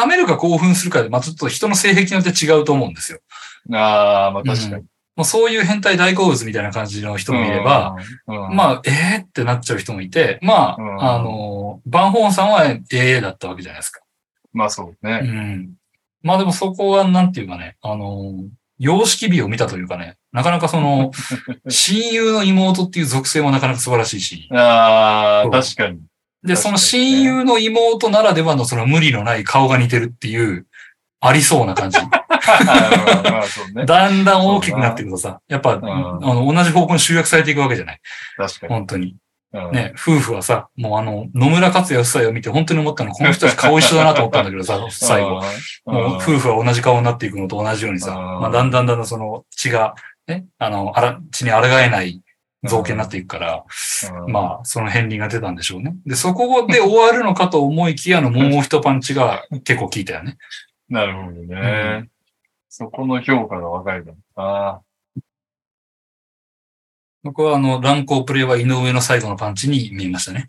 [0.00, 3.18] 冷めるか興奮するかで、まあちょっと人の性癖によって違うと思うんですよ。
[3.72, 4.84] ああ、まあ確かに。
[5.16, 7.96] もうそういう変態大好物みたいな感じの人もいれば、
[8.26, 14.00] うん、うん、まあ、ええってなっちゃう人もいて、まあ、うんあの、バンホーンさんはええだったわけじゃないですか。
[14.52, 15.18] まあそううね。
[15.20, 15.74] ん。
[16.22, 18.32] まあでもそこはなんていうかね、あの、
[18.78, 21.12] 様式美を見たというかね、なかなかその、
[21.70, 26.00] 親友の妹っていう属性もなかなか素晴らしいし、ああ、確かに。
[26.42, 30.66] で、その親友の妹ならではのその無理のない顔が似てるっていう、
[31.20, 31.98] ありそうな感じ。
[33.86, 38.00] だんだん大きくなっていくとさ、やっぱ、んあの、同じ方向に集約されていくわけじゃない。
[38.36, 38.72] 確かに。
[38.74, 39.16] 本当に。
[39.54, 45.40] うん、ね、夫婦はさ、もうあの、野村克也夫妻を見て本当に思ったの、この人たち顔一緒だなと思ったんだけどさ、 最後。
[45.86, 45.94] うん。
[45.94, 49.94] もう夫婦は同じ顔になっていくのと同じようにさ、うんまあ、だんだんだんだんその血が、
[50.26, 52.22] ね、あの、あら、血に抗えない
[52.64, 53.64] 造形になっていくから、
[54.24, 55.96] うんまあ、その片鱗が出たんでしょうね。
[56.06, 60.36] で、そこで終わるのかと思いきやの もう一パンチが結構効いたよね。
[60.88, 62.08] なるほどね。
[62.68, 64.12] そこの評価が分かれた。
[64.36, 64.80] あ
[67.22, 70.46] 僕はあの、乱行プレイは井上の最後のパンチに見えましたね。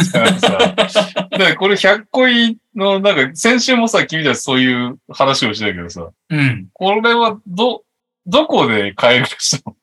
[0.12, 6.68] だからこれ100個いの、なんか先週もさ、君たちそういう話をしたけどさ、うん。
[6.72, 7.82] これはど、
[8.30, 9.76] どこでカエル化したの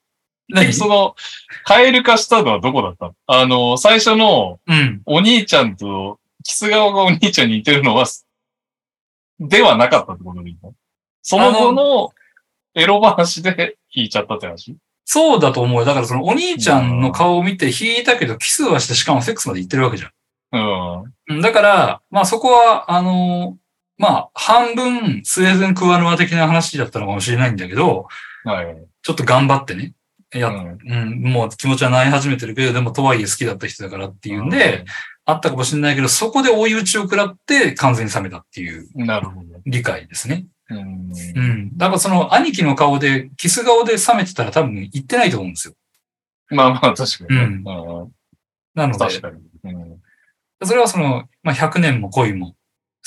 [0.49, 1.15] 何その、
[1.65, 3.13] カエル化したのはどこだったの？
[3.27, 5.01] あの、最初のうん。
[5.05, 8.05] お兄ちゃんと、キス顔がお兄ちゃんに似てるのは、
[9.39, 10.73] ではなかったってことでいいの？
[11.21, 12.11] その後の
[12.73, 14.77] エロ話で 引いちゃったって話？
[15.03, 15.85] そうだと思うよ。
[15.85, 20.11] だからそのお兄ちゃんの顔を見て引いたけど、キスはしてしかもセックスまで行ってるわけじゃん。
[20.51, 21.13] うん。
[21.29, 23.57] うんだから、まあそこは、あの、
[23.97, 28.07] まあ半分スウェーデンクワヌア的な話だったのかもしれないんだけど、
[28.51, 28.87] はい。
[29.01, 29.93] ちょっと頑張ってね。
[30.31, 34.85] や、うんうん、もう気持ちはない始めてるけど、でもとはいえ好きだった人だからっていうんで、、
[35.25, 38.87] あったかもしれないけど、そこで追い打ちを食らって完全に冷めたっていう。
[39.65, 40.45] 理解ですね。
[40.69, 41.11] うん。
[41.35, 41.77] うん。
[41.77, 45.73] だからその兄貴の顔で、キス顔で冷めてたら多分言ってないと思うんですよ。
[46.49, 47.43] まあまあ、確かにね。
[47.65, 48.11] うんうん
[48.75, 49.41] なので、確かに。
[49.63, 49.97] うん
[50.63, 52.55] それはその、まあ、100年も恋も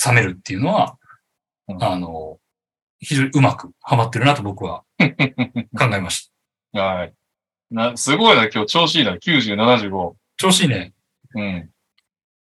[0.06, 0.96] 冷めるっていうのは、
[1.66, 2.38] うんあの、
[3.00, 4.84] 非常にうまくハマってるなと僕は
[5.76, 6.30] 考えまし
[6.72, 6.82] た。
[6.82, 7.14] はい。
[7.70, 9.16] な、すごいな、今日調子いいな。
[9.16, 10.14] 90、75。
[10.36, 10.92] 調子いいね。
[11.34, 11.70] うん。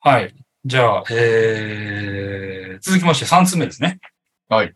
[0.00, 0.34] はい。
[0.64, 3.98] じゃあ、えー、続きまして3つ目ですね。
[4.48, 4.72] はい。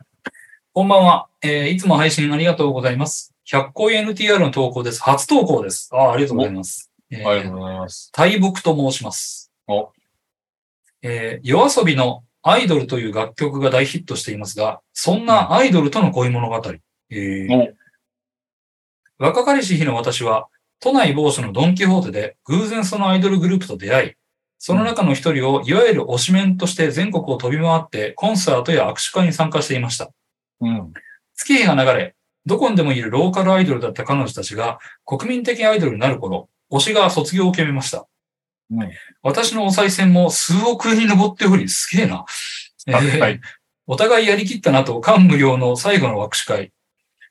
[0.72, 1.28] こんばんは。
[1.42, 3.34] えー、いつも配信ありがとうございます。
[3.48, 5.02] 100個 NTR の投稿です。
[5.02, 5.90] 初投稿です。
[5.92, 6.90] ああ、ありがとうございます。
[7.10, 8.10] えーありがとうございます。
[8.12, 9.52] 大木と申します。
[9.66, 9.92] お
[11.02, 16.62] えー、夜遊びのアイドルという楽曲が大ヒットしていますが、そんなアイドルとの恋物語。
[17.10, 17.74] えー
[19.22, 20.46] お若かりし日の私は、
[20.80, 24.12] 都内某所のドンキホーテで偶然そのアイドルグループと出会い、
[24.58, 30.10] その中の一人をいわゆる推しメンとして全国を飛び回ってコンサートや握手会に参加していました。
[30.62, 30.92] うん。
[31.34, 32.14] 月日が流れ、
[32.46, 38.06] どこにでもいるローカルアイドルだった彼女たちが国民的アイドルになる頃、推しが卒業を決めました。
[38.70, 38.90] うん
[39.22, 42.24] 私のお賽銭も数億円に上っており、すげえな。
[42.86, 43.40] えーはい。
[43.86, 46.72] お互いやりきったなと感無量の最後の握手会。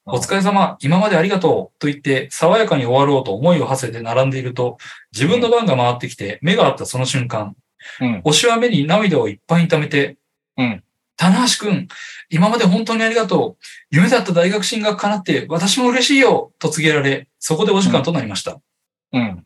[0.05, 4.77] お疲れ様、今までありがとうと言って爽やかに終わろうと思いを馳せて並んでいると、
[5.13, 7.55] 自分の番が回ってきて目が合ったその瞬間、
[8.01, 8.21] うん。
[8.25, 10.17] 推しは目に涙をいっぱいに溜めて、
[10.57, 10.83] うん
[11.15, 11.89] 棚橋くん、
[12.29, 13.63] 今まで本当にありがとう。
[13.91, 18.61] 夢だった大学進学叶って私も嬉しいよと告げられ、そこでお時間となりました。
[19.11, 19.45] うん。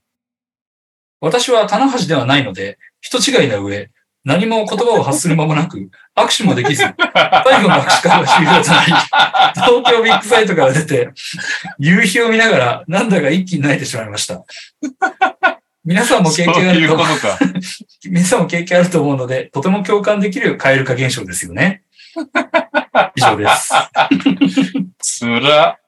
[1.24, 3.90] 私は棚橋ではないので、人違いな上、
[4.26, 6.94] 何も言葉を発する間もなく、握手もできず、最
[7.64, 8.92] 後の握手会は終了となり、
[9.56, 11.12] 東京ビッグサイトから出て、
[11.80, 14.44] 夕日を見ながら、なんだか一気に泣いてしまいました。
[15.86, 17.40] 皆さんも経験あるというこ、とか。
[18.04, 21.84] 皆さんも経験あると思うので、とても共感できる蛙化現象ですよね。
[23.16, 23.72] 以上です。
[25.00, 25.80] つら。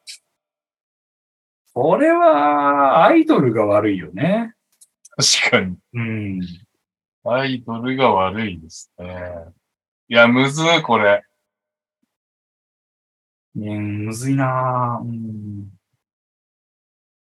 [1.74, 4.55] これは、アイドルが悪いよね。
[5.18, 5.78] 確かに。
[5.94, 6.42] うん。
[7.24, 9.06] アイドルが悪いですね。
[10.08, 11.24] いや、むずい、これ。
[13.56, 15.06] ねむずいなぁ。
[15.06, 15.70] うん。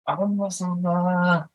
[0.05, 1.49] あんまそんな、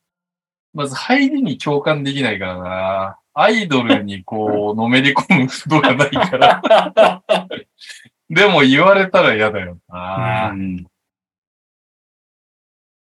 [0.73, 3.19] まず入りに共感できないからな。
[3.35, 7.23] アイドルにこう、のめり込むことがないから。
[8.31, 10.51] でも言われたら嫌だよな。
[10.53, 10.87] うん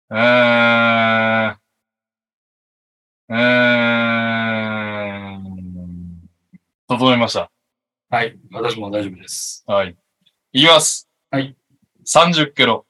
[0.10, 1.67] うーん。
[3.30, 3.38] うー
[5.38, 5.48] ん。
[6.88, 7.52] 整いました。
[8.10, 8.40] はい。
[8.52, 9.66] 私も大丈夫です。
[9.68, 9.98] はい。
[10.54, 11.10] いきます。
[11.30, 11.58] はい。
[12.06, 12.86] 30キロ。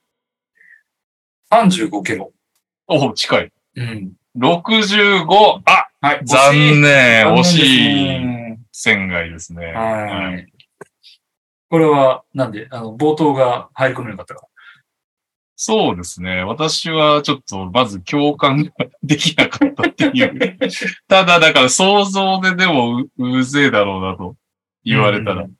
[1.50, 2.32] 35キロ。
[2.86, 3.52] お近い。
[3.76, 4.12] うん。
[4.36, 5.26] 65。
[5.64, 6.20] あはい。
[6.24, 7.26] 残念。
[7.34, 8.20] 惜しい
[8.70, 9.58] 線外ですね。
[9.58, 10.52] すねはい。
[11.68, 14.46] これは、なんで、あの、冒頭が入り込めなかったか。
[15.60, 16.44] そうですね。
[16.44, 18.70] 私はちょっと、まず共感が
[19.02, 20.56] できなかったっていう。
[21.08, 24.36] ただ、だから想像ででもううぜえだろうなと
[24.84, 25.42] 言われたら。
[25.42, 25.52] うん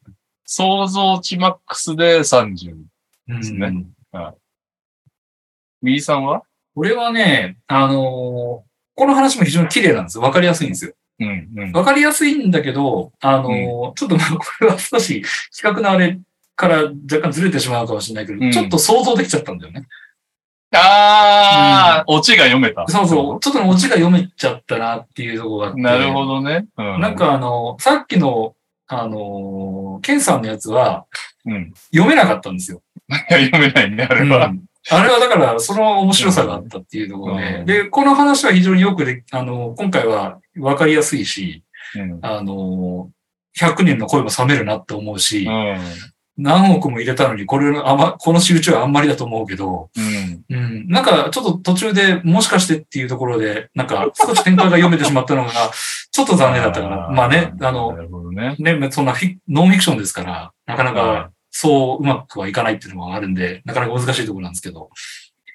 [0.51, 2.75] 想像値マックスで30。
[3.27, 3.85] ですね。
[5.83, 6.43] 右さんは？
[6.75, 10.25] 俺はね、あのーこの話も非常に綺麗なんですよ。
[10.25, 10.93] わかりやすいんですよ。
[11.21, 11.73] うん、うん。
[11.73, 15.23] わかりやすいんだけど、あのーちょっとまあこれは少し
[15.55, 16.19] 企画のあれ
[16.59, 19.87] から若干ずれてしまうかもしれないけど、うんちょっと想像できちゃったんだよね。
[20.75, 22.85] あー、オチが読めた。
[22.89, 23.41] そうそう。
[23.41, 25.81] ちょっとオチが読めちゃったなっていうところがあって。
[25.81, 26.67] なるほどね。
[26.77, 27.01] うん。
[27.01, 28.55] なん、かあの、さっきの、
[28.89, 31.07] あのー、ケンさんのやつは
[31.47, 31.73] うん。
[31.95, 32.83] 読めなかったんですよ。
[33.09, 34.47] いや読めないね、あれは。
[34.47, 41.63] うんあれはだから、その面白さがあったっていうところで、うんで、この話は非常によくで、あの、今回は分かりやすいし、
[41.95, 42.19] うん。
[42.23, 43.11] あの、
[43.59, 45.79] 100年の恋も冷めるなって思うし、うん。
[46.39, 50.57] 何億も入れたのに、これのあま、この集中はあんまりだと思うけど、うん。
[50.57, 55.51] うん、なんかちょっと途中でもしかしてっていうところで、なんか少し展開が読めてしまったのが、
[56.11, 57.09] ちょっと残念だったかな。
[57.11, 58.55] まあね、あなの、るほどね。
[58.59, 59.15] ね、そんな
[59.49, 64.91] ノンフィクションですから、なかなかそううまくはいかないっていうのもあるんで、なかなか難しいところなんですけど。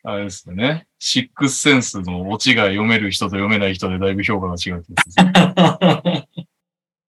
[0.05, 0.85] あれですよね。
[0.99, 5.11] シックスセンスのオチが読める人と読めない人でだいぶ評価が違うってことで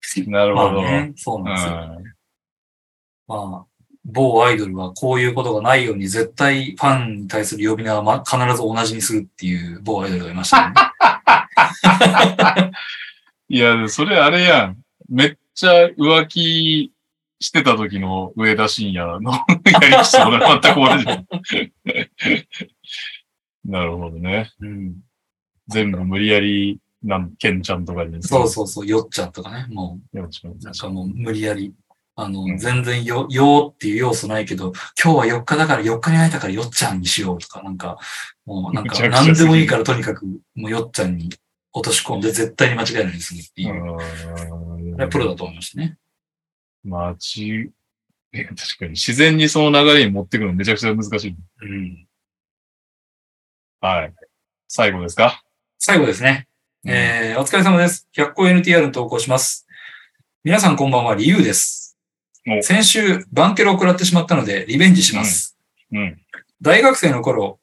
[0.01, 0.81] すね なるほど。
[0.81, 2.14] まあね、そうなんですよ。
[3.27, 3.65] うんまあ、
[4.05, 10.75] 某アイドルはこういうことがないように絶対ファンに対する呼び名はま必ず同じにするっていう某アイドルがいましたね。
[13.49, 14.77] いや、それあれやん。
[15.09, 16.91] めっちゃ浮気
[17.39, 19.31] してた時の上田晋也の
[19.71, 21.05] やり口と俺全く同じ。
[23.65, 24.51] なるほどね。
[24.59, 24.95] うん、
[25.67, 28.21] 全部無理やり、なん、ケンちゃんとかに。
[28.21, 30.17] そうそうそう、よっちゃんとかね、もう。
[30.17, 31.73] よっちゃんう、なんかもう無理やり。
[32.15, 37.97] あの、うん全然よ、よーっていう要素ないけど、今日は4日だから4日に会えたからよっちゃんにしようとか、なんか、
[38.45, 40.25] もうなんか何でもいいからとにかく、
[40.55, 41.29] もうよっちゃんに
[41.73, 45.09] 落とし込んで絶対に間違いないようにするっていう。
[45.09, 45.97] プロだと思いましたね。
[46.83, 47.69] まあ、ち、
[48.31, 51.35] え確かに自然にその流れに持ってくるのめちゃくちゃ難しい。
[51.61, 52.07] うん。
[53.81, 54.13] はい。
[54.67, 55.43] 最後ですか？
[55.77, 56.47] 最後ですね。
[56.85, 58.07] えー、お疲れ様です。
[58.15, 59.67] 100個 NTR に投稿します。
[60.43, 61.84] 皆さんこんばんは、リユウですお。
[62.61, 65.57] 先週、バンケロを食らってしまったので、リベンジします。
[65.91, 66.19] うん。
[66.61, 67.59] 大学生の頃、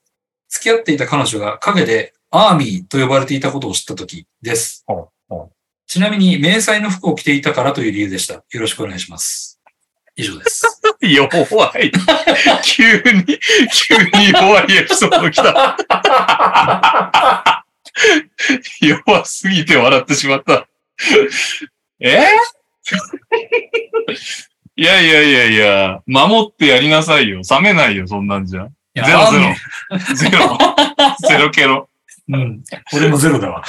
[0.49, 5.51] 付き合っていた彼女が陰でアーミーと呼ばれていたことを知った時ですほうほ。
[5.87, 8.35] ちなみに、迷彩の服を着ていたからという理由でした。
[8.35, 9.61] よろしくお願いします。
[10.17, 10.65] 以上です。
[11.01, 11.29] 弱
[11.79, 11.93] い。
[12.65, 15.77] 急に、急に弱いエピソード来た。
[18.81, 20.67] 弱すぎて笑ってしまった。
[22.01, 22.25] え？
[24.83, 27.43] いやいやいやいや、守ってやりなさいよ。
[27.49, 28.69] 冷めないよ、そんなんじゃ。
[28.97, 29.45] ゼロゼロ。
[30.17, 30.59] ゼロ。
[31.29, 31.89] ゼロケロ。
[32.29, 32.65] うん。
[32.93, 33.63] 俺もゼロだわ。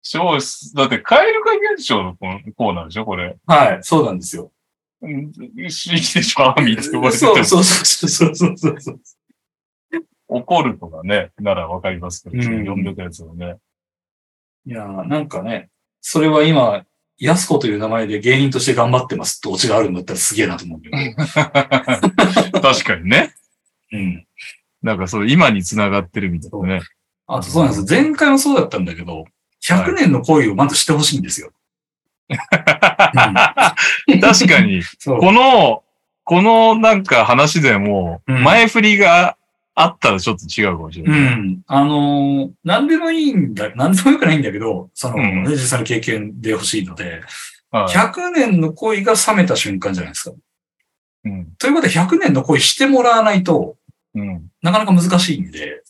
[0.00, 3.36] 超すだって、カエル化現象のコーナーでしょこれ。
[3.46, 4.50] はい、そうなんですよ。
[5.02, 9.00] うん生きてしまうみって呼ばれててそうそうそうそうそうそう。
[10.28, 13.58] 怒るとかね、ならわかりますけど、うん呼んでたやつをね。
[14.64, 15.68] いやーなんかね、
[16.08, 16.84] それは今、
[17.18, 20.96] やす子という名前で芸人として頑張ってますってオチがあるんだったらすげえなと思うけど。
[22.62, 23.34] 確かにね。
[23.92, 24.26] うん。
[24.84, 26.82] なんかそう、今に繋がってるみたいなね。
[27.26, 28.02] あとそうなんですよ。
[28.02, 29.24] 前回もそうだったんだけど、
[29.64, 31.50] 100年の恋をまずしてほしいんですよ。
[32.30, 32.36] うん
[34.20, 34.82] 確かに。
[35.04, 35.82] この、
[36.22, 39.35] このなんか話でも、うん前振りが
[39.78, 41.38] あったらちょっっと違うかもしれうない。
[41.38, 41.60] ん。
[41.66, 47.20] あのーなんでもいいんだ、なんでもよくないんだけど、その、うんね実際の経験で欲しいので、
[47.70, 50.36] はい100年の恋が冷めた瞬間じゃないですか。
[51.24, 51.46] うん。
[51.58, 53.76] ということで100年の恋してもらわないと
[54.14, 54.48] うん。
[54.62, 55.82] なかなか難しいんで、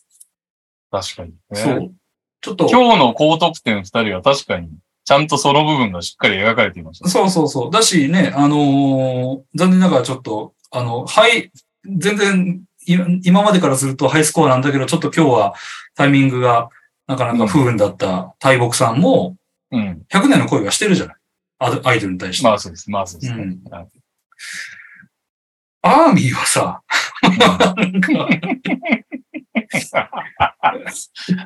[0.91, 1.35] 確かに、ね。
[1.51, 1.93] そう。
[2.41, 4.69] ちょっと、今日の高得点二人は確かに、
[5.05, 7.09] ちゃんとその部分がしっかり描かれていました。
[7.09, 7.71] そうそうそう。
[7.71, 11.51] だしね、あのー残念ながらちょっと、あの、はい、
[11.85, 15.53] 全然、い今までからするとハイスコアなんだけど、ちょっと今日は
[15.95, 16.69] タイミングが
[17.05, 19.35] なかなか不運だった大木さんも、
[19.71, 20.05] うん。
[20.09, 21.15] 100年の恋がしてるじゃない？
[21.59, 22.43] アアイドルに対して。
[22.45, 22.89] まあそうです。
[22.89, 23.87] まあそうです、うんはい
[25.83, 26.81] アーミーはさ、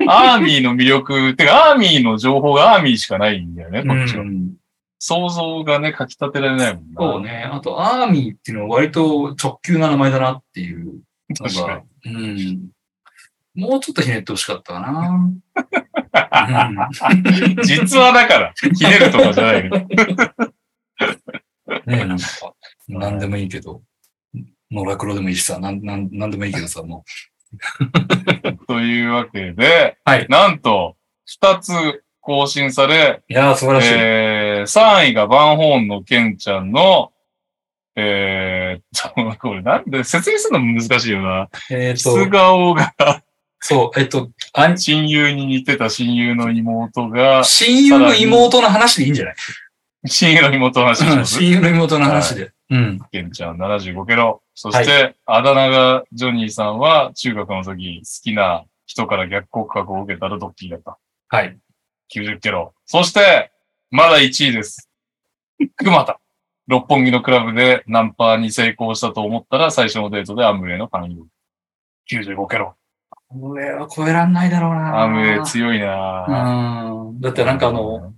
[0.08, 4.22] アーミーの魅力、てか、アーミーの情報がアーミーしかないんだよね、こっちは。
[4.22, 4.54] うん
[5.04, 7.02] 想像がね、書き立てられないもんな。
[7.02, 7.50] そうね。
[7.52, 11.00] あと、アーミーっていうのは割と直球な名前だなっていう
[11.40, 12.70] の確かが、うん。
[13.54, 15.30] もうちょっとひねってほしかったかな。
[17.64, 19.78] 実はだから、ひねるとかじゃないけど。
[21.86, 22.24] ねえ、なんか、
[22.88, 23.82] なんでもいいけど、
[24.70, 27.04] 野良黒でもいいしさ、なん、なん、なんでもいいけどさ、も
[28.66, 30.96] というわけで、はいなんと、
[31.26, 31.72] 二つ
[32.20, 33.32] 更新され、う。
[33.32, 33.88] いやー、素晴らしい。
[33.94, 37.11] えー、3位がバンホーンのケンちゃんの、
[37.94, 41.48] えー、ちょこれなんで説明するの難しいよな。
[41.70, 42.92] えっ、質と、顔が
[43.60, 49.34] そう、えっ、と、あ親友に似てた親友の妹が、親友の妹の話でいいんじゃない？
[50.04, 51.26] 親友の妹の話しうん。
[51.26, 52.52] 親友の妹の話で。
[52.70, 53.00] うん。
[53.12, 54.42] ケンちゃん75キロ。
[54.54, 60.98] そして、あだ名がジョニーさんは中学の時好きな人から逆告白を受けたらドッキリだった。
[61.28, 61.56] はい。
[62.12, 62.74] 90キロ。
[62.84, 63.52] そして、
[63.90, 64.90] まだ1位です。
[65.76, 66.18] 熊田。
[66.66, 71.24] 六本木のクラブでナンパに成功したと思ったら最初のデートでアムウェイの勧誘。
[72.20, 72.74] 95キロ。
[73.28, 77.20] これは超えらんないだろうなアムウェイ強いなぁうん。
[77.20, 78.12] だってなんかあの、、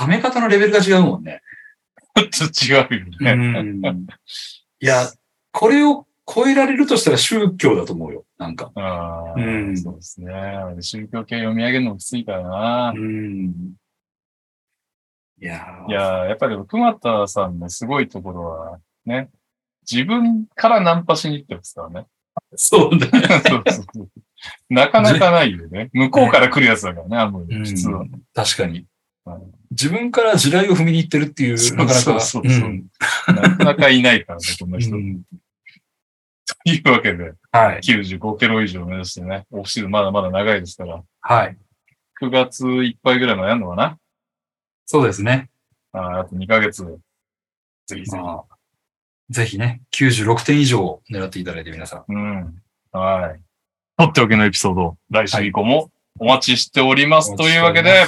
[0.00, 1.40] 冷め方のレベルが違うもんね。
[2.30, 3.34] ちょっと違うようね。
[3.34, 4.06] ん。
[4.80, 5.08] いや、
[5.52, 8.24] これを超えられるとしたら宗教だと思うよ。
[8.38, 8.72] なんか。
[9.36, 10.32] うんそうですね。
[10.80, 12.98] 宗教系読み上げるのもきついからなう。
[12.98, 13.74] ん。
[15.40, 19.28] いやーいやーやっぱり熊田さんのすごいところは、ね、
[19.90, 22.06] 自分からナンパしに行ってますからね。
[22.54, 23.28] そうだね。
[23.46, 24.08] そうそうそう
[24.70, 25.90] なかなかないよね。
[25.92, 28.06] 向こうから来るやつだからね、アムウェイ普通は。
[28.34, 28.86] 確かに。
[29.70, 31.94] 自分から地雷を踏みに行ってるっていう、なかなか。
[31.94, 32.86] そうそうそううん
[33.28, 34.90] なかなかいないからね、こんな人。
[34.90, 35.22] とうん
[36.64, 37.80] いうわけで、はい。
[37.80, 41.56] 95キロ以上目指してね、オフシーズンまだまだ長いですから、はい。
[42.20, 43.98] 9月いっぱいぐらいまでやるのかな？
[44.86, 45.50] そうですね。
[45.92, 46.84] ああと2ヶ月。
[47.86, 48.22] ぜひぜひ。
[48.22, 48.56] まあ
[49.30, 52.12] ぜひね、96点以上を狙っていただいて皆さん。
[52.12, 52.62] うん。
[52.92, 53.40] はい。
[53.98, 57.30] とっておきのエピソード、来週以降もお待ちしております。
[57.30, 58.04] はいというわけで、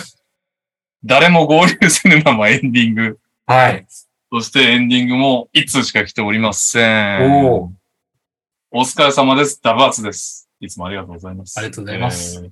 [1.05, 3.18] 誰も合流せぬままエンディング。
[3.46, 3.84] はい。
[4.30, 7.44] そしてエンディングも一通しか来ておりません。
[7.46, 7.70] おー
[8.70, 9.60] お疲れ様です。
[9.62, 10.48] ダバーツです。
[10.60, 11.59] いつもありがとうございます。
[11.59, 12.50] ありがとうございますえー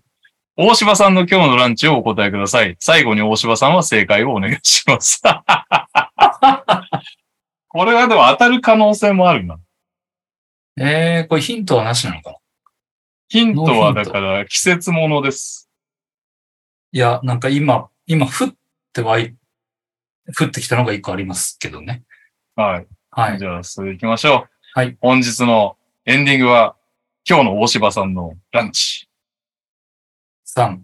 [0.58, 2.78] 大柴さんの今日のランチをお答えください。
[2.80, 5.20] 最後に大柴さんは正解をお願いします。
[7.68, 9.58] これはでも当たる可能性もあるな。
[10.78, 12.36] えー、これヒントはなしなのかな？
[13.28, 15.68] ヒントはだから季節ものです。
[16.90, 18.54] いや、なんか今、今、降っ
[18.94, 19.36] てはい、
[20.38, 22.04] 降ってきたのが一個ありますけどね。
[22.54, 22.86] はい。
[23.10, 23.38] はい。
[23.38, 24.48] じゃあ、それ行きましょう。
[24.72, 24.96] はい。
[25.02, 25.76] 本日の
[26.06, 26.76] エンディングは、
[27.28, 29.06] 今日の大柴さんのランチ。
[30.56, 30.78] 3、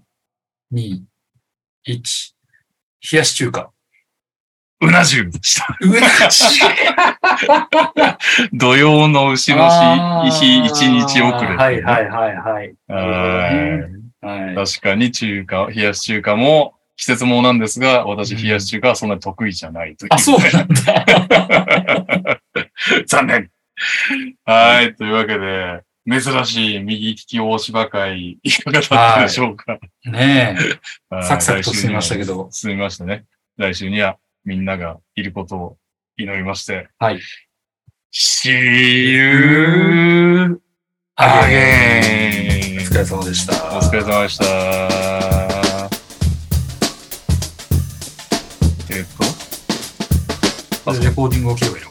[0.74, 1.00] 2、
[1.88, 2.34] 1。
[3.10, 3.70] 冷やし中華。
[4.82, 5.78] うな重でした。
[5.80, 6.60] うなし
[8.52, 9.70] 土曜の牛の
[10.24, 12.74] 日、日一日遅れ、はいはいはいはい。
[12.86, 14.54] はいはい。
[14.54, 20.10] 確かに中華、冷やし中華も季節ものなんですが、私うん冷やし中華はそんなに得意じゃないという。
[20.12, 22.40] あ、そうなんだ。
[23.08, 23.50] 残念。
[24.44, 24.94] はい。
[24.96, 29.78] というわけで、珍しい右利き大芝会、いかがだったでしょうか？
[30.04, 30.62] ねえ。
[31.14, 32.48] はいサクサクと進みましたけど。
[32.50, 33.24] 進みましたね。
[33.56, 35.76] 来週にはみんながいることを
[36.16, 36.88] 祈りまして。
[36.98, 37.20] はい。
[38.12, 38.50] See
[39.12, 40.60] you
[41.14, 42.80] あ again!
[42.80, 43.52] お疲れ様でした。
[43.78, 44.44] お疲れ様でした。
[48.90, 49.04] えっ
[50.84, 51.90] と、レコーディングを切ればいいの